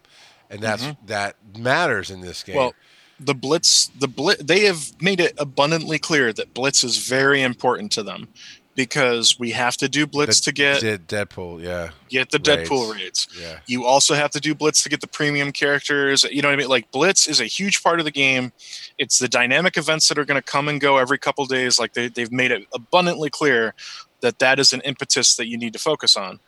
[0.51, 1.07] And that's mm-hmm.
[1.07, 2.57] that matters in this game.
[2.57, 2.75] Well,
[3.21, 7.93] the blitz, the blitz, they have made it abundantly clear that blitz is very important
[7.93, 8.29] to them
[8.85, 12.69] because we have to do blitz The- to get Did Deadpool, yeah, get the raids.
[12.69, 13.29] Deadpool raids.
[13.39, 13.61] yeah.
[13.67, 16.25] You also have to do blitz to get the premium characters.
[16.25, 16.69] You know what I mean?
[16.69, 18.53] Like blitz is a huge part of the game.
[18.99, 21.79] It's the dynamic events that are going to come and go every couple days.
[21.79, 23.75] Like they, they've made it abundantly clear
[24.21, 26.41] that that is an impetus that you need to focus on.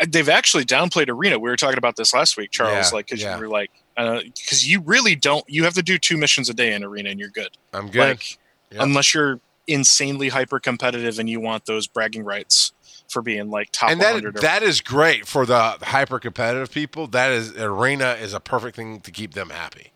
[0.00, 1.38] Uh, They've actually downplayed arena.
[1.38, 2.90] We were talking about this last week, Charles.
[2.90, 3.34] Yeah, like because yeah.
[3.34, 5.44] you were like, because you really don't.
[5.48, 7.50] You have to do two missions a day in arena, and you're good.
[7.72, 8.00] I'm good.
[8.00, 8.38] Like
[8.72, 12.72] unless you're insanely hyper competitive and you want those bragging rights
[13.08, 17.06] for being like top and 100 that that is great for the hyper competitive people.
[17.06, 19.92] That is arena is a perfect thing to keep them happy.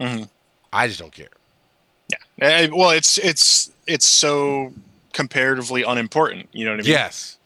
[0.00, 0.28] Mhm.
[0.72, 1.28] I just don't care.
[2.40, 4.72] Eh, well, it's it's it's so
[5.12, 6.48] comparatively unimportant.
[6.52, 6.92] You know what I mean?
[6.92, 7.36] Yes,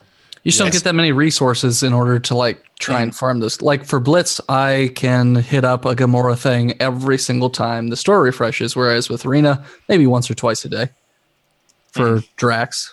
[0.44, 3.62] You just don't get that many resources in order to like try and farm this.
[3.62, 8.22] Like for Blitz, I can hit up a Gamora thing every single time the store
[8.22, 10.88] refreshes, whereas with Arena, maybe once or twice a day.
[11.92, 12.26] For Mm-hmm.
[12.36, 12.92] Drax.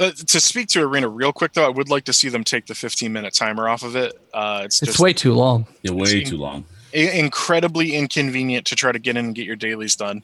[0.00, 2.66] Uh, to speak to arena real quick though, I would like to see them take
[2.66, 4.20] the 15 minute timer off of it.
[4.34, 5.66] Uh, it's It's just way too long.
[5.82, 6.64] Yeah, way too long.
[6.94, 10.22] i- incredibly inconvenient to try to get in and get your dailies done.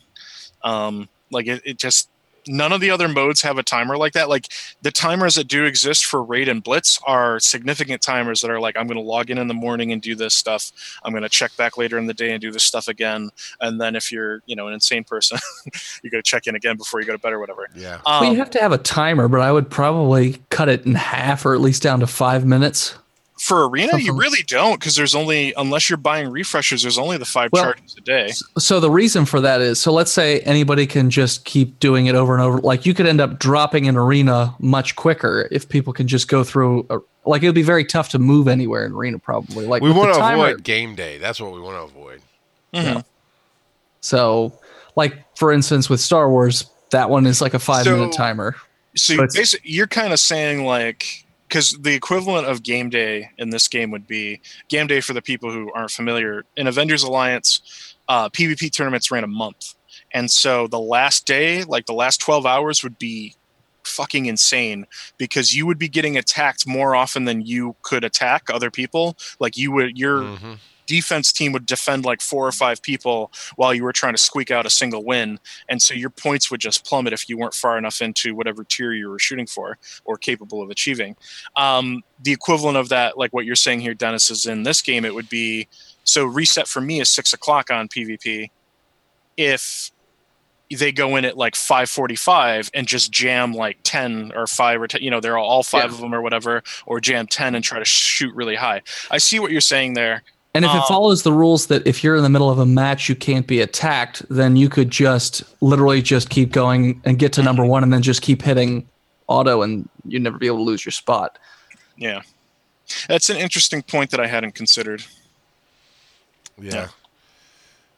[0.62, 2.08] Um, like it, it just
[2.46, 4.28] none of the other modes have a timer like that.
[4.28, 4.48] Like
[4.82, 8.76] the timers that do exist for raid and blitz are significant timers that are like
[8.76, 10.72] I'm going to log in in the morning and do this stuff.
[11.04, 13.30] I'm going to check back later in the day and do this stuff again.
[13.60, 15.38] And then if you're you know an insane person,
[16.02, 17.68] you got to check in again before you go to bed or whatever.
[17.74, 18.00] yeah.
[18.04, 20.94] well, you Um, have to have a timer, but I would probably cut it in
[20.94, 22.94] half or at least down to five minutes.
[23.38, 27.24] For arena, you really don't because there's only unless you're buying refreshers, there's only the
[27.24, 28.32] five Well- charges a day.
[28.58, 32.14] So the reason for that is so let's say anybody can just keep doing it
[32.14, 32.58] over and over.
[32.58, 36.44] Like you could end up dropping an arena much quicker if people can just go
[36.44, 36.86] through.
[36.90, 39.66] A, like it would be very tough to move anywhere in arena, probably.
[39.66, 41.18] Like we want to timer- avoid game day.
[41.18, 42.20] That's what we want to avoid.
[42.72, 43.04] Mhm.
[44.00, 44.52] So,
[44.96, 48.54] like for instance, with Star Wars, that one is like a five So- minute timer.
[48.96, 51.23] So But it's- basically, you're kind of saying like
[51.54, 55.22] because the equivalent of game day in this game would be game day for the
[55.22, 56.44] people who aren't familiar.
[56.56, 59.76] In Avengers Alliance, uh, PvP tournaments ran a month,
[60.12, 63.36] and so the last day, like the last twelve hours, would be
[63.84, 64.84] fucking insane
[65.16, 69.16] because you would be getting attacked more often than you could attack other people.
[69.38, 70.58] Like you would, your Mhm.
[70.86, 74.50] Defense team would defend like four or five people while you were trying to squeak
[74.50, 75.38] out a single win.
[75.68, 78.92] And so your points would just plummet if you weren't far enough into whatever tier
[78.92, 81.16] you were shooting for or capable of achieving.
[81.56, 85.04] Um, the equivalent of that, like what you're saying here, Dennis, is in this game,
[85.04, 85.68] it would be
[86.04, 88.50] so reset for me is six o'clock on PvP.
[89.36, 89.90] If
[90.76, 95.02] they go in at like 545 and just jam like 10 or 5 or 10
[95.02, 95.94] you know they're all, five Yeah.
[95.94, 99.38] of them or whatever or jam 10 and try to shoot really high i see
[99.38, 100.22] what you're saying there
[100.54, 102.66] And if Um, it follows the rules that if you're in the middle of a
[102.66, 107.32] match, you can't be attacked, then you could just literally just keep going and get
[107.32, 107.46] to Mm-hmm.
[107.46, 108.86] number one and then just keep hitting
[109.26, 111.38] auto and you'd never be able to lose your spot.
[111.96, 112.22] Yeah.
[113.08, 115.02] That's an interesting point that I hadn't considered.
[116.60, 116.72] Yeah.
[116.74, 116.88] Yeah.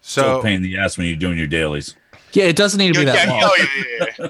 [0.00, 1.94] So So pain in the ass when you're doing your dailies.
[2.32, 3.40] Yeah, it doesn't need to be that yeah, long.
[3.44, 4.28] oh, yeah, yeah,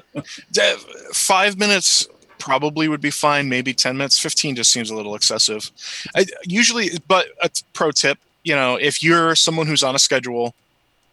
[0.53, 0.77] yeah.
[1.13, 2.07] Five minutes
[2.47, 3.49] probably would be fine.
[3.49, 4.21] Maybe 10 minutes.
[4.21, 5.69] 15 just seems a little excessive.
[6.15, 10.55] I, usually, but a pro tip, you know, if you're someone who's on a schedule,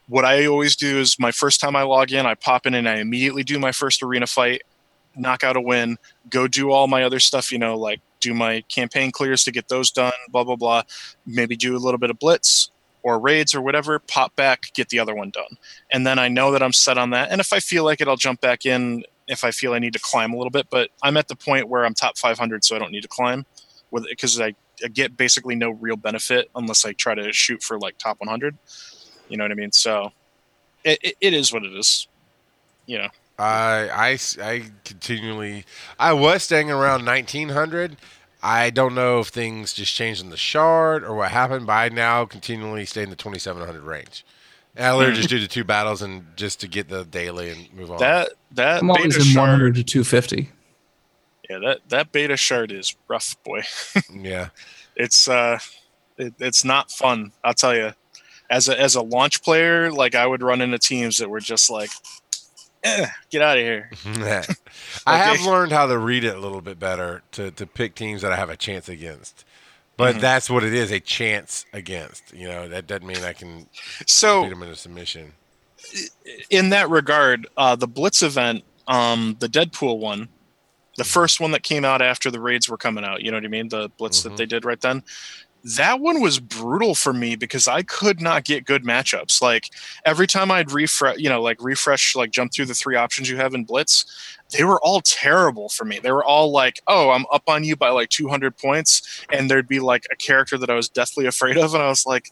[0.07, 2.88] what I always do is my first time I log in, I pop in and
[2.88, 4.61] I immediately do my first arena fight,
[5.15, 5.97] knock out a win,
[6.29, 9.69] go do all my other stuff, you know, like do my campaign clears to get
[9.69, 10.84] those done, blah, blah, blah.
[11.25, 12.69] Maybe do a little bit of blitz
[13.01, 15.57] or raids or whatever, pop back, get the other one done.
[15.91, 17.31] And then I know that I'm set on that.
[17.31, 19.93] And if I feel like it, I'll jump back in if I feel I need
[19.93, 20.67] to climb a little bit.
[20.69, 23.45] But I'm at the point where I'm top 500, so I don't need to climb
[23.91, 27.80] with because I, I get basically no real benefit unless I try to shoot for
[27.80, 28.57] like top 100.
[29.30, 29.71] You know what I mean?
[29.71, 30.11] So
[30.84, 32.07] it, it, it is what it is.
[32.86, 33.09] You know,
[33.39, 35.65] i i continually
[35.97, 37.97] I was staying around 1900.
[38.45, 41.89] I don't know if things just changed in the shard or what happened, but I
[41.89, 44.26] now continually stay in the 2700 range.
[44.76, 47.71] And I literally just do the two battles and just to get the daily and
[47.74, 47.99] move on.
[47.99, 50.49] that that I'm always beta in shard, 100 to 250.
[51.49, 53.61] yeah, that that beta shard is rough, boy.
[54.13, 54.49] yeah.
[54.95, 55.59] it's uh
[56.17, 57.91] it, it's not fun i'll tell you
[58.51, 61.71] as a as a launch player like i would run into teams that were just
[61.71, 61.89] like
[62.84, 63.89] eh, get out of here
[65.07, 65.49] I have Okay.
[65.49, 68.36] learned how to read it a little bit better to, to pick teams that I
[68.36, 69.45] have a chance against.
[69.98, 70.22] But Mhm.
[70.22, 72.34] that's what it is, a chance against.
[72.34, 73.68] You know, that doesn't mean I can
[74.08, 75.34] so beat them in a submission.
[76.50, 80.30] in that regard uh the blitz event um the deadpool one
[80.98, 83.44] the first one that came out after the raids were coming out you know what
[83.46, 84.24] i mean the blitz Mhm.
[84.24, 85.04] that they did right then
[85.64, 89.41] that one was brutal for me because I could not get good matchups.
[89.41, 89.70] Like
[90.05, 93.38] every time I'd refresh, you know, like refresh, like jump through the three options you
[93.38, 94.05] have in Blitz,
[94.51, 95.99] they were all terrible for me.
[95.99, 99.26] They were all like, oh, I'm up on you by like 200 points.
[99.32, 101.74] And there'd be like a character that I was deathly afraid of.
[101.74, 102.30] And I was like,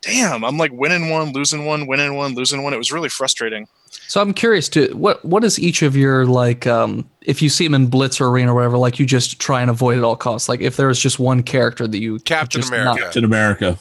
[0.00, 2.74] damn, I'm like winning one, losing one, winning one, losing one.
[2.74, 3.66] It was really frustrating.
[4.08, 7.66] So I'm curious to what what is each of your like um if you see
[7.66, 10.16] him in Blitz or Arena or whatever, like you just try and avoid at all
[10.16, 10.48] costs.
[10.48, 12.84] Like if there is just one character that you Captain America.
[12.86, 13.78] not- Captain America.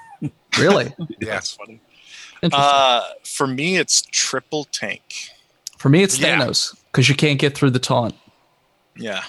[0.58, 1.34] really Yeah.
[1.34, 1.80] That's funny.
[2.42, 2.70] interesting.
[2.70, 5.02] Uh, for me, it's triple tank.
[5.78, 6.38] For me, it's yeah.
[6.38, 8.14] Thanos because you can't get through the taunt.
[8.96, 9.24] Yeah.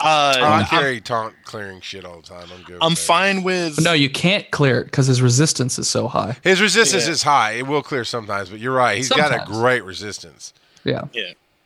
[0.00, 2.48] Uh, Oh, I I'm, carry taunt clearing shit all the time.
[2.56, 2.78] I'm good.
[2.80, 3.04] I'm with that.
[3.04, 3.80] fine with.
[3.82, 6.36] No, you can't clear it because his resistance is so high.
[6.42, 7.10] His resistance Yeah.
[7.12, 7.52] is high.
[7.52, 8.96] It will clear sometimes, but you're right.
[8.96, 10.54] He's got a great resistance.
[10.84, 11.02] Yeah.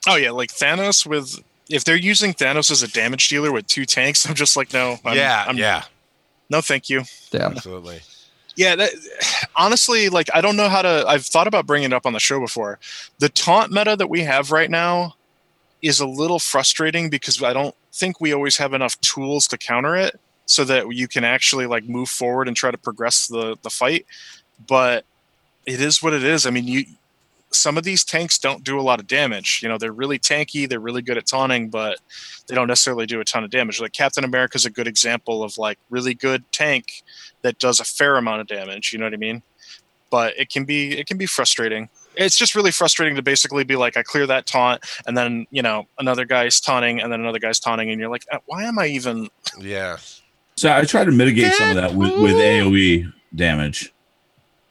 [0.07, 1.43] Oh yeah, like Thanos with.
[1.71, 4.99] If they're using Thanos as a damage dealer with two tanks, I'm just like, no.
[5.03, 5.85] I'm, yeah, I'm, yeah,
[6.51, 7.05] No, thank you.
[7.33, 7.47] Yeah.
[7.47, 8.01] absolutely.
[8.55, 8.91] Yeah, that,
[9.57, 11.05] honestly, like I don't know how to.
[11.09, 12.79] I've thought about bringing it up on the show before.
[13.19, 15.15] The taunt meta that we have right now
[15.85, 19.95] is a little frustrating because I don't think we always have enough tools to counter
[19.95, 23.71] it, so that you can actually like move forward and try to progress the the
[23.71, 24.07] fight.
[24.67, 25.05] But
[25.67, 26.47] it is what it is.
[26.47, 26.85] I mean, you
[27.53, 29.61] some of these tanks don't do a lot of damage.
[29.63, 31.99] You know, they're really tanky, they're really good at taunting, but
[32.49, 33.81] they don't necessarily do a ton of damage.
[33.81, 37.05] Like Captain America is a good example of like really good tank
[37.43, 38.93] that does a fair amount of damage.
[38.93, 39.43] You know what I mean?
[40.11, 41.89] But it can be it can be frustrating.
[42.17, 45.63] It's just really frustrating to basically be like, I clear that taunt, and then you
[45.63, 48.79] know another guy's taunting, and then another guy's taunting, and you're like, "Uh, why am
[48.79, 49.29] I even?
[49.61, 49.99] Yeah,
[50.57, 53.93] So I try to mitigate some of that with, with AOE damage.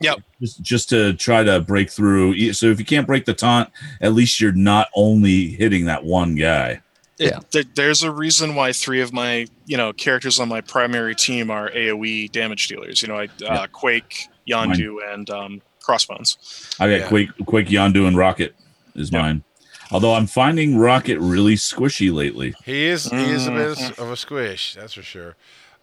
[0.02, 0.20] Yep.
[0.42, 2.52] Just, just to try to break through.
[2.54, 3.70] So if you can't break the taunt,
[4.02, 6.82] at least you're not only hitting that one guy.
[7.20, 7.40] It- Yeah.
[7.52, 11.50] there- there's a reason why three of my you know characters on my primary team
[11.50, 13.02] are AOE damage dealers.
[13.02, 13.68] You know, I uh, Yeah.
[13.72, 16.38] Quake, Yondu, and um, Crossbones.
[16.80, 17.08] I got Yeah.
[17.08, 18.56] Quake, Quake Yondu, and Rocket
[18.96, 19.22] is Yep.
[19.22, 19.44] mine.
[19.92, 22.56] Although I'm finding Rocket really squishy lately.
[22.66, 23.06] he is.
[23.12, 24.00] He is a bit Mhm.
[24.00, 24.74] of a squish.
[24.76, 25.36] That's for sure.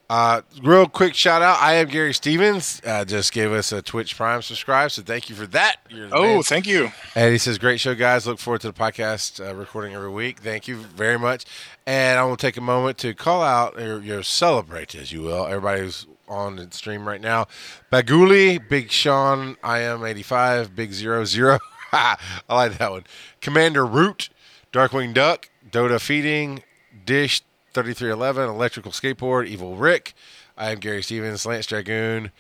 [0.09, 1.63] Uh, real quick shout out.
[1.63, 2.83] I am Gary Stevens.
[2.85, 5.77] Uh, just gave us a Twitch Prime subscribe, so thank you for that.
[5.89, 6.43] You're the Oh, man.
[6.43, 6.91] thank you.
[7.15, 8.27] And he says, "Great show, guys.
[8.27, 10.41] Look forward to the podcast uh, recording every week.
[10.41, 11.45] Thank you very much."
[11.87, 15.23] And I want to take a moment to call out or, your celebrate, as you
[15.23, 17.47] will, everybody who's on the stream right now.
[17.93, 21.59] Baguli, Big Sean, I am eighty five, Big Zero Zero.
[21.93, 22.17] I
[22.49, 23.05] like that one.
[23.41, 24.31] Commander Root,
[24.73, 26.63] Darkwing Duck, Dota Feeding,
[27.05, 30.15] Dish thirty three eleven, Electrical Skateboard, Evil Rick.
[30.57, 32.33] I am Gary Stevens, Lance Dragoon,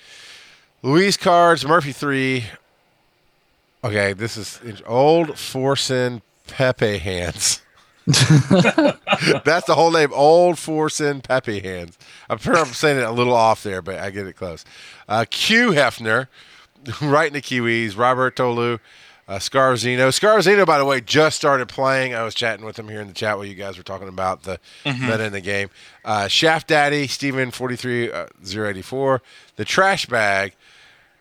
[0.82, 2.44] Louise Cards, Murphy three,
[3.82, 7.62] Okay, this is old Forsen Pepe hands.
[9.44, 11.98] That's the whole name, old Forsen Peppy hands.
[12.28, 14.64] I'm sure I'm saying it a little off there, but I get it close.
[15.08, 16.28] Uh, Q Hefner,
[17.02, 17.96] right in the Kiwis.
[17.96, 18.78] Robert Tolu,
[19.28, 20.08] uh, Scarzino.
[20.08, 22.14] Scarzino, by the way, just started playing.
[22.14, 24.42] I was chatting with him here in the chat while you guys were talking about
[24.42, 25.70] the meta in the game.
[26.04, 29.22] Uh, Shaft Daddy, Steven 43084,
[29.56, 30.54] the Trash Bag.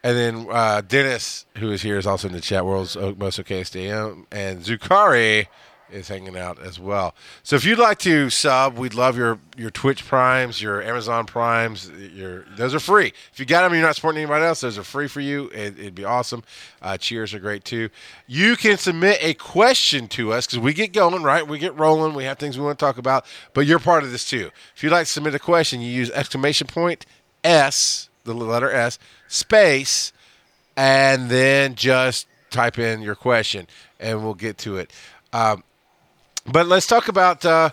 [0.01, 2.65] And then uh, Dennis, who is here, is also in the chat.
[2.65, 5.47] World's most okay SDM, and Zukari
[5.91, 7.15] is hanging out as well.
[7.43, 11.89] So if you'd like to sub, we'd love your your Twitch primes, your Amazon primes.
[12.13, 13.13] Your those are free.
[13.33, 14.61] If you got them, you're not supporting anybody else.
[14.61, 15.49] Those are free for you.
[15.49, 16.43] It, it'd be awesome.
[16.81, 17.89] Uh, cheers are great too.
[18.27, 21.47] You can submit a question to us because we get going, right?
[21.47, 22.13] We get rolling.
[22.13, 24.51] We have things we want to talk about, but you're part of this too.
[24.75, 27.05] If you'd like to submit a question, you use exclamation point
[27.43, 30.13] S, the letter S, space,
[30.75, 33.67] and then just type in your question,
[33.99, 34.91] and we'll get to it.
[35.33, 35.63] Um,
[36.45, 37.71] but let's talk about uh,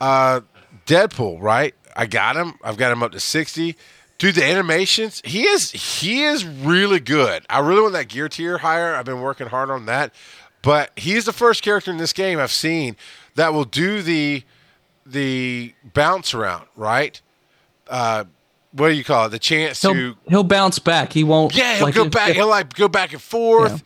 [0.00, 0.40] uh,
[0.86, 1.74] Deadpool, right?
[1.94, 2.54] I got him.
[2.62, 3.76] I've got him up to sixty.
[4.18, 7.44] Dude, the animations, he is he is really good.
[7.50, 8.94] I really want that gear tier higher.
[8.94, 10.14] I've been working hard on that.
[10.62, 12.96] But he's the first character in this game I've seen
[13.34, 14.44] that will do the
[15.04, 17.20] the bounce around, right?
[17.88, 18.24] Uh,
[18.70, 19.30] what do you call it?
[19.30, 21.12] The chance He'll to he'll bounce back.
[21.12, 21.54] He won't.
[21.54, 22.32] yeah, he'll like, go back.
[22.32, 23.82] he'll like go back and forth,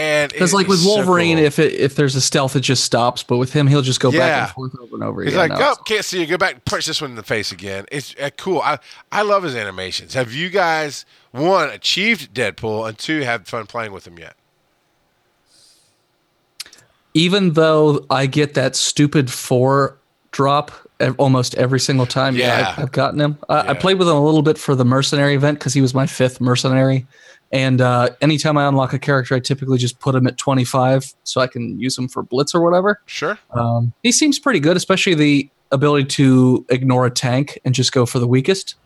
[0.00, 1.46] and Because like with it's so Wolverine, cool.
[1.46, 3.22] if it, if there's a stealth, it just stops.
[3.22, 5.22] But with him, he'll just go back and forth over and over.
[5.22, 6.26] he's yeah, like, no, oh, can't see you.
[6.26, 7.84] Go back, and punch this one in the face again.
[7.92, 8.60] It's uh, cool.
[8.60, 8.78] I
[9.12, 10.14] I love his animations.
[10.14, 14.36] Have you guys one achieved Deadpool and two had fun playing with him yet?
[17.14, 19.96] even though I get that stupid four
[20.30, 20.70] drop
[21.18, 22.68] almost every single time, yeah, Yeah.
[22.76, 23.38] I've, I've gotten him.
[23.48, 25.94] I, I played with him a little bit for the mercenary event because he was
[25.94, 27.06] my fifth mercenary.
[27.52, 31.40] And uh, anytime I unlock a character, I typically just put him at 25 so
[31.40, 33.00] I can use him for blitz or whatever.
[33.06, 33.38] Sure.
[33.50, 38.06] Um, he seems pretty good, especially the ability to ignore a tank and just go
[38.06, 38.76] for the weakest.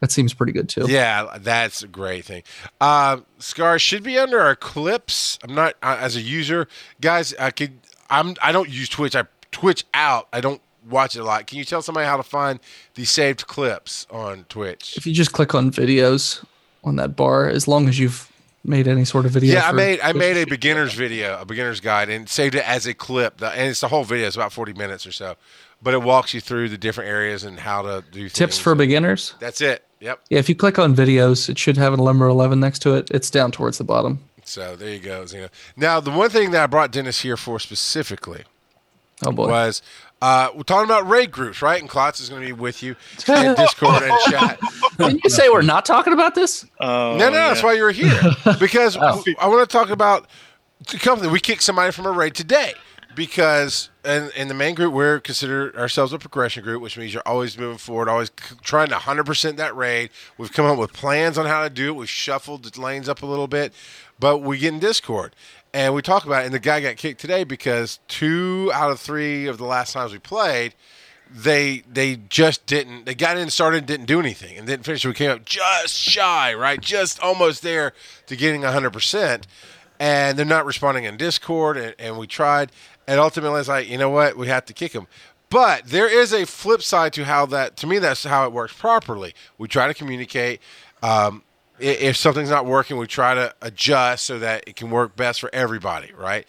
[0.00, 0.86] That seems pretty good too.
[0.88, 2.44] Yeah, that's a great thing.
[2.80, 5.38] Uh, Scar should be under our clips.
[5.42, 6.68] I'm not uh, as a user,
[7.00, 7.34] guys.
[7.34, 7.72] I could.
[8.08, 8.34] I'm.
[8.40, 9.16] I don't use Twitch.
[9.16, 10.28] I Twitch out.
[10.32, 11.48] I don't watch it a lot.
[11.48, 12.60] Can you tell somebody how to find
[12.94, 14.96] the saved clips on Twitch?
[14.96, 16.44] If you just click on videos
[16.84, 18.30] on that bar, as long as you've
[18.64, 19.54] made any sort of video.
[19.54, 22.86] Yeah, I made I made a beginner's video, a beginner's guide, and saved it as
[22.86, 23.42] a clip.
[23.42, 24.26] And it's the whole video.
[24.26, 25.36] It's about 40 minutes or so,
[25.82, 29.34] but it walks you through the different areas and how to do tips for beginners.
[29.38, 29.84] That's it.
[30.00, 30.20] Yep.
[30.30, 33.10] Yeah, if you click on videos, it should have a number 11 next to it.
[33.10, 34.20] It's down towards the bottom.
[34.44, 35.26] So there you go.
[35.76, 38.44] Now the one thing that I brought Dennis here for specifically
[39.26, 39.48] Oh boy.
[39.48, 39.82] was
[40.20, 41.80] uh, we're talking about raid groups, right?
[41.80, 42.96] And Klotz is going to be with you
[43.28, 44.58] in Discord and chat.
[44.98, 46.66] Didn't you say we're not talking about this?
[46.80, 47.48] Oh, No, no, yeah.
[47.48, 48.20] that's why you're here
[48.60, 49.22] because Oh.
[49.38, 50.26] I want to talk about
[50.90, 51.30] the company.
[51.30, 52.72] We kicked somebody from a raid today
[53.14, 57.22] because in, in the main group we're consider ourselves a progression group, which means you're
[57.26, 58.30] always moving forward, always
[58.62, 60.10] trying to 100% that raid.
[60.36, 61.92] We've come up with plans on how to do it.
[61.94, 63.72] We've shuffled the lanes up a little bit,
[64.20, 65.34] but we get in Discord.
[65.74, 68.98] And we talk about it, and the guy got kicked today because two out of
[69.00, 70.74] three of the last times we played,
[71.30, 75.04] they they just didn't they got in started didn't do anything and didn't finish.
[75.04, 76.80] We came up just shy right?
[76.80, 77.92] Just almost there
[78.26, 79.42] to getting 100%
[80.00, 82.72] and they're not responding in discord and, and we tried.
[83.06, 84.38] And ultimately it's like you know what?
[84.38, 85.06] We have to kick them
[85.50, 88.72] but there is a flip side to how that to me that's how it works
[88.72, 89.34] properly.
[89.56, 90.60] We try to communicate
[91.02, 91.42] um,
[91.80, 95.50] if something's not working we try to adjust so that it can work best for
[95.52, 96.46] everybody right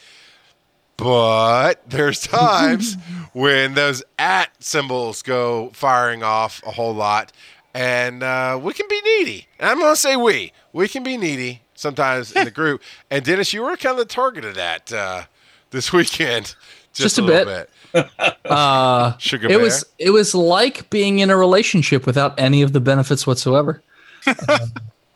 [0.97, 2.97] but there's times
[3.33, 7.31] when those at symbols go firing off a whole lot,
[7.73, 9.47] and uh, we can be needy.
[9.59, 10.51] And I'm going to say we.
[10.73, 12.81] We can be needy sometimes in the group.
[13.09, 15.23] And Dennis, you were kind of the target of that uh,
[15.71, 16.55] this weekend.
[16.91, 17.69] Just, Just a little bit.
[17.93, 18.31] bit.
[18.43, 19.59] Uh, Sugar it bear.
[19.59, 23.81] was it was like being in a relationship without any of the benefits whatsoever.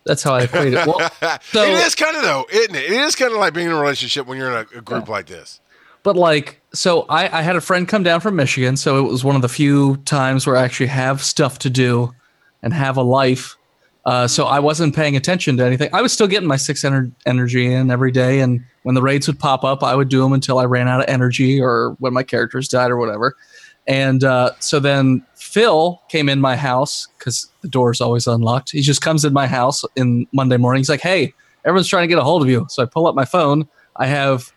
[0.05, 0.85] That's how I equate it.
[0.85, 0.99] Well,
[1.41, 2.83] so- it is kind of though, isn't it?
[2.85, 5.07] It is kind of like being in a relationship when you're in a, a group
[5.07, 5.59] like this.
[6.03, 9.23] but like, so I, I had a friend come down from Michigan, so it was
[9.23, 12.13] one of the few times where I actually have stuff to do
[12.61, 13.55] and have a life.
[14.05, 15.89] Uh, so I wasn't paying attention to anything.
[15.93, 19.27] I was still getting my six ener- energy in every day, and when the raids
[19.27, 22.11] would pop up, I would do them until I ran out of energy or when
[22.11, 23.37] my characters died or whatever.
[23.87, 28.71] And uh, so then Phil came in my house because the door is always unlocked.
[28.71, 30.79] He just comes in my house in Monday morning.
[30.79, 31.33] He's like, "Hey,
[31.65, 33.67] everyone's trying to get a hold of you." So I pull up my phone.
[33.97, 34.51] I have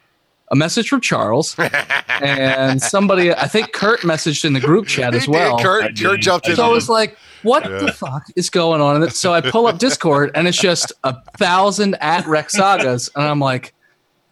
[0.52, 1.56] a message from Charles
[2.08, 3.32] and somebody.
[3.32, 5.58] I think Kurt messaged in the group chat as well.
[5.58, 5.98] Kurt.
[5.98, 6.56] Kurt jumped I in.
[6.56, 7.78] So I was like, what Yeah.
[7.78, 9.02] the fuck is going on?
[9.02, 13.10] And so I pull up Discord and it's just a thousand at Rexagas.
[13.16, 13.74] And I'm like,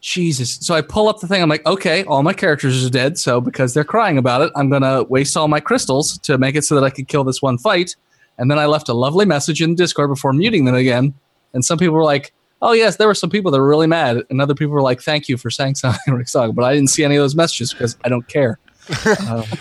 [0.04, 0.58] Jesus.
[0.60, 1.42] So I pull up the thing.
[1.42, 3.18] I'm like, okay, all my characters are dead.
[3.18, 6.54] So because they're crying about it, I'm going to waste all my crystals to make
[6.56, 7.96] it so that I could kill this one fight.
[8.36, 11.14] And then I left a lovely message in Discord before muting them again.
[11.54, 14.22] And some people were like, oh, yes, there were some people that were really mad.
[14.28, 16.52] And other people were like, thank you for saying something, Saga.
[16.52, 18.58] But I didn't see any of those messages because I don't care.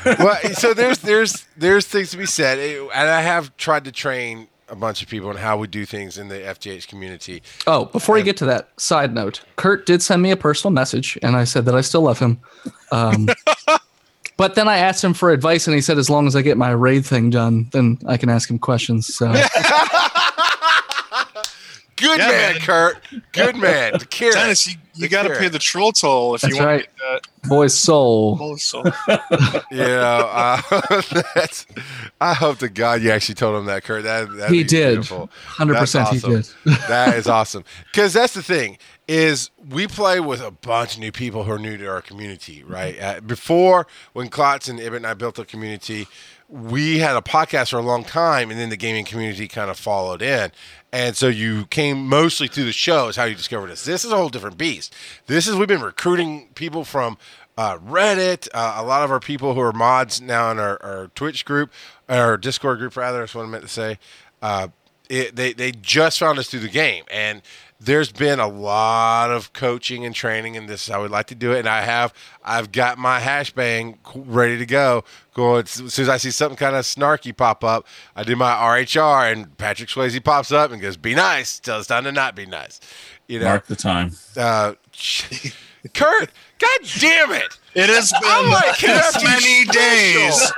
[0.06, 4.50] Well, so there's there's there's things to be said, and I have tried to train
[4.74, 7.44] a bunch of people and how we do things in the FTH community.
[7.68, 11.18] Oh, before you get to that, side note, Kurt did send me a personal message,
[11.22, 12.40] and I said that I still love him.
[12.92, 13.30] Um,
[14.38, 16.58] but then I asked him for advice, and he said as long as I get
[16.58, 19.14] my raid thing done, then I can ask him questions.
[19.14, 19.28] So
[21.96, 22.62] Good Yeah, man, man.
[22.62, 22.98] Kurt.
[23.32, 23.94] Good man.
[23.98, 24.36] The carrot.
[24.36, 26.84] Dennis, you, you got to pay the troll toll if That's you want right.
[26.84, 28.36] to get boy's soul.
[28.36, 28.84] that full soul.
[29.72, 30.62] you know, uh,
[31.36, 31.66] that's,
[32.22, 34.04] I hope to God you actually told him that, Kurt.
[34.04, 34.94] That He did.
[34.96, 35.30] beautiful.
[35.46, 36.48] Hundred That's percent, he did.
[36.88, 37.64] that is awesome.
[37.92, 38.78] Because that's the thing
[39.08, 42.64] is we play with a bunch of new people who are new to our community,
[42.64, 42.98] right?
[43.02, 46.08] Uh, before when Klotz and Ibit and I built a community,
[46.54, 49.80] we had a podcast for a long time, and then the gaming community kind of
[49.80, 50.52] followed in.
[50.92, 53.86] And so you came mostly through the show is how you discovered us.
[53.86, 54.94] This is a whole different beast.
[55.26, 57.18] This is we've been recruiting people from
[57.58, 58.48] uh, Reddit.
[58.54, 61.72] Uh, a lot of our people who are mods now in our, our Twitch group,
[62.08, 63.22] our Discord group rather.
[63.22, 63.98] That's what I meant to say.
[64.40, 64.68] Uh,
[65.10, 67.42] it, they they just found us through the game, and
[67.86, 71.36] there's been a lot of coaching and training, and this is how we like to
[71.36, 71.60] do it.
[71.60, 72.14] And I have
[72.44, 75.04] I've got my hash bang ready to go.
[75.34, 78.52] Going as soon as I see something kind of snarky pop up, I do my
[78.52, 82.36] RHR, and Patrick Swayze pops up and goes, "Be nice." Till it's time to not
[82.36, 82.80] be nice.
[83.28, 84.12] You know, Mark the time.
[84.38, 84.74] uh,
[85.94, 86.30] Kurt.
[86.60, 87.58] God damn it!
[87.74, 90.52] It has I'm been like, can I be many days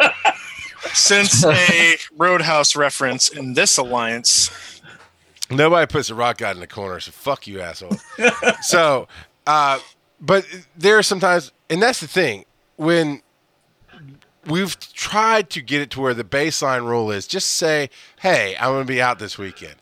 [0.93, 4.74] since a Roadhouse reference in this alliance.
[5.49, 7.97] Nobody puts a rock god in the corner, so fuck you, asshole.
[8.61, 9.07] so,
[9.45, 9.79] uh,
[10.19, 12.45] but there are sometimes, and that's the thing
[12.77, 13.21] when
[14.47, 17.89] we've tried to get it to where the baseline rule is just say,
[18.21, 19.75] "Hey, I'm going to be out this weekend."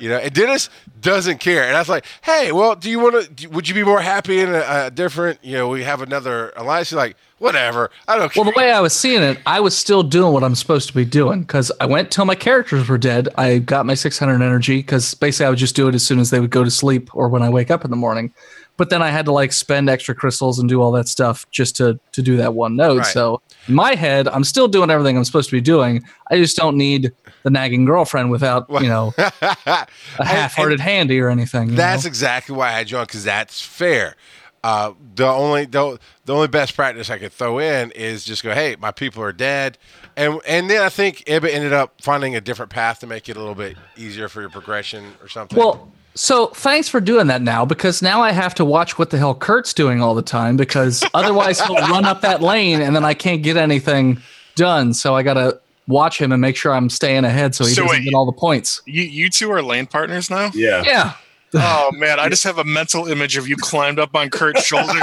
[0.00, 0.70] You know, and Dennis
[1.00, 3.48] doesn't care, and I was like, "Hey, well, do you want to?
[3.48, 5.38] Would you be more happy in a, a different?
[5.42, 8.72] You know, we have another alliance." He's like, "Whatever, I don't care." Well, the way
[8.72, 11.70] I was seeing it, I was still doing what I'm supposed to be doing because
[11.80, 13.28] I went till my characters were dead.
[13.36, 16.30] I got my 600 energy because basically I would just do it as soon as
[16.30, 18.32] they would go to sleep or when I wake up in the morning.
[18.76, 21.76] But then I had to like spend extra crystals and do all that stuff just
[21.76, 22.98] to to do that one node.
[22.98, 23.06] Right.
[23.06, 26.02] So in my head, I'm still doing everything I'm supposed to be doing.
[26.30, 27.12] I just don't need
[27.44, 29.86] the nagging girlfriend without you know a
[30.18, 31.76] half-hearted handy or anything.
[31.76, 32.08] That's know?
[32.08, 34.16] exactly why I had you on because that's fair.
[34.62, 38.52] Uh, the only the, the only best practice I could throw in is just go,
[38.52, 39.78] hey, my people are dead,
[40.16, 43.36] and and then I think Ibba ended up finding a different path to make it
[43.36, 45.58] a little bit easier for your progression or something.
[45.58, 45.90] Well,
[46.22, 49.34] so thanks for doing that now because now I have to watch what the hell
[49.34, 53.14] Kurt's doing all the time because otherwise he'll run up that lane and then I
[53.14, 54.20] can't get anything
[54.54, 54.92] done.
[54.92, 55.58] So I got to
[55.88, 58.04] watch him and make sure I'm staying ahead so he So doesn't wait.
[58.04, 58.82] get all the points.
[58.84, 60.50] You you two are lane partners now.
[60.52, 60.82] Yeah.
[60.84, 61.12] Yeah.
[61.54, 65.02] Oh man, I just have a mental image of you climbed up on Kurt's shoulders.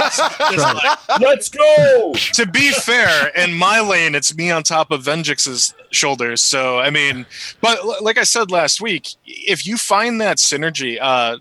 [0.50, 2.14] Just like- Let's go.
[2.32, 6.40] to be fair, in my lane, it's me on top of Venjix's shoulders.
[6.42, 7.26] So I mean,
[7.60, 11.38] but like I said last week, if you find that synergy, uh,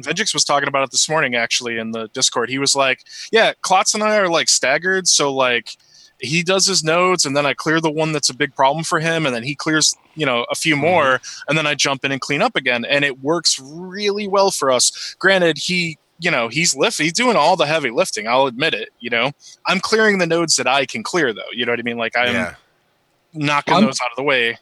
[0.00, 2.48] Venjix was talking about it this morning actually in the Discord.
[2.50, 3.00] He was like,
[3.32, 5.76] "Yeah, Klotz and I are like staggered, so like."
[6.20, 9.00] He does his nodes, and then I clear the one that's a big problem for
[9.00, 10.84] him, and then he clears, you know, a few mm-hmm.
[10.84, 14.50] more, and then I jump in and clean up again, and it works really well
[14.50, 15.14] for us.
[15.18, 18.90] Granted, he you know he's lift he's doing all the heavy lifting i'll admit it
[19.00, 19.32] you know?
[19.66, 21.96] I'm clearing the nodes that i can clear though you know what i mean?
[21.96, 22.54] Like i'm yeah,
[23.32, 24.56] knocking I'm- those out of the way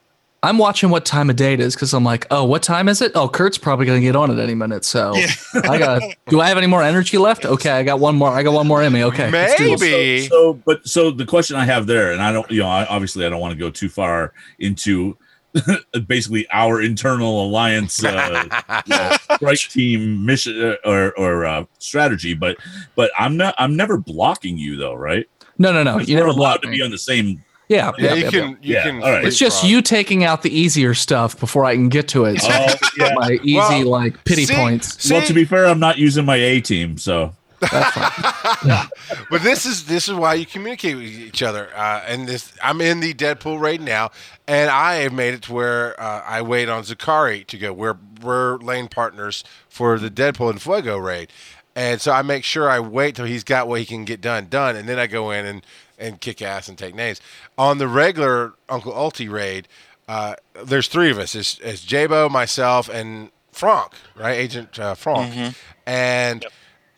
[0.45, 3.01] I'm watching what time of day it is because I'm like, oh, what time is
[3.01, 3.13] it?
[3.15, 4.85] Oh, Kurt's probably going to get on it any minute.
[4.85, 5.31] So Yeah.
[5.55, 7.45] I got, do I have any more energy left?
[7.45, 7.71] Okay.
[7.71, 8.31] I got one more.
[8.31, 9.05] I got one more in me.
[9.05, 9.31] Okay.
[9.31, 9.81] let's do this.
[9.81, 10.23] maybe.
[10.23, 12.87] So, so, but so the question I have there, and I don't, you know, I,
[12.87, 15.17] obviously I don't want to go too far into
[16.07, 22.35] basically our internal alliance uh, you know, strike team mission uh, or or uh, strategy,
[22.35, 22.57] but
[22.97, 25.27] but I'm not, I'm never blocking you though, right?
[25.59, 25.99] No, no, no.
[25.99, 26.79] You we're never allowed block to me.
[26.79, 27.45] be on the same.
[27.73, 27.93] Yeah.
[27.99, 28.41] yeah, yeah, you yeah, can.
[28.41, 28.57] yeah.
[28.63, 29.03] You Yeah, can.
[29.03, 29.25] all right.
[29.25, 32.41] It's just you taking out the easier stuff before I can get to it.
[32.41, 33.13] So Oh, yeah.
[33.17, 35.03] my easy Well, like pity see- points.
[35.03, 38.89] See, Well, to be fair, I'm not using my A team, so That's fine.
[39.31, 41.71] but this is this is why you communicate with each other.
[41.75, 44.11] Uh, and this, I'm in the Deadpool raid now,
[44.49, 47.73] and I have made it to where uh, I wait on Zakari to go.
[47.73, 51.29] We're we're lane partners for the Deadpool and Fuego raid,
[51.77, 54.47] and so I make sure I wait till he's got what he can get done
[54.49, 55.65] done, and then I go in and
[55.99, 57.21] and kick ass and take names.
[57.57, 59.69] On the regular Uncle Ulti raid,
[60.09, 60.35] uh,
[60.65, 61.35] there's three of us.
[61.35, 64.33] It's, it's Jabo, myself, and Frank, right?
[64.33, 65.55] Agent uh, Frank,
[65.87, 66.47] and.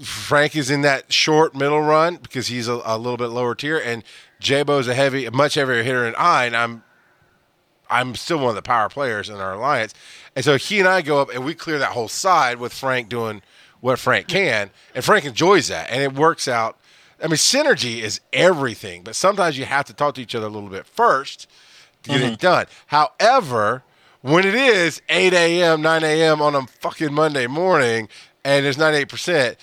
[0.03, 3.78] Frank is in that short middle run because he's a, a little bit lower tier,
[3.78, 4.03] and
[4.40, 6.82] Jabo's a heavy, much heavier hitter than I, and I'm
[7.88, 9.95] I'm still one of the power players in our alliance.
[10.34, 13.09] And so he and I go up and we clear that whole side with Frank
[13.09, 13.40] doing
[13.80, 16.76] what Frank can, and Frank enjoys that, and it works out.
[17.22, 20.50] I mean, synergy is everything, but sometimes you have to talk to each other a
[20.50, 21.48] little bit first
[22.02, 22.34] to get it mm-hmm.
[22.34, 22.66] done.
[22.86, 23.82] However,
[24.20, 26.40] when it is 8 a.m., 9 a.m.
[26.40, 28.08] on a fucking Monday morning
[28.44, 29.56] and there's 98%,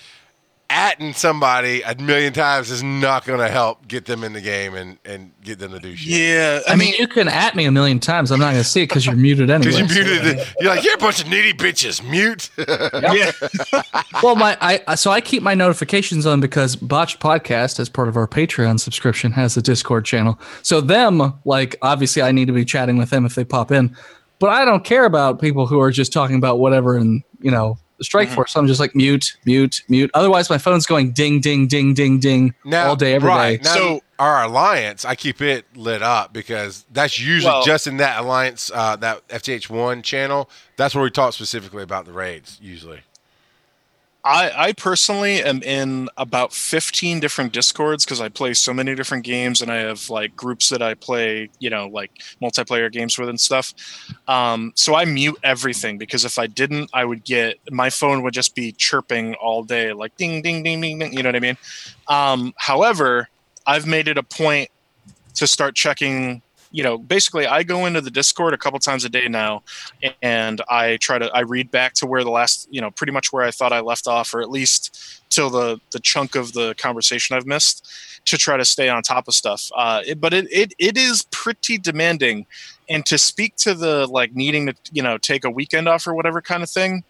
[0.72, 4.74] atting somebody a million times is not going to help get them in the game
[4.74, 6.08] and, and get them to do shit.
[6.10, 8.32] yeah I mean, you can at me a million times.
[8.32, 9.72] I'm not going to see it because you're muted anyway.
[9.82, 10.54] Because you so- muted it.
[10.60, 12.02] You're like, you're a bunch of needy bitches.
[12.08, 12.50] Mute.
[12.56, 13.82] yeah
[14.22, 18.16] well, my I so I keep my notifications on because Botched Podcast, as part of
[18.16, 20.38] our Patreon subscription, has a Discord channel.
[20.62, 23.94] So them, like, obviously, I need to be chatting with them if they pop in.
[24.38, 27.78] But I don't care about people who are just talking about whatever and you know
[28.02, 28.34] the Strike Mm-hmm.
[28.34, 28.56] Force.
[28.56, 30.10] I'm just like mute, mute, mute.
[30.14, 33.34] Otherwise, my phone's going ding, ding, ding, ding, ding now, all day, every day.
[33.36, 33.64] right.
[33.64, 37.96] Now, So- our alliance, I keep it lit up because that's usually Well- just in
[37.98, 40.48] that alliance, uh, that FTH1 channel.
[40.76, 43.00] That's where we talk specifically about the raids, usually.
[44.24, 49.24] I, I personally am in about 15 different discords because I play so many different
[49.24, 53.28] games and I have like groups that I play, you know, like multiplayer games with
[53.28, 53.74] and stuff.
[54.28, 58.34] Um, so I mute everything because if I didn't, I would get my phone would
[58.34, 61.12] just be chirping all day, like ding, ding, ding, ding, ding.
[61.12, 61.56] You know what I mean?
[62.06, 63.28] Um, however,
[63.66, 64.70] I've made it a point
[65.34, 66.42] to start checking.
[66.72, 69.62] You know, basically, I go into the Discord a couple times a day now,
[70.22, 73.32] and I try to I read back to where the last, you know, pretty much
[73.32, 76.74] where I thought I left off, or at least till the the chunk of the
[76.78, 77.86] conversation I've missed,
[78.24, 79.70] to try to stay on top of stuff.
[79.76, 82.46] Uh, it, but it, it it is pretty demanding,
[82.88, 86.14] and to speak to the like needing to you know take a weekend off or
[86.14, 87.04] whatever kind of thing.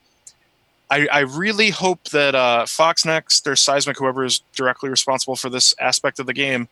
[0.90, 5.48] I, I really hope that uh, Fox Next or Seismic, whoever is directly responsible for
[5.48, 6.68] this aspect of the game,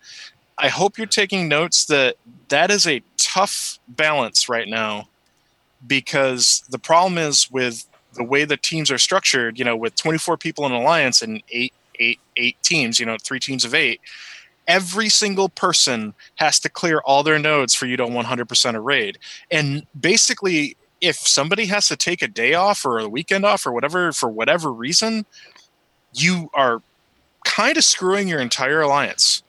[0.61, 2.17] I hope you're taking notes that
[2.49, 5.09] that is a tough balance right now
[5.87, 10.37] because the problem is with the way the teams are structured, you know, with 24
[10.37, 14.03] people in alliance and eight, eight, eight teams, you know, three teams of eight,
[14.69, 19.17] every single person has to clear all their nodes for you to 100% a raid.
[19.51, 23.73] And basically, if somebody has to take a day off or a weekend off or
[23.73, 25.25] whatever for whatever reason,
[26.13, 26.83] you are
[27.47, 29.43] kind of screwing your entire alliance.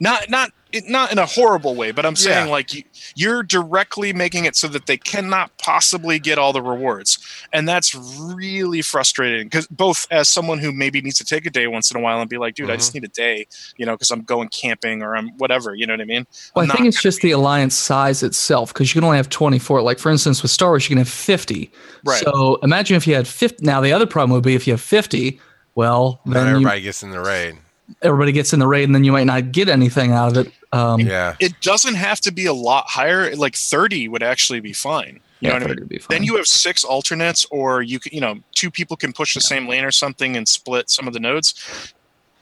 [0.00, 0.52] Not not
[0.86, 2.52] not in a horrible way, but I'm saying Yeah.
[2.52, 2.82] like you,
[3.14, 7.18] you're directly making it so that they cannot possibly get all the rewards,
[7.52, 9.46] and that's really frustrating.
[9.46, 12.20] Because both as someone who maybe needs to take a day once in a while
[12.20, 12.78] and be like, dude, I mm-hmm.
[12.80, 13.46] just need a day,
[13.76, 16.26] you know, because I'm going camping or I'm whatever, you know what I mean?
[16.54, 19.30] Well, I'm I think it's just the alliance size itself because you can only have
[19.30, 19.80] 24.
[19.80, 21.72] Like, for instance, with Star Wars, you can have 50.
[22.04, 22.22] Right.
[22.22, 23.64] So imagine if you had 50.
[23.64, 25.40] Now, the other problem would be if you have 50,
[25.74, 27.56] well, Not then you, everybody gets in the raid.
[28.02, 30.52] Everybody gets in the raid and then you might not get anything out of it.
[30.72, 31.34] Um, Yeah.
[31.40, 33.34] It doesn't have to be a lot higher.
[33.34, 35.20] Like 30 would actually be fine.
[35.40, 35.68] You yeah, know what I mean?
[35.76, 38.96] 30 would be then you have six alternates or you can you know two people
[38.96, 41.54] can push the same lane or something and split some of the nodes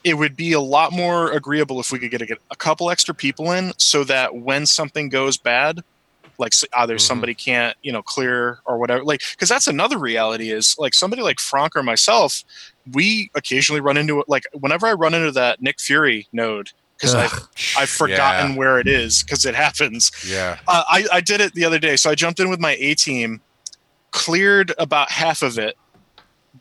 [0.03, 3.12] it would be a lot more agreeable if we could get a, a couple extra
[3.14, 5.82] people in so that when something goes bad
[6.38, 7.01] like s- either Mhm.
[7.01, 11.20] somebody can't you know clear or whatever like because that's another reality is like somebody
[11.22, 12.44] like frank or myself
[12.93, 17.14] we occasionally run into it like whenever i run into that nick fury node because
[17.14, 20.59] i've I've forgotten where it is because it happens Yeah.
[20.68, 21.97] uh, I, I did it the other day.
[21.97, 23.41] So I jumped in with my A team,
[24.12, 25.76] cleared about half of it,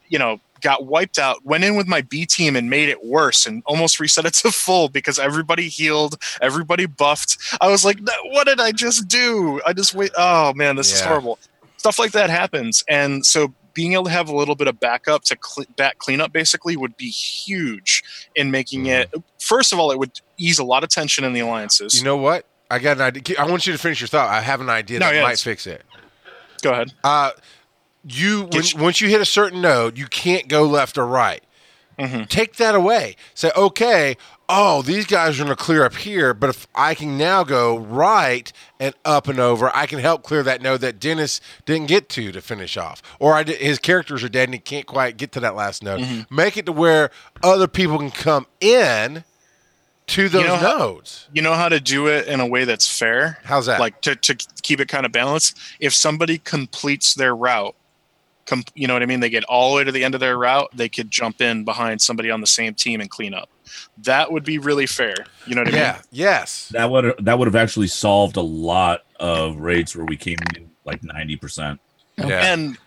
[0.10, 3.46] you know, got wiped out, went in with my B team and made it worse
[3.46, 7.38] and almost reset it to full because everybody healed, everybody buffed.
[7.62, 9.62] I was like, what did I just do?
[9.66, 10.12] I just wait.
[10.18, 11.40] Oh man, this is horrible.
[11.78, 12.84] Stuff like that happens.
[12.90, 16.34] And so being able to have a little bit of backup to cle back cleanup
[16.34, 18.04] basically would be huge
[18.36, 21.42] in making it, first of all, it would ease a lot of tension in the
[21.42, 21.94] alliances.
[21.94, 22.48] You know what?
[22.72, 23.36] I got an idea.
[23.38, 24.30] I want you to finish your thought.
[24.30, 25.24] I have an idea No, that yes.
[25.24, 25.84] might fix it.
[26.64, 26.94] Go ahead.
[27.04, 27.30] Uh,
[28.08, 31.44] you when, you- once you hit a certain node, you can't go left or right.
[32.00, 32.28] Mhm.
[32.28, 33.16] Take that away.
[33.36, 34.18] Say, okay,
[34.48, 37.78] oh, these guys are going to clear up here, but if I can now go
[37.78, 42.10] right and up and over, I can help clear that node that Dennis didn't get
[42.10, 45.18] to to finish off, or I did, his characters are dead and he can't quite
[45.18, 46.02] get to that last node.
[46.02, 46.36] Mm-hmm.
[46.36, 47.10] Make it to where
[47.44, 49.24] other people can come in
[50.08, 51.02] to those know how-
[51.34, 53.80] you know how to do it in a way that's fair How's that?
[53.80, 57.76] like to, to keep it kind of balanced if somebody completes their route
[58.46, 60.20] com- you know what i mean they get all the way to the end of
[60.20, 63.50] their route they could jump in behind somebody on the same team and clean up
[63.98, 65.16] that would be really fair
[65.48, 65.92] you know what i yeah.
[65.94, 66.70] mean Yes.
[66.70, 70.70] That would that would have actually solved a lot of raids where we came in
[70.86, 71.80] like ninety percent.
[72.18, 72.54] Yeah.
[72.54, 72.78] and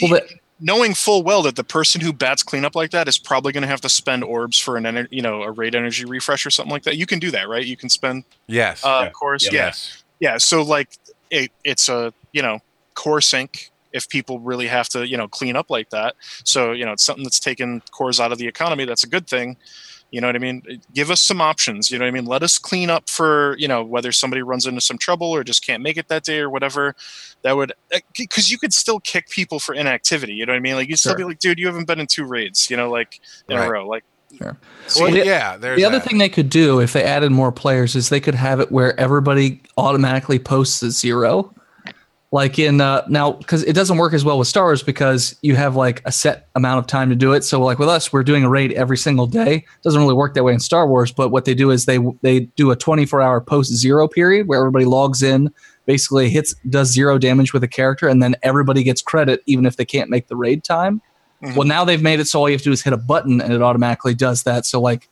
[0.00, 0.28] Well, the-
[0.60, 3.68] knowing full well that the person who bats cleanup like that is probably going to
[3.68, 6.72] have to spend orbs for an ener- you know a raid energy refresh or something
[6.72, 8.84] like that you can do that right you can spend yes.
[8.84, 9.10] uh Yeah.
[9.10, 9.50] course Yeah.
[9.52, 10.04] yeah yes.
[10.20, 10.88] yeah so like
[11.30, 12.58] it, it's a you know
[12.94, 16.84] core sink if people really have to you know clean up like that so you
[16.86, 19.56] know it's something that's taken cores out of the economy that's a good thing
[20.10, 20.62] you know what i mean
[20.94, 23.68] give us some options you know what i mean let us clean up for you
[23.68, 26.48] know whether somebody runs into some trouble or just can't make it that day or
[26.48, 26.94] whatever
[27.42, 30.60] that would uh, because you could still kick people for inactivity you know what i
[30.60, 31.18] mean like you'd still Sure.
[31.18, 33.20] be like dude you haven't been in two raids you know like
[33.50, 33.66] in Right.
[33.66, 34.04] a row like
[34.36, 34.56] Sure.
[34.88, 35.56] so Well, the- yeah.
[35.56, 36.06] The other that.
[36.06, 38.98] thing they could do if they added more players is they could have it where
[39.00, 41.50] everybody automatically posts a zero.
[42.30, 45.56] Like in uh, now, because it doesn't work as well with Star Wars because you
[45.56, 47.42] have like a set amount of time to do it.
[47.42, 49.54] So like with us, we're doing a raid every single day.
[49.56, 51.10] It doesn't really work that way in Star Wars.
[51.10, 54.58] But what they do is they they do a 24 hour post zero period where
[54.58, 55.50] everybody logs in,
[55.86, 59.76] basically hits does zero damage with a character, and then everybody gets credit even if
[59.76, 61.00] they can't make the raid time.
[61.42, 61.56] Mhm.
[61.56, 63.40] Well, now they've made it so all you have to do is hit a button
[63.40, 64.66] and it automatically does that.
[64.66, 65.08] So like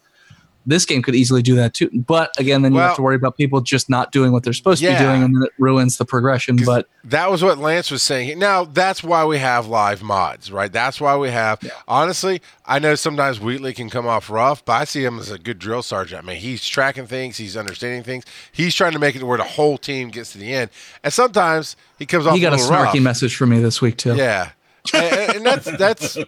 [0.66, 1.88] this game could easily do that too.
[1.94, 4.52] But again, then you Well- have to worry about people just not doing what they're
[4.52, 6.56] supposed to be doing, and then it ruins the progression.
[6.56, 8.38] But that was what Lance was saying.
[8.38, 10.72] Now that's why we have live mods, right?
[10.72, 11.60] That's why we have.
[11.86, 15.38] Honestly, I know sometimes Wheatley can come off rough, but I see him as a
[15.38, 16.24] good drill sergeant.
[16.24, 19.38] I mean, he's tracking things, he's understanding things, he's trying to make it to where
[19.38, 20.70] the whole team gets to the end.
[21.05, 22.34] And sometimes he comes off.
[22.34, 23.01] he got a little snarky rough.
[23.01, 24.16] message from me this week too.
[24.16, 24.51] Yeah.
[24.95, 26.19] And, that's that's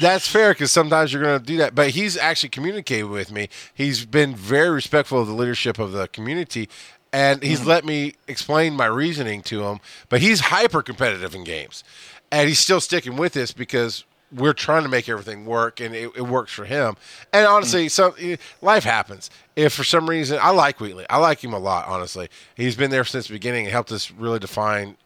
[0.00, 1.74] that's fair because sometimes you're going to do that.
[1.74, 3.48] But he's actually communicated with me.
[3.72, 6.68] He's been very respectful of the leadership of the community,
[7.12, 7.68] and he's Mm-hmm.
[7.68, 9.80] let me explain my reasoning to him.
[10.08, 11.84] But he's hyper competitive in games,
[12.30, 16.10] and he's still sticking with this because we're trying to make everything work, and it,
[16.16, 16.96] it works for him.
[17.32, 18.18] And honestly, Mm-hmm.
[18.24, 19.30] some life happens.
[19.54, 21.86] If for some reason I like Wheatley, I like him a lot.
[21.86, 24.96] Honestly, he's been there since the beginning and helped us really define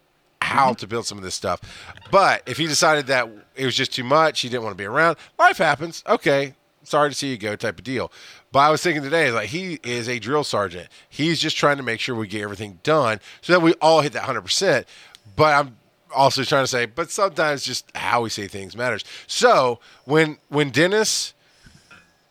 [0.48, 1.60] how to build some of this stuff.
[2.10, 4.86] But if he decided that it was just too much, he didn't want to be
[4.86, 6.02] around, life happens.
[6.06, 6.54] Okay.
[6.84, 8.10] sorry to see you go type of deal.
[8.50, 10.88] But I was thinking today, like he is a drill sergeant.
[11.08, 14.12] He's just trying to make sure we get everything done so that we all hit
[14.14, 14.86] that hundred percent.
[15.36, 15.76] But I'm
[16.14, 19.04] also trying to say, but sometimes just how we say things matters.
[19.26, 21.34] So when when Dennis,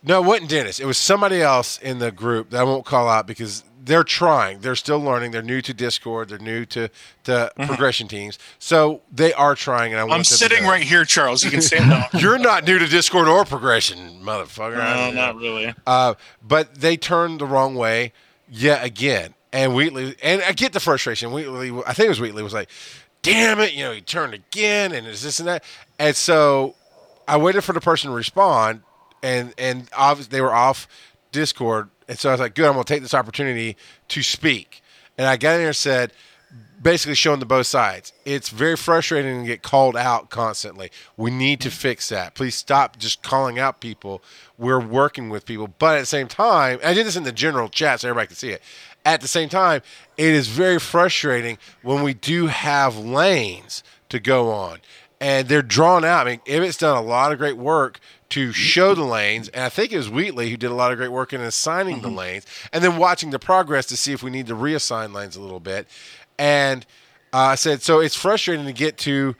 [0.01, 0.79] no, it wasn't Dennis.
[0.79, 4.59] It was somebody else in the group that I won't call out because they're trying.
[4.59, 5.31] They're still learning.
[5.31, 6.29] They're new to Discord.
[6.29, 6.89] They're new to
[7.23, 8.37] to progression teams.
[8.59, 9.93] So they are trying.
[9.93, 11.43] And I want I'm them to sitting right here, Charles.
[11.43, 12.13] You can stand up.
[12.13, 14.77] You're not new to Discord or progression, motherfucker.
[14.77, 15.73] No, don't really.
[15.87, 16.13] Uh,
[16.45, 18.13] but they turned the wrong way
[18.47, 19.33] yet again.
[19.53, 21.31] And Wheatley, and I get the frustration.
[21.31, 22.69] Wheatley, I think it was Wheatley, was like,
[23.21, 25.63] damn it, you know, he turned again, and it's this and that.
[25.97, 26.75] And so
[27.27, 28.81] I waited for the person to respond,
[29.23, 30.87] and and obviously they were off
[31.31, 31.89] Discord.
[32.07, 33.77] And so I was like, good, I'm going to take this opportunity
[34.09, 34.81] to speak.
[35.17, 36.13] And I got in there and said,
[36.81, 38.13] basically showing the both sides.
[38.25, 40.91] It's very frustrating to get called out constantly.
[41.15, 42.35] We need to fix that.
[42.35, 44.21] Please stop just calling out people.
[44.57, 47.69] We're working with people, but at the same time, I did this in the general
[47.69, 48.61] chat so everybody can see it.
[49.05, 49.81] At the same time,
[50.17, 54.79] it is very frustrating when we do have lanes to go on
[55.19, 56.27] and they're drawn out.
[56.27, 57.99] I mean, Emmett's done a lot of great work
[58.29, 60.97] to show the lanes, and I think it was Wheatley who did a lot of
[60.97, 64.29] great work in assigning the lanes, and then watching the progress to see if we
[64.29, 65.87] need to reassign lanes a little bit.
[66.37, 66.85] And
[67.33, 69.35] uh, I said, so it's frustrating to get to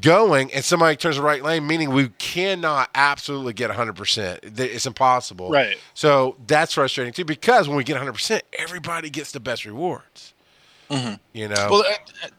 [0.00, 4.58] going, and somebody turns the right lane, meaning we cannot absolutely get 100%.
[4.58, 5.50] It's impossible.
[5.50, 5.76] Right.
[5.94, 10.34] So that's frustrating too, because when we get 100%, everybody gets the best rewards.
[10.90, 11.14] Mm-hmm.
[11.32, 11.68] You know?
[11.70, 11.96] Well, I,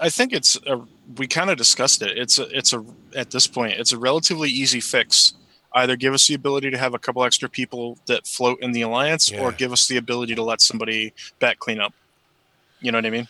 [0.07, 0.81] I think it's a,
[1.17, 2.17] we kind of discussed it.
[2.17, 2.83] It's a, it's a
[3.15, 5.33] at this point it's a relatively easy fix.
[5.73, 8.81] Either give us the ability to have a couple extra people that float in the
[8.81, 11.93] alliance, or give us the ability to let somebody back clean up.
[12.81, 13.27] You know what I mean?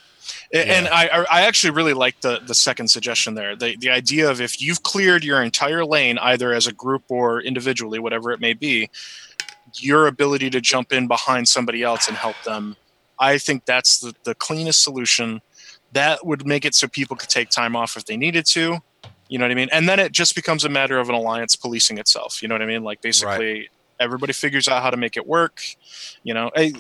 [0.52, 0.62] Yeah.
[0.62, 3.56] And I, I I actually really like the the second suggestion there.
[3.56, 7.42] The the idea of if you've cleared your entire lane, either as a group or
[7.42, 8.90] individually, whatever it may be,
[9.76, 12.76] your ability to jump in behind somebody else and help them.
[13.22, 15.42] I think that's the, the cleanest solution.
[15.94, 18.80] That would make it so people could take time off if they needed to.
[19.30, 19.70] You know what I mean?
[19.72, 22.42] And then it just becomes a matter of an alliance policing itself.
[22.42, 22.84] You know what I mean?
[22.84, 23.70] Like basically
[24.00, 25.62] everybody figures out how to make it work.
[26.24, 26.74] You know, I,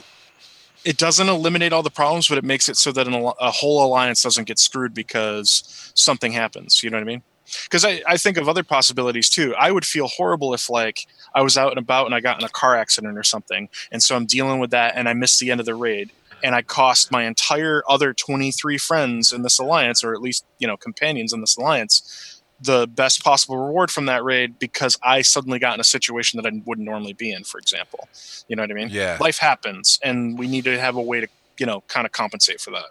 [0.83, 3.85] it doesn't eliminate all the problems, but it makes it so that an, a whole
[3.85, 6.83] alliance doesn't get screwed because something happens.
[6.83, 7.23] You know what I mean?
[7.63, 9.53] Because I, I think of other possibilities too.
[9.55, 11.05] I would feel horrible if like
[11.35, 14.01] I was out and about and I got in a car accident or something, and
[14.01, 16.11] so I'm dealing with that and I missed the end of the raid
[16.43, 20.67] and I cost my entire other 23 friends in this alliance, or at least you
[20.67, 25.59] know companions in this alliance, the best possible reward from that raid because I suddenly
[25.59, 27.43] got in a situation that I wouldn't normally be in.
[27.43, 28.07] For example,
[28.47, 28.89] you know what I mean?
[28.89, 29.17] Yeah.
[29.19, 31.27] Life happens, and we need to have a way to
[31.57, 32.85] you know kind of compensate for that.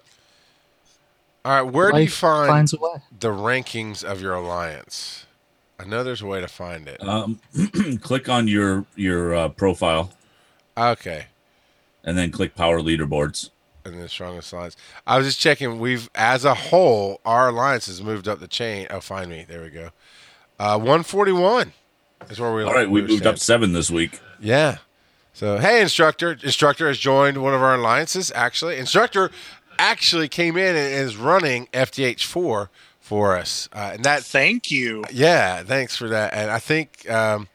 [1.44, 5.26] All right, where do you find finds the rankings of your alliance?
[5.78, 7.02] I know there's a way to find it.
[7.02, 7.40] Um,
[8.02, 10.12] click on your your uh, profile
[10.80, 11.26] Okay.
[12.02, 13.50] And then click Power Leaderboards.
[13.84, 14.76] And the strongest alliance.
[15.06, 15.78] I was just checking.
[15.78, 18.86] We've, as a whole, our alliance has moved up the chain.
[18.90, 19.46] Oh, find me.
[19.48, 19.90] There we go.
[20.58, 21.72] Uh, 141
[22.28, 22.66] is where we are.
[22.66, 24.20] All right, we were moved up seven this week.
[24.38, 24.78] Yeah.
[25.32, 26.38] So, hey, instructor.
[26.42, 28.76] Instructor has joined one of our alliances, actually.
[28.76, 29.30] Instructor
[29.78, 32.68] actually came in and is running FTH4
[33.00, 33.68] for us.
[33.72, 35.02] Uh, and that Thank you.
[35.10, 36.34] Yeah, thanks for that.
[36.34, 37.48] And I think um,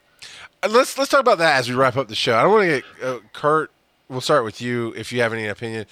[0.68, 2.36] let's let's talk about that as we wrap up the show.
[2.36, 3.72] I don't want to get uh, Kurt.
[4.08, 5.86] We'll start with you if you have any opinion.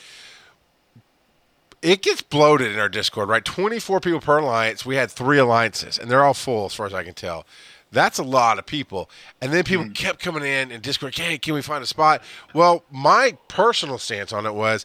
[1.81, 3.43] It gets bloated in our Discord, right?
[3.43, 4.85] Twenty four people per alliance.
[4.85, 7.45] We had three alliances, and they're all full as far as I can tell.
[7.91, 9.09] That's a lot of people.
[9.39, 12.23] And then people kept coming in and Discord, hey, can we find a spot?
[12.51, 14.83] Well, my personal stance on it was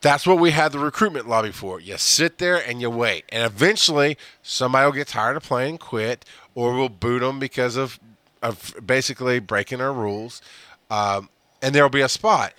[0.00, 1.80] that's what we had the recruitment lobby for.
[1.80, 3.24] You sit there and you wait.
[3.28, 6.24] And eventually somebody will get tired of playing and quit,
[6.54, 8.00] or we'll boot them because of,
[8.42, 10.40] of basically breaking our rules.
[10.90, 11.28] Um,
[11.66, 12.54] and there'll be a spot.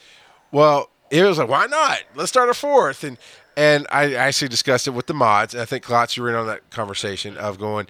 [0.51, 2.03] Well, it was like, why not?
[2.13, 3.05] Let's start a fourth.
[3.05, 3.17] And
[3.55, 5.53] and I actually discussed it with the mods.
[5.53, 7.87] And I think Klotz, you were in on that conversation of going,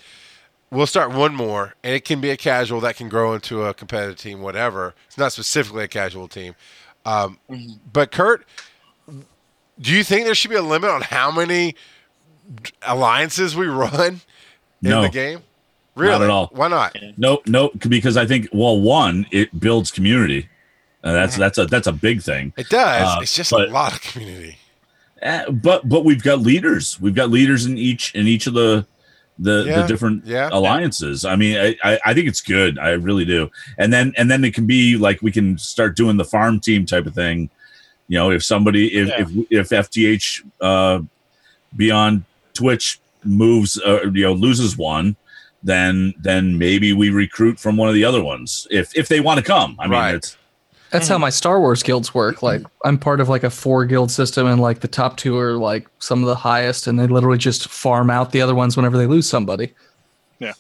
[0.70, 3.74] we'll start one more, and it can be a casual that can grow into a
[3.74, 4.94] competitive team, whatever.
[5.08, 6.56] It's not specifically a casual team.
[7.04, 7.40] Um,
[7.92, 8.46] But Kurt,
[9.80, 11.76] do you think there should be a limit on how many
[12.84, 14.22] alliances we run
[14.84, 15.02] in No.
[15.02, 15.42] the game?
[15.96, 16.12] Really?
[16.12, 16.50] Not at all.
[16.54, 16.96] Why not?
[17.18, 20.48] No, no, because I think well, one, it builds community.
[21.04, 22.54] Uh, that's that's a that's a big thing.
[22.58, 23.18] It does.
[23.18, 24.58] Uh, it's just but- a lot of community.
[25.22, 27.00] Uh, but but we've got leaders.
[27.02, 28.86] We've got leaders in each in each of the
[29.40, 30.50] the, Yeah, the different yeah.
[30.52, 31.26] alliances.
[31.26, 32.78] I mean, I, I I think it's good.
[32.80, 33.50] I really do.
[33.78, 36.86] And then and then it can be like we can start doing the farm team
[36.86, 37.50] type of thing.
[38.08, 41.02] You know, if somebody if if, if FTH uh,
[41.76, 45.16] beyond Twitch moves uh, you know loses one,
[45.64, 49.40] then then maybe we recruit from one of the other ones if if they want
[49.40, 49.76] to come.
[49.80, 50.16] I mean, Right.
[50.16, 50.38] it's
[50.92, 52.42] That's how my Star Wars guilds work.
[52.42, 55.54] Like I'm part of like a four guild system, and like the top two are
[55.54, 58.98] like some of the highest, and they literally just farm out the other ones whenever
[58.98, 59.74] they lose somebody.
[60.40, 60.54] Yeah,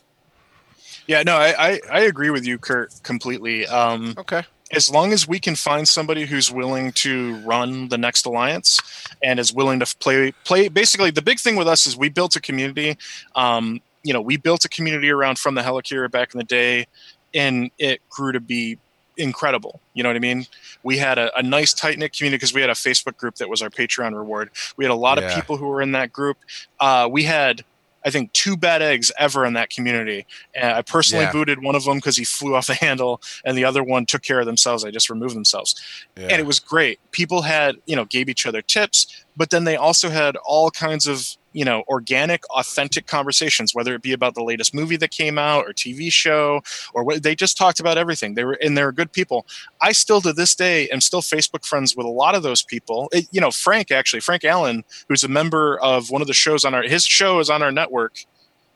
[1.07, 3.65] Yeah, no, I, I, I agree with you, Kurt, completely.
[3.67, 4.43] Um, Okay.
[4.71, 8.79] as long as we can find somebody who's willing to run the next alliance
[9.23, 12.35] and is willing to play play basically the big thing with us is we built
[12.35, 12.97] a community
[13.35, 16.85] um, you know we built a community around from the Helicarrier back in the day
[17.33, 18.77] and it grew to be
[19.17, 20.45] incredible you know what i mean
[20.83, 23.49] we had a, a nice tight knit community because we had a facebook group that
[23.49, 25.27] was our patreon reward we had a lot Yeah.
[25.29, 26.37] of people who were in that group
[26.79, 27.63] uh, we had
[28.05, 30.25] I think two bad eggs ever in that community.
[30.55, 31.31] And I personally Yeah.
[31.33, 34.21] booted one of them because he flew off the handle, and the other one took
[34.21, 34.85] care of themselves.
[34.85, 35.75] I just removed themselves,
[36.15, 36.27] Yeah.
[36.29, 36.99] and it was great.
[37.11, 41.05] People had you know gave each other tips, but then they also had all kinds
[41.05, 41.25] of
[41.57, 45.65] you know organic, authentic conversations, whether it be about the latest movie that came out
[45.67, 46.61] or TV show,
[46.93, 48.35] or what they just talked about everything.
[48.35, 49.45] They were and they were good people.
[49.81, 53.09] I still to this day am still Facebook friends with a lot of those people.
[53.11, 56.63] It- you know, Frank actually, Frank Allen, who's a member of one of the shows
[56.63, 58.25] on our his show is on our network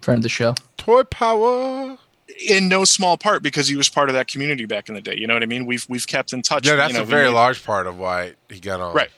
[0.02, 0.56] Friend of the show.
[0.78, 1.98] Toy power.
[2.50, 5.16] in no small part because he was part of that community back in the day.
[5.16, 5.66] You know what I mean?
[5.68, 6.66] We've we've kept in touch.
[6.66, 8.96] Yeah, that's you know, a very made- large part of why he got on.
[8.96, 9.12] Right.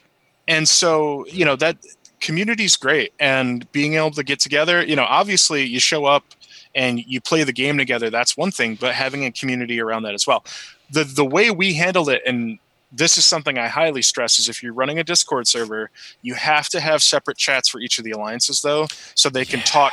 [0.48, 1.78] and so you know that
[2.24, 6.24] community's great and being able to get together you know obviously you show up
[6.74, 10.14] and you play the game together that's one thing but having a community around that
[10.14, 10.44] as well.
[10.90, 12.60] The the way we handled it and
[12.92, 15.90] this is something i highly stress is if you're running a discord server
[16.22, 19.60] you have to have separate chats for each of the alliances though so they can
[19.62, 19.92] talk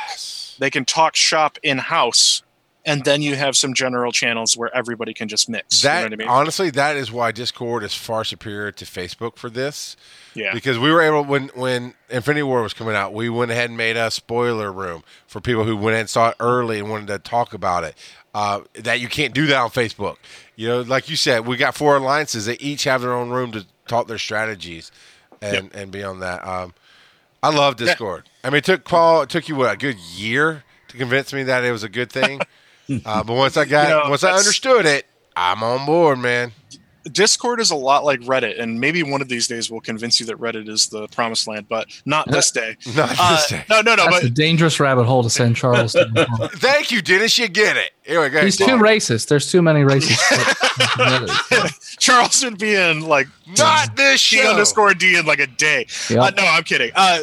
[0.59, 2.43] they can talk shop in house
[2.85, 6.03] and then you have some general channels where everybody can just mix That you know
[6.05, 9.95] what i mean honestly, that is why Discord is far superior to Facebook for this.
[10.33, 13.69] yeah Because we were able when when Infinity War was coming out, we went ahead
[13.69, 17.07] and made a spoiler room for people who went and saw it early and wanted
[17.07, 17.95] to talk about it.
[18.33, 20.15] Uh, that you can't do that on Facebook.
[20.55, 22.45] You know, like you said, we got four alliances.
[22.45, 24.89] They each have their own room to talk their strategies
[25.41, 26.45] and and beyond that.
[26.47, 26.73] Um,
[27.43, 28.29] I love Discord.
[28.43, 29.23] I mean, it took Paul.
[29.23, 32.11] It took you what a good year to convince me that it was a good
[32.11, 32.39] thing.
[33.05, 35.05] uh, but once I got, You know, once I understood it,
[35.35, 36.51] I'm on board, man.
[37.11, 40.27] Discord is a lot like Reddit, and maybe one of these days we'll convince you
[40.27, 42.77] that Reddit is the promised land, but not this day.
[42.95, 43.65] Not Uh, this day.
[43.71, 44.03] no, no, no.
[44.05, 45.93] That's But a dangerous rabbit hole to send Charles.
[45.93, 46.13] down.
[46.57, 47.39] Thank you, Dennis.
[47.39, 47.89] You get it.
[48.03, 48.41] Here we go.
[48.43, 49.29] He's too racist.
[49.29, 51.97] There's too many racists.
[51.97, 53.27] Charles would be in like
[53.57, 54.51] Not this T show.
[54.51, 55.87] underscore D in like a day.
[56.09, 56.19] Yep.
[56.19, 56.91] Uh, no, I'm kidding.
[56.95, 57.19] Uh,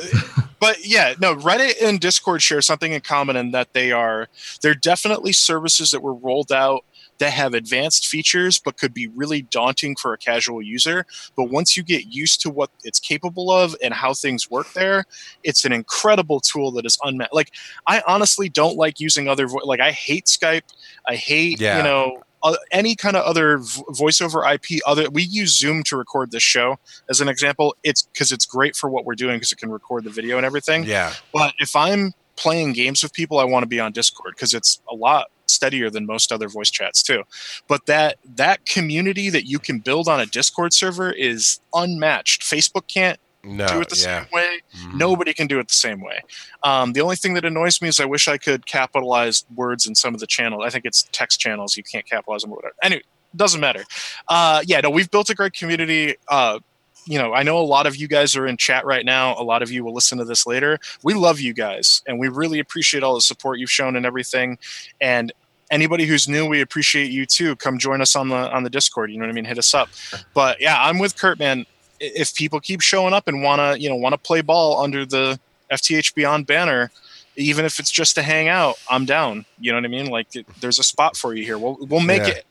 [0.60, 4.28] but yeah, no, Reddit and Discord share something in common in that they are
[4.62, 6.84] they're definitely services that were rolled out
[7.18, 11.04] that have advanced features but could be really daunting for a casual user.
[11.36, 15.04] But once you get used to what it's capable of and how things work there,
[15.42, 17.34] it's an incredible tool that is unmet.
[17.34, 17.52] Like
[17.88, 20.62] I honestly don't like using other vo- like I hate Skype.
[21.08, 21.78] I hate Yeah.
[21.78, 24.80] you know uh, any kind of other voiceover IP.
[24.86, 26.78] Other we use Zoom to record this show
[27.08, 27.74] as an example.
[27.82, 30.46] It's because it's great for what we're doing because it can record the video and
[30.46, 30.84] everything.
[30.84, 31.12] Yeah.
[31.32, 34.80] But if I'm playing games with people, I want to be on Discord because it's
[34.90, 37.24] a lot steadier than most other voice chats too.
[37.66, 42.42] But that that community that you can build on a Discord server is unmatched.
[42.42, 43.66] Facebook can't No.
[43.68, 44.24] do it the yeah.
[44.24, 44.60] same way.
[44.76, 44.94] Mhm.
[44.94, 46.20] Nobody can do it the same way.
[46.62, 49.94] Um, the only thing that annoys me is I wish I could capitalize words in
[49.94, 50.64] some of the channels.
[50.64, 51.76] I think it's text channels.
[51.76, 52.74] You can't capitalize them or whatever.
[52.82, 53.02] Anyway,
[53.36, 53.84] doesn't matter.
[54.28, 56.16] Uh, yeah, no, we've built a great community.
[56.26, 56.58] Uh,
[57.06, 59.34] you know, I know a lot of you guys are in chat right now.
[59.38, 60.78] A lot of you will listen to this later.
[61.02, 64.58] We love you guys, and we really appreciate all the support you've shown and everything.
[65.00, 65.32] And
[65.70, 67.56] anybody who's new, we appreciate you too.
[67.56, 69.10] Come join us on the on the Discord.
[69.10, 69.46] You know what I mean?
[69.46, 69.88] Hit us up.
[70.34, 71.64] But yeah, I'm with Kurt, man.
[72.00, 75.38] If people keep showing up and wanna, you know, wanna play ball under the
[75.70, 76.90] FTH Beyond banner,
[77.36, 79.44] even if it's just to hang out, I'm down.
[79.60, 80.06] You know what I mean?
[80.06, 81.58] Like, it, there's a spot for you here.
[81.58, 82.28] We'll we'll make Yeah.
[82.34, 82.46] it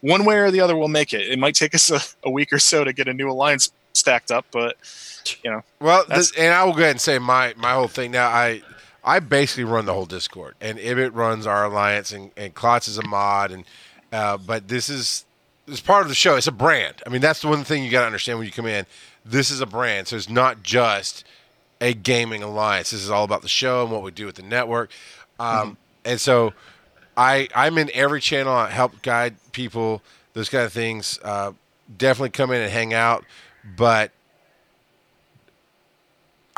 [0.00, 0.76] one way or the other.
[0.76, 1.22] We'll make it.
[1.22, 4.30] It might take us a, a week or so to get a new alliance stacked
[4.30, 4.76] up, but
[5.42, 5.62] you know.
[5.80, 8.28] Well, this, and I will go ahead and say my my whole thing now.
[8.28, 8.62] I
[9.04, 12.98] I basically run the whole Discord, and Ibit runs our alliance, and and Klotz is
[12.98, 13.64] a mod, and
[14.12, 15.24] uh, but this is
[15.68, 16.36] is part of the show.
[16.36, 17.02] It's a brand.
[17.06, 18.86] I mean, that's the one thing you got to understand when you come in.
[19.24, 21.24] This is a brand, so it's not just
[21.80, 22.90] a gaming alliance.
[22.90, 24.90] This is all about the show and what we do with the network.
[25.38, 26.52] Um, And so,
[27.16, 28.52] I I'm in every channel.
[28.52, 31.18] I help guide people, those kind of things.
[31.22, 31.52] Uh,
[31.96, 33.24] definitely come in and hang out,
[33.76, 34.12] but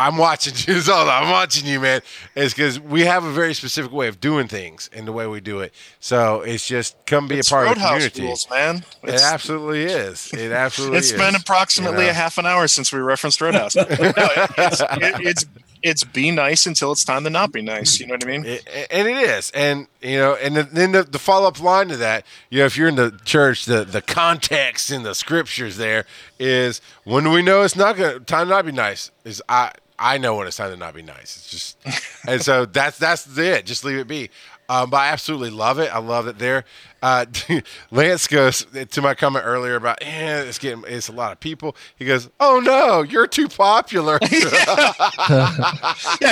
[0.01, 0.81] I'm watching you.
[0.93, 1.09] All.
[1.11, 2.01] I'm watching you, man.
[2.35, 5.41] Is because we have a very specific way of doing things and the way we
[5.41, 5.75] do it.
[6.01, 8.23] So it's just come be it's a part of the community.
[8.23, 8.85] rules, man.
[9.03, 10.33] It absolutely is.
[10.33, 11.19] It absolutely it's is.
[11.19, 12.11] been approximately you know.
[12.11, 13.77] a half an hour since we referenced Roadhouse.
[13.77, 15.47] no, it- it's, it, it's
[15.83, 18.01] it's be nice until it's time to not be nice.
[18.01, 18.45] You know what I mean?
[18.45, 21.97] It, and it is, and you know, and then the, the follow up line to
[21.99, 26.05] that, you know, if you're in the church, the the context in the scriptures there
[26.39, 29.11] is when do we know it's not gonna time to not be nice?
[29.25, 31.37] Is I I know when it's time to not be nice.
[31.37, 31.79] It's just,
[32.27, 33.67] and so that's that's it.
[33.67, 34.31] Just leave it be.
[34.71, 35.93] Um, but I absolutely love it.
[35.93, 36.65] I love it there.
[37.03, 37.27] Uh,
[37.91, 41.75] Lance goes to my comment earlier about, eh, it's getting, it's a lot of people.
[41.97, 44.21] He goes, oh no, you're too popular.
[44.31, 44.95] yeah,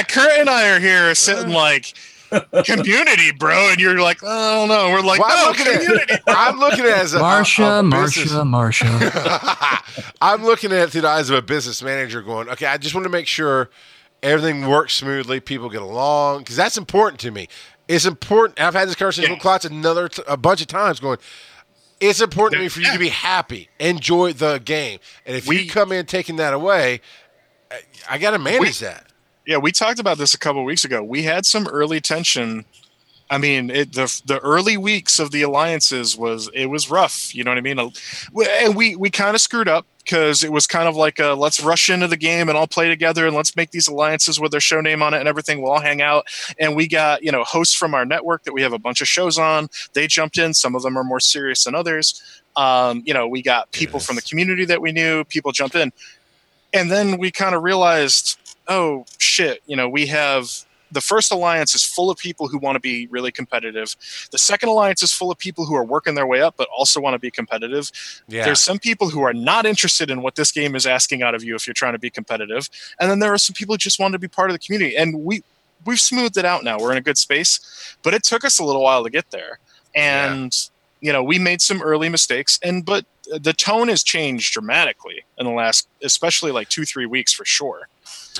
[0.04, 1.94] Kurt and I are here sitting like
[2.64, 6.14] community, bro, and you're like, oh no, we're like, Well, I'm no, looking at- community.
[6.28, 10.12] I'm looking at it as a, Marsha, a- a Marsha, Marsha.
[10.20, 12.94] I'm looking at it through the eyes of a business manager going, okay, I just
[12.94, 13.70] want to make sure
[14.22, 17.48] everything works smoothly, people get along, because that's important to me.
[17.88, 18.60] It's important.
[18.60, 19.36] I've had this conversation Yeah.
[19.36, 21.18] with Klotz another t- a bunch of times going,
[22.00, 24.98] it's important to me for you to be happy, enjoy the game.
[25.26, 27.00] And if We- you come in taking that away,
[27.70, 27.80] I-
[28.10, 29.06] I got to manage that.
[29.48, 31.02] Yeah, we talked about this a couple weeks ago.
[31.02, 32.66] We had some early tension.
[33.30, 37.34] I mean, it, the the early weeks of the alliances was it was rough.
[37.34, 37.78] You know what I mean?
[37.78, 41.60] And we we kind of screwed up because it was kind of like a, let's
[41.60, 44.60] rush into the game and all play together and let's make these alliances with their
[44.60, 45.62] show name on it and everything.
[45.62, 46.26] We'll all hang out.
[46.60, 49.08] And we got you know hosts from our network that we have a bunch of
[49.08, 49.68] shows on.
[49.94, 50.52] They jumped in.
[50.52, 52.22] Some of them are more serious than others.
[52.54, 54.06] Um, you know, we got people Yes.
[54.06, 55.24] from the community that we knew.
[55.24, 55.90] People jumped in,
[56.74, 58.38] and then we kind of realized
[58.68, 60.50] oh shit, you know, we have
[60.90, 63.94] the first alliance is full of people who want to be really competitive.
[64.30, 67.00] The second alliance is full of people who are working their way up but also
[67.00, 67.90] want to be competitive.
[68.28, 68.44] Yeah.
[68.44, 71.44] There's some people who are not interested in what this game is asking out of
[71.44, 72.68] you if you're trying to be competitive.
[73.00, 74.96] And then there are some people who just want to be part of the community.
[74.96, 75.42] And we
[75.84, 76.78] we've smoothed it out now.
[76.78, 79.58] We're in a good space, but it took us a little while to get there.
[79.94, 80.54] And
[81.00, 85.24] you know, we made some early mistakes and but uh, the tone has changed dramatically
[85.36, 87.88] in the last especially like 2-3 weeks for sure.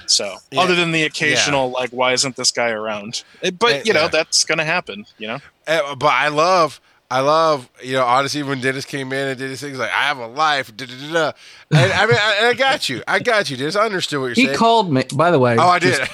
[0.07, 0.61] So, Yeah.
[0.61, 3.25] other than the occasional like why isn't this guy around?
[3.43, 4.09] Eh, But, Eh, you know, yeah.
[4.09, 5.39] that's going to happen, you know.
[5.67, 6.81] Uh, but I love,
[7.11, 10.03] I love, you know, honestly, when Dennis came in and did his things like, I
[10.05, 11.33] have a life, da, da, da, da.
[11.81, 13.03] And I mean, I, I got you.
[13.09, 13.77] I got you, Dennis.
[13.77, 14.51] I understood what you're He saying.
[14.51, 15.57] He called me, by the way.
[15.59, 16.11] oh, I just- did.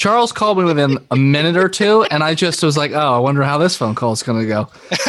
[0.00, 3.18] Charles called me within a minute or two, and I just was like, "Oh, I
[3.18, 4.66] wonder how this phone call is going to go."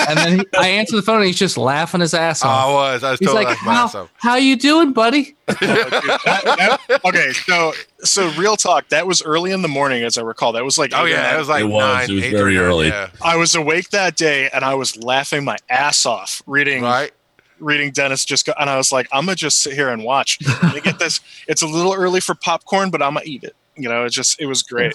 [0.10, 2.52] And then he, I answer the phone, and he's just laughing his ass Oh, I
[2.52, 2.74] off.
[2.74, 3.04] was.
[3.06, 4.10] I was he's totally like, like "How myself.
[4.18, 7.72] how you doing, buddy?" Oh, that- that- okay, so
[8.04, 10.52] so real talk, that was early in the morning as I recall.
[10.52, 11.80] That was like oh yeah, it was like It was.
[11.82, 12.10] nine.
[12.10, 12.88] It was eight, very nine, early.
[12.90, 13.10] Yeah.
[13.22, 17.12] I was awake that day and I was laughing my ass off reading Right.
[17.60, 20.38] reading Dennis just go, and I was like, I'm gonna just sit here and watch.
[20.64, 21.22] Let me get this.
[21.48, 23.56] It's a little early for popcorn, but I'm gonna eat it.
[23.78, 24.94] You know, it just it was great.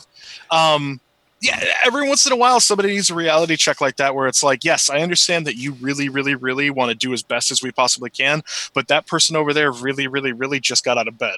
[0.50, 1.00] Um,
[1.42, 4.42] yeah, every once in a while, somebody needs a reality check like that, where it's
[4.42, 7.62] like, yes, I understand that you really, really, really want to do as best as
[7.62, 8.42] we possibly can,
[8.74, 11.36] but that person over there really, really, really just got out of bed.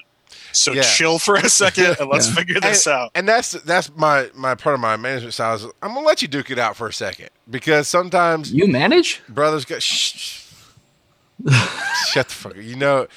[0.53, 0.83] So Yeah.
[0.83, 2.35] chill for a second and let's Yeah.
[2.35, 3.11] figure this out.
[3.13, 6.27] And that's that's my my part of my management style is I'm gonna let you
[6.27, 9.21] duke it out for a second because sometimes You manage?
[9.27, 10.45] brothers go shh, shh.
[12.11, 12.57] shut the fuck up.
[12.63, 13.07] You know, you,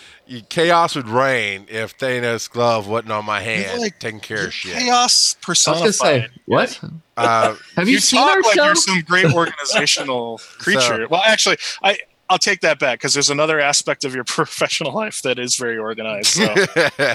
[0.48, 4.72] chaos would reign if Thanos' glove wasn't on my hand like- taking care of shit.
[4.78, 6.30] Chaos I was going to say, personified.
[6.46, 6.80] what?
[7.16, 8.64] Uh, Have you, you seen talk our like show?
[8.64, 10.80] you're some great organizational creature.
[10.80, 11.98] So- well, actually, I
[12.30, 15.76] I'll take that back because there's another aspect of your professional life that is very
[15.76, 16.28] organized.
[16.28, 16.54] So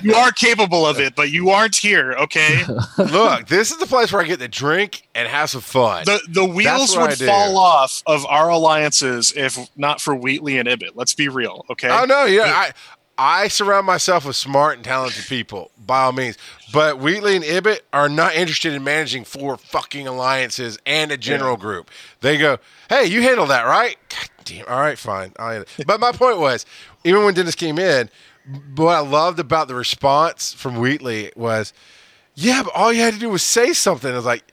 [0.03, 2.11] you are capable of it, but you aren't here.
[2.13, 2.63] Okay,
[2.99, 6.03] look, this is the place where I get to drink and have some fun.
[6.05, 7.25] the the wheels what I would do.
[7.25, 10.91] fall off of our alliances if not for Wheatley and Ibbot.
[10.93, 11.65] Let's be real.
[11.71, 11.89] Okay.
[11.89, 12.71] Oh no, yeah, I
[13.17, 16.37] I surround myself with smart and talented people by all means.
[16.71, 21.57] But Wheatley and Ibbot are not interested in managing four fucking alliances and a general
[21.57, 21.89] group.
[22.21, 24.67] They go, "Hey, you handle that, right?" God damn.
[24.67, 25.33] All right, fine.
[25.39, 26.65] I'll handle it." But my point was,
[27.03, 28.09] even when Dennis came in,
[28.75, 31.73] what I loved about the response from Wheatley was,
[32.35, 34.43] "Yeah, but all you had to do was say something." I was like,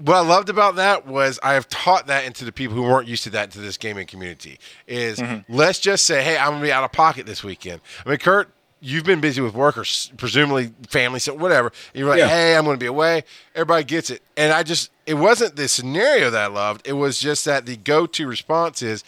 [0.00, 3.08] what I loved about that was I have taught that into the people who weren't
[3.08, 5.52] used to that into this gaming community is Mm-hmm.
[5.54, 7.80] let's just say, hey, I'm gonna be out of pocket this weekend.
[8.04, 8.50] I mean, Kurt,
[8.80, 9.84] you've been busy with work or
[10.16, 11.68] presumably family, so whatever.
[11.92, 12.28] And you're like, Yeah.
[12.28, 13.24] hey, I'm gonna be away.
[13.54, 16.86] Everybody gets it, and I just it wasn't the scenario that I loved.
[16.88, 19.04] It was just that the go-to response is,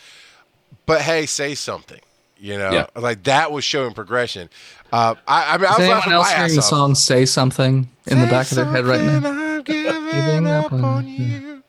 [0.86, 2.00] but hey, say something.
[2.42, 2.86] You know, Yeah.
[2.96, 4.50] like that was showing progression.
[4.92, 8.26] Uh, I, I mean, I was anyone else hearing the song "Say Something" in the
[8.26, 9.16] back of their head right now?
[9.28, 11.24] I'm giving Giving up up on on you.
[11.24, 11.62] you.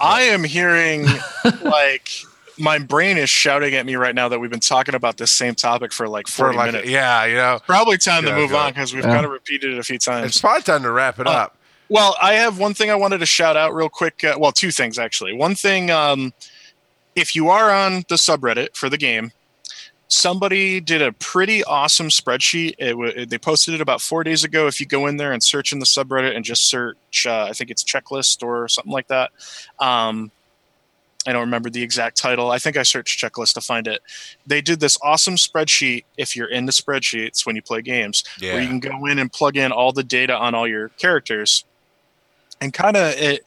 [0.00, 1.06] I am hearing
[1.62, 2.08] like
[2.58, 5.54] my brain is shouting at me right now that we've been talking about this same
[5.54, 6.88] topic for like For 40 like, minutes.
[6.90, 8.56] yeah, you know, Probably time to move go.
[8.56, 9.12] on because we've Yeah.
[9.12, 10.28] kind of repeated it a few times.
[10.28, 11.56] it's probably time to wrap it Uh, up.
[11.90, 14.24] Well, I have one thing I wanted to shout out real quick.
[14.24, 15.34] Uh, well, two things actually.
[15.34, 16.32] One thing, um,
[17.14, 19.32] if you are on the subreddit for the game,
[20.10, 22.74] somebody did a pretty awesome spreadsheet.
[22.78, 24.66] It, w- they posted it about four days ago.
[24.66, 27.52] If you go in there and search in the subreddit and just search, uh, I
[27.52, 29.30] think it's checklist or something like that.
[29.78, 30.32] Um,
[31.26, 32.50] I don't remember the exact title.
[32.50, 34.00] I think I searched checklist to find it.
[34.46, 36.04] They did this awesome spreadsheet.
[36.16, 38.54] If you're into spreadsheets when you play games, Yeah.
[38.54, 41.64] where you can go in and plug in all the data on all your characters,
[42.60, 43.44] and kind of it,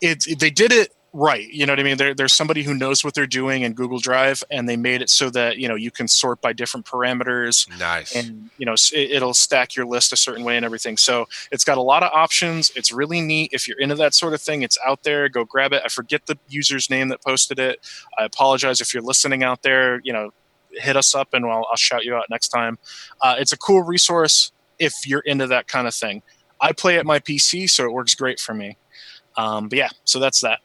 [0.00, 0.38] it.
[0.38, 1.48] They did it right.
[1.48, 1.96] You know what I mean?
[1.96, 5.08] There, there's somebody who knows what they're doing in Google Drive, and they made it
[5.08, 8.14] so that you know you can sort by different parameters Nice.
[8.14, 10.96] and you know it, it'll stack your list a certain way and everything.
[10.96, 12.70] So it's got a lot of options.
[12.76, 13.50] It's really neat.
[13.52, 15.28] If you're into that sort of thing it's out there.
[15.28, 15.82] Go grab it.
[15.84, 17.80] I forget the user's name that posted it.
[18.18, 20.00] I apologize if you're listening out there.
[20.04, 20.30] You know
[20.72, 22.78] hit us up and i'll, I'll shout you out next time.
[23.22, 26.22] Uh, it's a cool resource if you're into that kind of thing.
[26.60, 28.76] I play at my pc so it works great for me.
[29.38, 30.60] Um, but yeah so that's that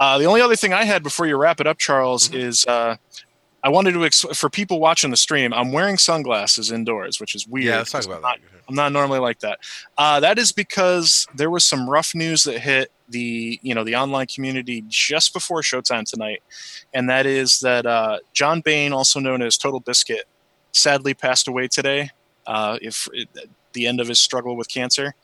[0.00, 2.34] uh, the only other thing i had before you wrap it up charles Mhm.
[2.38, 2.96] is uh,
[3.62, 5.52] I wanted to ex- for people watching the stream.
[5.52, 7.66] I'm wearing sunglasses indoors, which is weird.
[7.66, 8.62] yeah, let's talk about I'm not, that.
[8.70, 9.58] I'm not normally like that.
[9.98, 13.96] Uh, that is because there was some rough news that hit the you know the
[13.96, 16.42] online community just before Showtime tonight,
[16.94, 20.24] and that is that uh, John Bain, also known as Total Biscuit,
[20.72, 22.08] sadly passed away today.
[22.46, 23.08] Uh, if
[23.74, 25.14] the end of his struggle with cancer,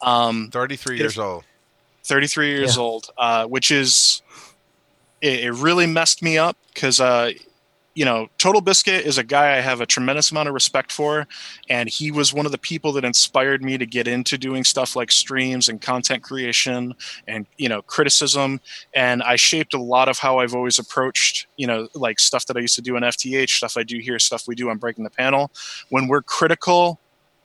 [0.00, 1.42] um, 33 If- years old.
[2.10, 2.82] 33 years Yeah.
[2.82, 4.20] old, uh, which is
[5.22, 7.30] it, it really messed me up because uh,
[7.94, 11.28] you know Total Biscuit is a guy I have a tremendous amount of respect for,
[11.68, 14.96] and he was one of the people that inspired me to get into doing stuff
[14.96, 16.94] like streams and content creation
[17.28, 18.60] and you know criticism,
[18.92, 22.56] and I shaped a lot of how I've always approached you know like stuff that
[22.56, 25.04] I used to do in FTH, stuff I do here, stuff we do on Breaking
[25.04, 25.52] the Panel.
[25.90, 26.98] When we're critical,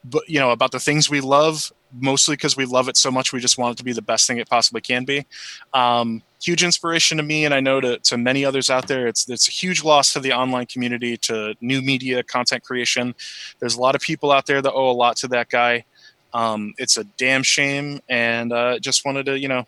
[0.04, 3.32] but you know about the things we love mostly because we love it so much
[3.32, 5.26] we just want it to be the best thing it possibly can be.
[5.74, 9.28] Um, huge inspiration to me and i know to, to many others out there it's
[9.30, 13.16] it's a huge loss to the online community to new media content creation.
[13.60, 15.86] There's a lot of people out there that owe a lot to that guy.
[16.34, 19.66] Um, it's a damn shame and uh, just wanted to you know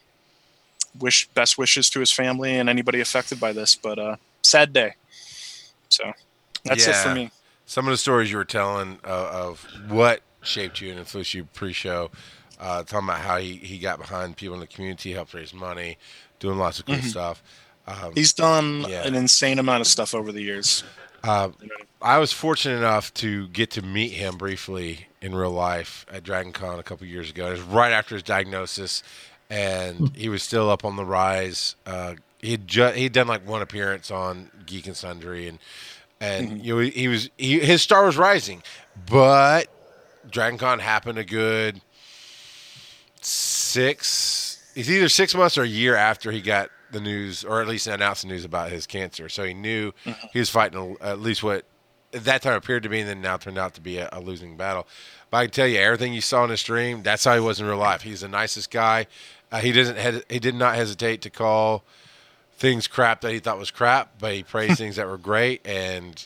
[0.99, 4.93] wish best wishes to his family and anybody affected by this but uh, sad day.
[5.89, 6.11] So
[6.65, 7.31] that's it for me.
[7.65, 11.45] Some of the stories you were telling uh, of what shaped you and influenced you
[11.45, 12.09] pre-show,
[12.59, 15.97] uh, talking about how he, he got behind people in the community, helped raise money,
[16.39, 17.03] doing lots of cool Mhm.
[17.09, 17.43] stuff.
[17.87, 19.05] Um, he's done Yeah.
[19.07, 20.83] an insane amount of stuff over the years
[21.23, 21.49] uh,
[22.01, 26.53] I was fortunate enough to get to meet him briefly in real life at Dragon
[26.53, 27.47] Con a couple years ago.
[27.47, 29.01] It was right after his diagnosis,
[29.49, 31.75] and he was still up on the rise.
[31.87, 35.57] Uh, he'd ju- he'd done like one appearance on Geek and Sundry, and
[36.21, 38.61] and you know he, he was he, his star was rising,
[39.09, 39.67] but
[40.29, 41.81] Dragon Con happened a good
[43.21, 44.63] six.
[44.75, 47.87] It's either six months or a year after he got the news, or at least
[47.87, 49.27] announced the news about his cancer.
[49.29, 49.91] So he knew
[50.31, 51.65] he was fighting at least what
[52.13, 54.21] at that time appeared to be, and then now turned out to be a, a
[54.21, 54.87] losing battle.
[55.29, 57.59] But I can tell you, everything you saw in the stream, that's how he was
[57.59, 58.03] in real life.
[58.03, 59.07] He's the nicest guy.
[59.51, 59.97] Uh, he doesn't.
[59.97, 61.83] Hed- he did not hesitate to call
[62.57, 65.65] things crap that he thought was crap, but he praised things that were great.
[65.67, 66.25] And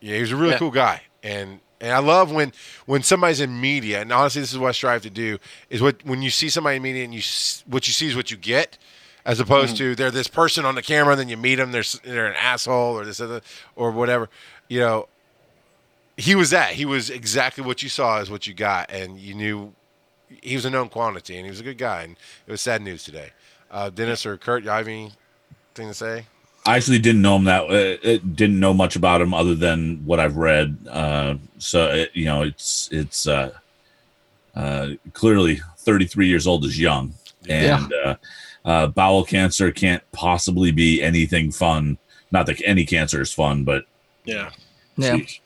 [0.00, 0.58] yeah, he was a really Yeah.
[0.58, 1.02] cool guy.
[1.22, 2.52] And and I love when
[2.86, 4.00] when somebody's in media.
[4.00, 5.38] And honestly, this is what I strive to do:
[5.70, 7.22] is what when you see somebody in media and you
[7.66, 8.78] what you see is what you get,
[9.24, 11.84] as opposed to they're this person on the camera, and then you meet them, they're
[12.04, 13.40] they're an asshole or this other
[13.76, 14.28] or whatever.
[14.68, 15.08] You know,
[16.16, 16.74] he was that.
[16.74, 19.72] He was exactly what you saw is what you got, and you knew
[20.42, 22.02] he was a known quantity, and he was a good guy.
[22.02, 22.16] And
[22.46, 23.30] it was sad news today.
[23.70, 25.14] Uh, Dennis or Kurt, you have anything
[25.76, 26.26] to say?
[26.66, 27.64] I actually didn't know him that.
[27.64, 30.76] Uh, didn't know much about him other than what I've read.
[30.88, 33.52] Uh, so it, you know, it's it's uh,
[34.54, 37.14] uh, clearly 33 years old is young,
[37.48, 38.14] and uh,
[38.64, 41.96] uh, bowel cancer can't possibly be anything fun.
[42.30, 43.84] Not that any cancer is fun, but
[44.24, 44.50] yeah
[44.96, 45.16] Yeah.
[45.16, 45.40] sheesh.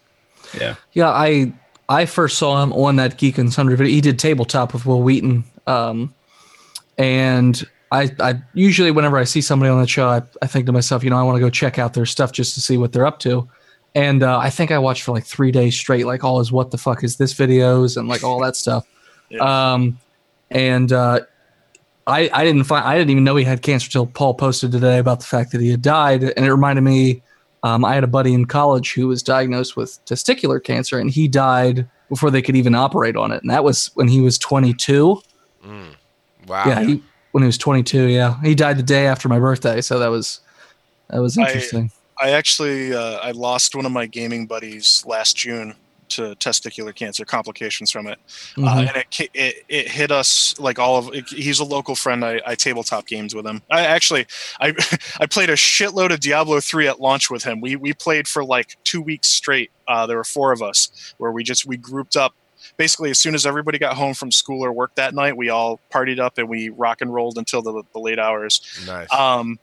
[0.60, 1.52] yeah, Yeah, I
[1.88, 3.92] I first saw him on that Geek and Sundry video.
[3.92, 6.12] He did tabletop with Wil Wheaton, um,
[6.98, 7.62] and
[7.94, 11.04] I I usually whenever I see somebody on that show, I, I think to myself,
[11.04, 13.06] you know, I want to go check out their stuff just to see what they're
[13.06, 13.48] up to.
[13.94, 16.70] And uh, I think I watched for like three days straight, like all his "What
[16.70, 18.86] the fuck is this?" videos and like all that stuff.
[19.40, 19.98] Um,
[20.50, 21.20] and uh,
[22.06, 24.98] I I didn't find I didn't even know he had cancer till Paul posted today
[24.98, 27.22] about the fact that he had died, and it reminded me.
[27.64, 31.26] Um, I had a buddy in college who was diagnosed with testicular cancer, and he
[31.26, 33.42] died before they could even operate on it.
[33.42, 35.22] And that was when he was 22.
[35.64, 35.94] Mm.
[36.46, 36.64] Wow.
[36.66, 37.02] Yeah, he,
[37.34, 38.04] when he was 22.
[38.10, 40.38] Yeah, he died the day after my birthday, so that was
[41.10, 41.90] that was I- interesting.
[42.16, 45.74] I actually uh, I lost one of my gaming buddies last June
[46.10, 48.20] to testicular cancer complications from it,
[48.56, 48.86] uh, Mhm.
[48.88, 51.12] and it, it it hit us like all of.
[51.12, 52.24] It, he's a local friend.
[52.24, 53.62] I, I tabletop games with him.
[53.68, 54.26] I actually
[54.60, 54.74] I
[55.20, 57.60] I played a shitload of Diablo three at launch with him.
[57.60, 59.72] We we played for like two weeks straight.
[59.88, 62.32] Uh, there were four of us where we just we grouped up.
[62.76, 65.80] Basically, as soon as everybody got home from school or work that night, we all
[65.90, 68.60] partied up and we rock and rolled until the, the late hours.
[68.86, 69.12] Nice.
[69.12, 69.58] Um,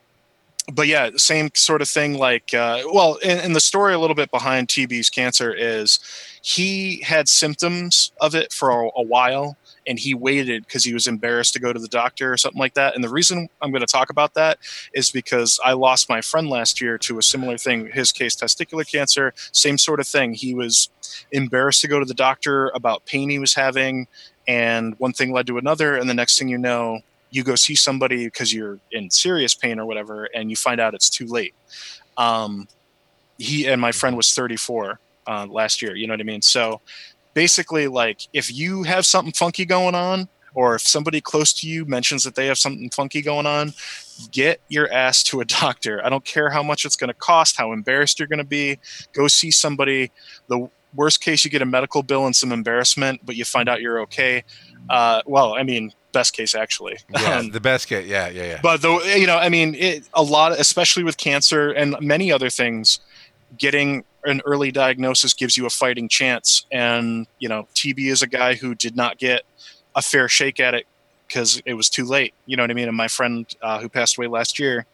[0.72, 2.18] but yeah, same sort of thing.
[2.18, 6.00] Like, uh, well, and, and the story a little bit behind TB's cancer is
[6.42, 9.58] he had symptoms of it for a, a while,
[9.88, 12.76] and he waited because he was embarrassed to go to the doctor or something like
[12.76, 12.96] that.
[12.96, 14.60] And the reason I'm going to talk about that
[14.94, 17.90] is because I lost my friend last year to a similar thing.
[17.92, 20.34] His case, testicular cancer, same sort of thing.
[20.34, 20.90] He was
[21.32, 24.08] embarrassed to go to the doctor about pain he was having,
[24.48, 27.02] and one thing led to another, and the next thing you know,
[27.32, 30.94] you go see somebody because you're in serious pain or whatever, and you find out
[30.94, 31.56] it's too late.
[32.18, 32.68] Um,
[33.38, 35.96] he and my friend was 34 uh, last year.
[35.96, 36.42] You know what I mean?
[36.42, 36.82] So
[37.34, 41.86] basically, like if you have something funky going on, or if somebody close to you
[41.86, 43.74] mentions that they have something funky going on,
[44.32, 46.06] get your ass to a doctor.
[46.06, 48.78] I don't care how much it's going to cost, how embarrassed you're going to be.
[49.14, 50.12] Go see somebody.
[50.48, 53.82] The worst case, you get a medical bill and some embarrassment, but you find out
[53.82, 54.44] you're okay.
[54.90, 56.98] Uh, well, I mean, best case actually.
[57.10, 58.08] yeah, Um, the best case.
[58.08, 58.60] Yeah, yeah, yeah.
[58.62, 62.50] but though you know i mean it, a lot especially with cancer and many other
[62.50, 63.00] things
[63.58, 68.28] getting an early diagnosis gives you a fighting chance and you know tb is a
[68.28, 69.44] guy who did not get
[69.96, 70.86] a fair shake at it
[71.28, 73.90] because it was too late you know what i mean and my friend uh, who
[73.90, 74.86] passed away last year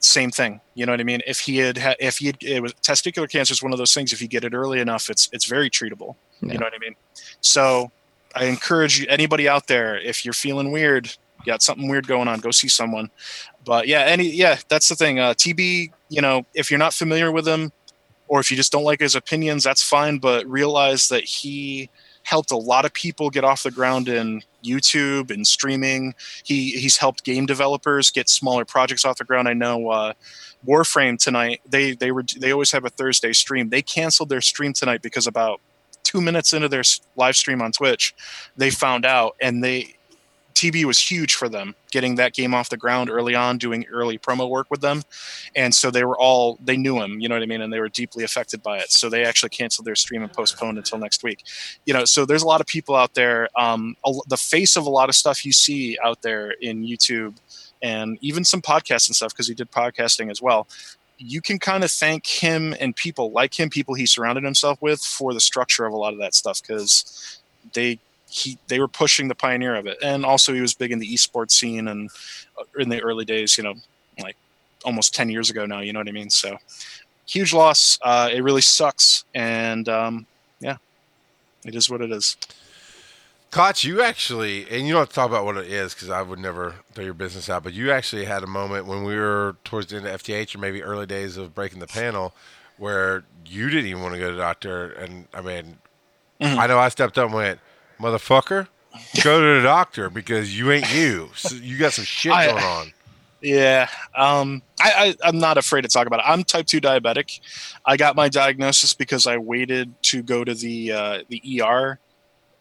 [0.00, 2.62] same thing you know what i mean if he had ha- if he had it
[2.62, 5.28] was testicular cancer is one of those things if you get it early enough it's
[5.32, 6.52] it's very treatable Yeah.
[6.52, 6.94] you know what i mean
[7.40, 7.90] so
[8.38, 11.14] i encourage you anybody out there if you're feeling weird
[11.46, 13.10] got something weird going on go see someone.
[13.64, 15.18] But yeah any yeah that's the thing.
[15.18, 17.72] Uh, tb you know if you're not familiar with him
[18.28, 21.90] or if you just don't like his opinions that's fine but realize that he
[22.24, 26.14] helped a lot of people get off the ground in youtube and streaming.
[26.44, 29.48] He he's helped game developers get smaller projects off the ground.
[29.48, 30.12] I know uh,
[30.66, 33.70] warframe tonight they they were they always have a thursday stream.
[33.70, 35.60] They canceled their stream tonight because about
[36.08, 36.82] two minutes into their
[37.16, 38.14] live stream on twitch
[38.56, 39.94] they found out and they
[40.58, 44.18] TB was huge for them getting that game off the ground early on, doing early
[44.18, 45.02] promo work with them.
[45.54, 47.60] And so they were all, they knew him, you know what I mean?
[47.60, 48.90] And they were deeply affected by it.
[48.90, 51.44] So they actually canceled their stream and postponed until next week.
[51.86, 53.48] You know, so there's a lot of people out there.
[53.56, 57.36] Um, the face of a lot of stuff you see out there in YouTube
[57.80, 60.66] and even some podcasts and stuff, because he did podcasting as well.
[61.18, 65.00] You can kind of thank him and people like him, people he surrounded himself with,
[65.00, 67.40] for the structure of a lot of that stuff because
[67.72, 67.98] they
[68.30, 69.98] he they were pushing the pioneer of it.
[70.02, 72.10] And also he was big in the esports scene and
[72.58, 73.74] uh, in the early days you know
[74.20, 74.36] like
[74.84, 76.30] almost 10 years ago now you know what i mean?
[76.30, 76.56] So
[77.26, 77.98] huge loss.
[78.02, 80.26] Uh, it really sucks and um,
[80.60, 80.76] yeah
[81.64, 82.36] it is what it is
[83.50, 86.20] Klotz, you actually, and you don't have to talk about what it is because I
[86.20, 89.56] would never throw your business out, but you actually had a moment when we were
[89.64, 92.34] towards the end of FTH or maybe early days of breaking the panel
[92.76, 94.92] where you didn't even want to go to the doctor.
[94.92, 95.78] And I mean,
[96.40, 96.58] Mhm.
[96.58, 97.58] I know I stepped up and went,
[97.98, 98.68] motherfucker,
[99.24, 101.30] go to the doctor because you ain't you.
[101.34, 102.92] So you got some shit I- going on.
[103.40, 106.24] Yeah, um, I, I, I'm not afraid to talk about it.
[106.26, 107.38] I'm type two diabetic.
[107.86, 112.00] I got my diagnosis because I waited to go to the uh, the ER.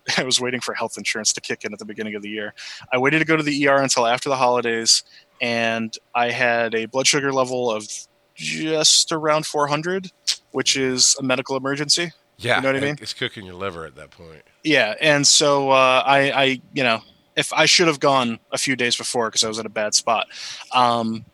[0.18, 2.54] I was waiting for health insurance to kick in at the beginning of the year.
[2.92, 5.04] I waited to go to the ER until after the holidays,
[5.42, 7.88] and I had a blood sugar level of
[8.36, 10.12] just around 400,
[10.52, 12.12] which is a medical emergency.
[12.38, 12.58] Yeah.
[12.58, 12.98] You know what I mean?
[13.02, 14.44] It's cooking your liver at that point.
[14.64, 17.02] Yeah, and so uh, I, I, you know,
[17.36, 19.94] if I should have gone a few days before because I was at a bad
[19.94, 20.28] spot,
[20.74, 21.26] um,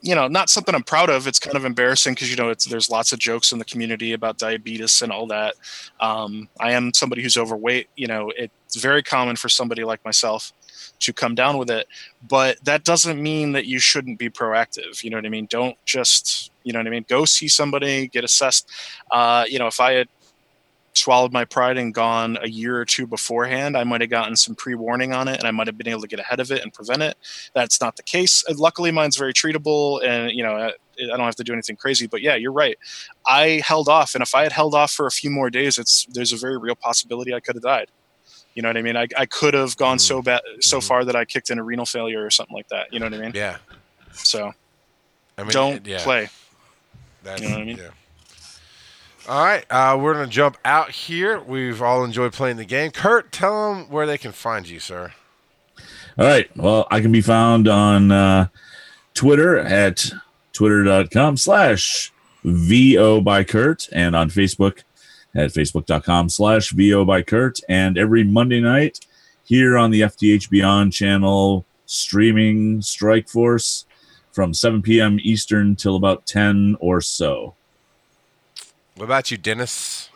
[0.00, 1.26] you know, not something I'm proud of.
[1.26, 4.12] It's kind of embarrassing because you know it's there's lots of jokes in the community
[4.12, 5.54] about diabetes and all that.
[6.00, 7.88] Um, I am somebody who's overweight.
[7.96, 10.52] You know, it's very common for somebody like myself
[11.00, 11.86] to come down with it,
[12.26, 15.02] but that doesn't mean that you shouldn't be proactive.
[15.02, 15.46] You know what I mean?
[15.48, 17.04] Don't just, you know what I mean?
[17.08, 18.68] Go see somebody, get assessed.
[19.10, 20.08] Uh, you know, if I had
[20.98, 24.54] swallowed my pride and gone a year or two beforehand, I might have gotten some
[24.54, 26.62] pre warning on it and I might have been able to get ahead of it
[26.62, 27.16] and prevent it.
[27.54, 28.44] That's not the case.
[28.48, 31.76] Uh, Luckily, mine's very treatable and, you know, I I don't have to do anything
[31.76, 32.08] crazy.
[32.08, 32.76] But yeah, you're right.
[33.26, 34.14] I held off.
[34.16, 36.58] And if I had held off for a few more days, it's there's a very
[36.58, 37.88] real possibility I could have died.
[38.54, 38.96] You know what I mean?
[38.96, 40.88] I, I could have gone so bad, so Mhm.
[40.88, 42.92] far that I kicked in a renal failure or something like that.
[42.92, 43.30] You know what I mean?
[43.32, 43.58] Yeah.
[44.12, 44.52] So
[45.38, 46.28] I mean, don't yeah, play.
[47.22, 47.76] That's, You know what I mean?
[47.78, 47.90] Yeah.
[49.28, 51.38] All right, uh, we're gonna jump out here.
[51.38, 52.90] We've all enjoyed playing the game.
[52.92, 55.12] Kurt, tell them where they can find you, sir.
[56.18, 56.48] All right.
[56.56, 58.48] Well, I can be found on uh,
[59.12, 60.10] Twitter at
[60.52, 62.10] twitter.com slash
[62.42, 64.82] VO by Kurt and on Facebook
[65.34, 67.60] at facebook.com slash VO by Kurt.
[67.68, 69.00] And every Monday night
[69.44, 73.84] here on the FTH Beyond channel, streaming Strike Force
[74.32, 75.18] from 7 p.m.
[75.20, 77.54] Eastern till about 10 or so.
[78.98, 80.10] What about you, Dennis?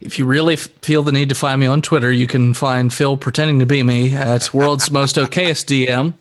[0.00, 2.92] If you really f- feel the need to find me on Twitter, you can find
[2.92, 6.12] Phil pretending to be me at World's Most Okayest DM.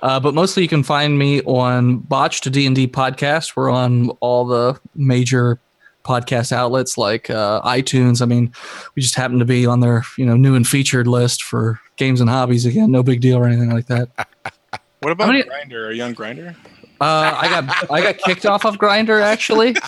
[0.00, 3.54] Uh, but mostly, you can find me on Botched D and D podcast.
[3.54, 5.60] We're on all the major
[6.04, 8.20] podcast outlets like uh, iTunes.
[8.20, 8.52] I mean,
[8.96, 12.20] we just happen to be on their you know new and featured list for games
[12.20, 12.66] and hobbies.
[12.66, 14.08] Again, no big deal or anything like that.
[15.00, 15.90] What about How many- Grindr?
[15.90, 16.54] A young Grindr?
[17.00, 19.74] Uh, I got I got kicked off of Grindr actually.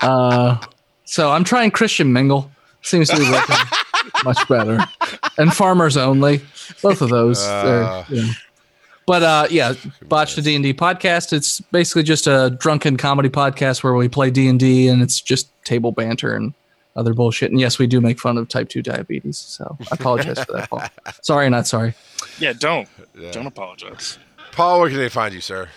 [0.00, 0.56] Uh,
[1.12, 2.50] so I'm trying Christian Mingle.
[2.80, 3.56] Seems to be working
[4.24, 4.78] much better.
[5.38, 6.40] And Farmers Only,
[6.82, 7.44] both of those.
[7.46, 8.04] they're, Uh.
[8.08, 8.30] you know.
[9.06, 9.74] But uh, yeah,
[10.08, 11.32] Botch the D and D podcast.
[11.32, 15.20] It's basically just a drunken comedy podcast where we play D and D, and it's
[15.20, 16.54] just table banter and
[16.96, 17.50] other bullshit.
[17.50, 19.38] And yes, we do make fun of type two diabetes.
[19.38, 20.82] So I apologize for that, Paul.
[21.22, 21.94] Sorry, not sorry.
[22.38, 22.88] Yeah, don't.
[23.18, 23.30] Yeah.
[23.32, 24.18] Don't apologize.
[24.52, 25.68] Paul, where can they find you, sir?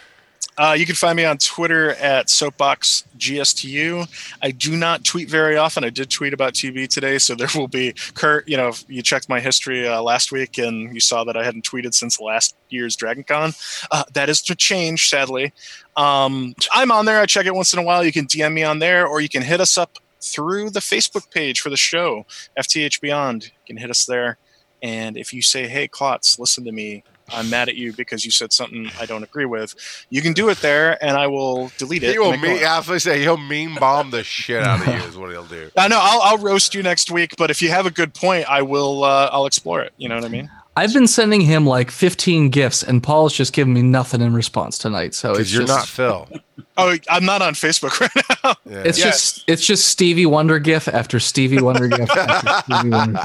[0.58, 4.36] Uh, you can find me on Twitter at soapboxgstu.
[4.42, 5.84] I do not tweet very often.
[5.84, 8.48] I did tweet about TB today, so there will be Kurt.
[8.48, 11.66] You know, you checked my history uh, last week and you saw that I hadn't
[11.66, 13.88] tweeted since last year's DragonCon.
[13.92, 15.52] Uh, that is to change, sadly.
[15.98, 17.20] Um, I'm on there.
[17.20, 18.04] I check it once in a while.
[18.04, 21.30] You can DM me on there, or you can hit us up through the Facebook
[21.32, 22.26] page for the show,
[22.58, 23.46] FTH Beyond.
[23.46, 24.38] You can hit us there.
[24.82, 27.04] And if you say, "Hey, Klotz, listen to me,"
[27.34, 29.76] I'm mad at you because you said something I don't agree with.
[30.10, 32.12] You can do it there, and I will delete it.
[32.12, 32.68] He will and ignore mean, it.
[32.68, 35.02] I was say he'll mean bomb the shit out of you.
[35.08, 35.70] Is what he'll do.
[35.78, 38.50] I know I'll, I'll roast you next week, but if you have a good point,
[38.50, 39.04] I will.
[39.04, 39.94] Uh, I'll explore it.
[39.98, 40.50] You know what I mean?
[40.78, 44.78] I've been sending him like 15 gifts, and Paul's just giving me nothing in response
[44.78, 45.14] tonight.
[45.14, 46.28] So it's you're just, not Phil.
[46.78, 48.12] Oh, I'm not on Facebook right
[48.44, 48.54] now.
[48.70, 48.84] Yeah.
[48.86, 49.06] It's Yeah.
[49.06, 53.20] just it's just Stevie Wonder gif after Stevie Wonder gif after Stevie Wonder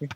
[0.00, 0.10] gif.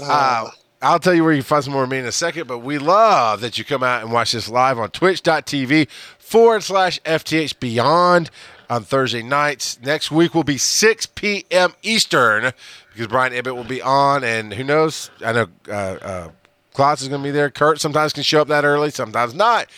[0.00, 0.48] Uh,
[0.82, 2.58] I'll tell you where you can find some more of me in a second, but
[2.58, 5.88] we love that you come out and watch this live on twitch.tv
[6.18, 8.30] forward slash FTH Beyond
[8.68, 9.80] on Thursday nights.
[9.80, 11.72] Next week will be 6 p.m.
[11.82, 12.52] Eastern
[12.92, 15.10] because Brian Ibbett will be on, and who knows?
[15.24, 16.28] I know uh, uh,
[16.74, 17.50] Klotz is going to be there.
[17.50, 19.68] Kurt sometimes can show up that early, sometimes not.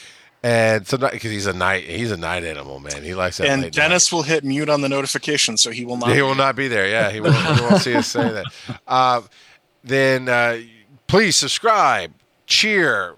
[0.42, 3.02] And sometimes because he's a night, he's a night animal, man.
[3.02, 3.48] He likes that.
[3.48, 3.72] and night.
[3.72, 6.14] Dennis will hit mute on the notification, so he will not.
[6.14, 6.88] He will not be there.
[6.88, 8.46] Yeah, he won't, he won't see us say that.
[8.86, 9.22] Uh,
[9.84, 10.58] then uh,
[11.08, 12.12] please subscribe,
[12.46, 13.16] cheer,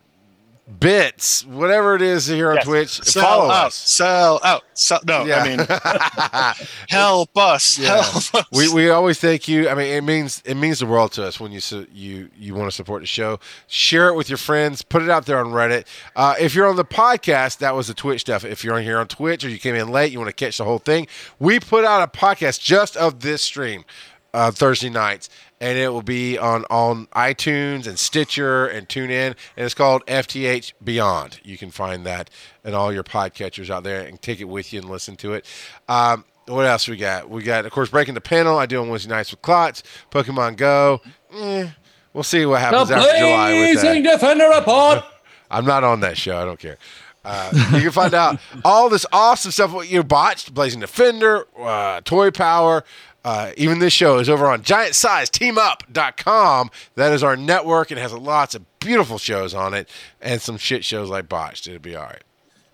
[0.79, 2.65] bits, whatever it is here on Yes.
[2.65, 2.89] Twitch.
[3.03, 3.75] Sell follow out, us.
[3.75, 4.63] sell out.
[4.75, 5.43] Sell, no, Yeah.
[5.43, 8.03] I mean, help us, Yeah.
[8.03, 8.45] help us.
[8.53, 9.69] we, we always thank you.
[9.69, 12.55] I mean, it means it means the world to us when you su- you you
[12.55, 13.41] want to support the show.
[13.67, 14.83] Share it with your friends.
[14.83, 15.87] Put it out there on Reddit.
[16.15, 18.45] Uh, if you're on the podcast, that was the Twitch stuff.
[18.45, 20.59] If you're on here on Twitch or you came in late, you want to catch
[20.59, 21.09] the whole thing.
[21.41, 23.85] We put out a podcast just of this stream
[24.33, 25.29] uh, Thursday nights,
[25.61, 30.73] and it will be on on iTunes and Stitcher and TuneIn, and it's called FTH
[30.83, 31.41] Beyond.
[31.45, 32.31] You can find that
[32.65, 35.45] and all your podcatchers out there and take it with you and listen to it.
[35.89, 37.31] Um, what else we got?
[37.31, 38.59] We got, of course, breaking the panel.
[38.59, 41.01] I do on Wednesday nights with Klotz, Pokemon Go.
[41.33, 41.69] Eh,
[42.13, 44.03] we'll see what happens The after July with that.
[44.03, 45.05] Defender report.
[45.51, 46.41] I'm not on that show.
[46.41, 46.79] I don't care.
[47.25, 52.01] Uh, you can find out all this awesome stuff what you botched, Blazing Defender, uh,
[52.03, 52.83] Toy Power.
[53.25, 56.71] Uh, even this show is over on giantsizeteamup.com.
[56.95, 59.89] That is our network and has lots of beautiful shows on it
[60.21, 61.67] and some shit shows like botched.
[61.67, 62.23] It'll be all right.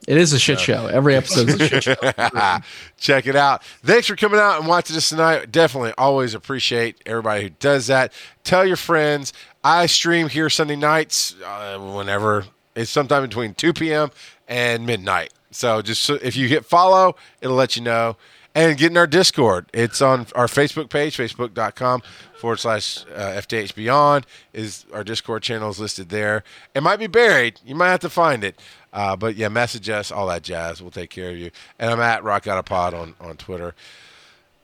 [0.06, 0.86] It is a shit show.
[0.86, 1.96] Every episode is a shit show.
[2.96, 3.64] Check it out.
[3.82, 5.50] Thanks for coming out and watching us tonight.
[5.50, 8.12] Definitely always appreciate everybody who does that.
[8.44, 9.32] Tell your friends.
[9.64, 12.44] I stream here Sunday nights uh, whenever
[12.76, 14.12] it's sometime between 2 p.m.
[14.46, 15.32] and midnight.
[15.50, 18.16] So just so, if you hit follow, it'll let you know.
[18.56, 19.66] And get in our Discord.
[19.74, 22.00] It's on our Facebook page, facebook.com
[22.38, 26.42] forward slash uh, FTH Beyond is our Discord channel is listed there.
[26.74, 27.60] It might be buried.
[27.66, 28.58] You might have to find it.
[28.94, 30.80] Uh, but yeah, message us, all that jazz.
[30.80, 31.50] We'll take care of you.
[31.78, 33.74] And I'm at Rock Out a Pod on, on Twitter.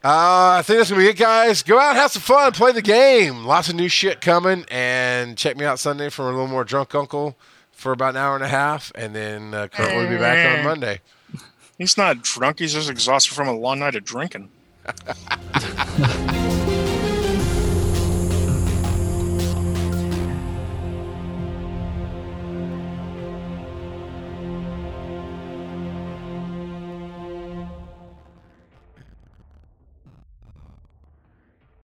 [0.02, 1.62] Uh, I think that's gonna be it, guys.
[1.62, 3.44] Go out, have some fun, play the game.
[3.44, 6.94] Lots of new shit coming, and check me out Sunday for a little more drunk
[6.94, 7.36] uncle
[7.72, 10.64] for about an hour and a half, and then uh, Kurt will be back on
[10.64, 11.02] Monday.
[11.78, 12.58] He's not drunk.
[12.60, 14.50] He's just exhausted from a long night of drinking.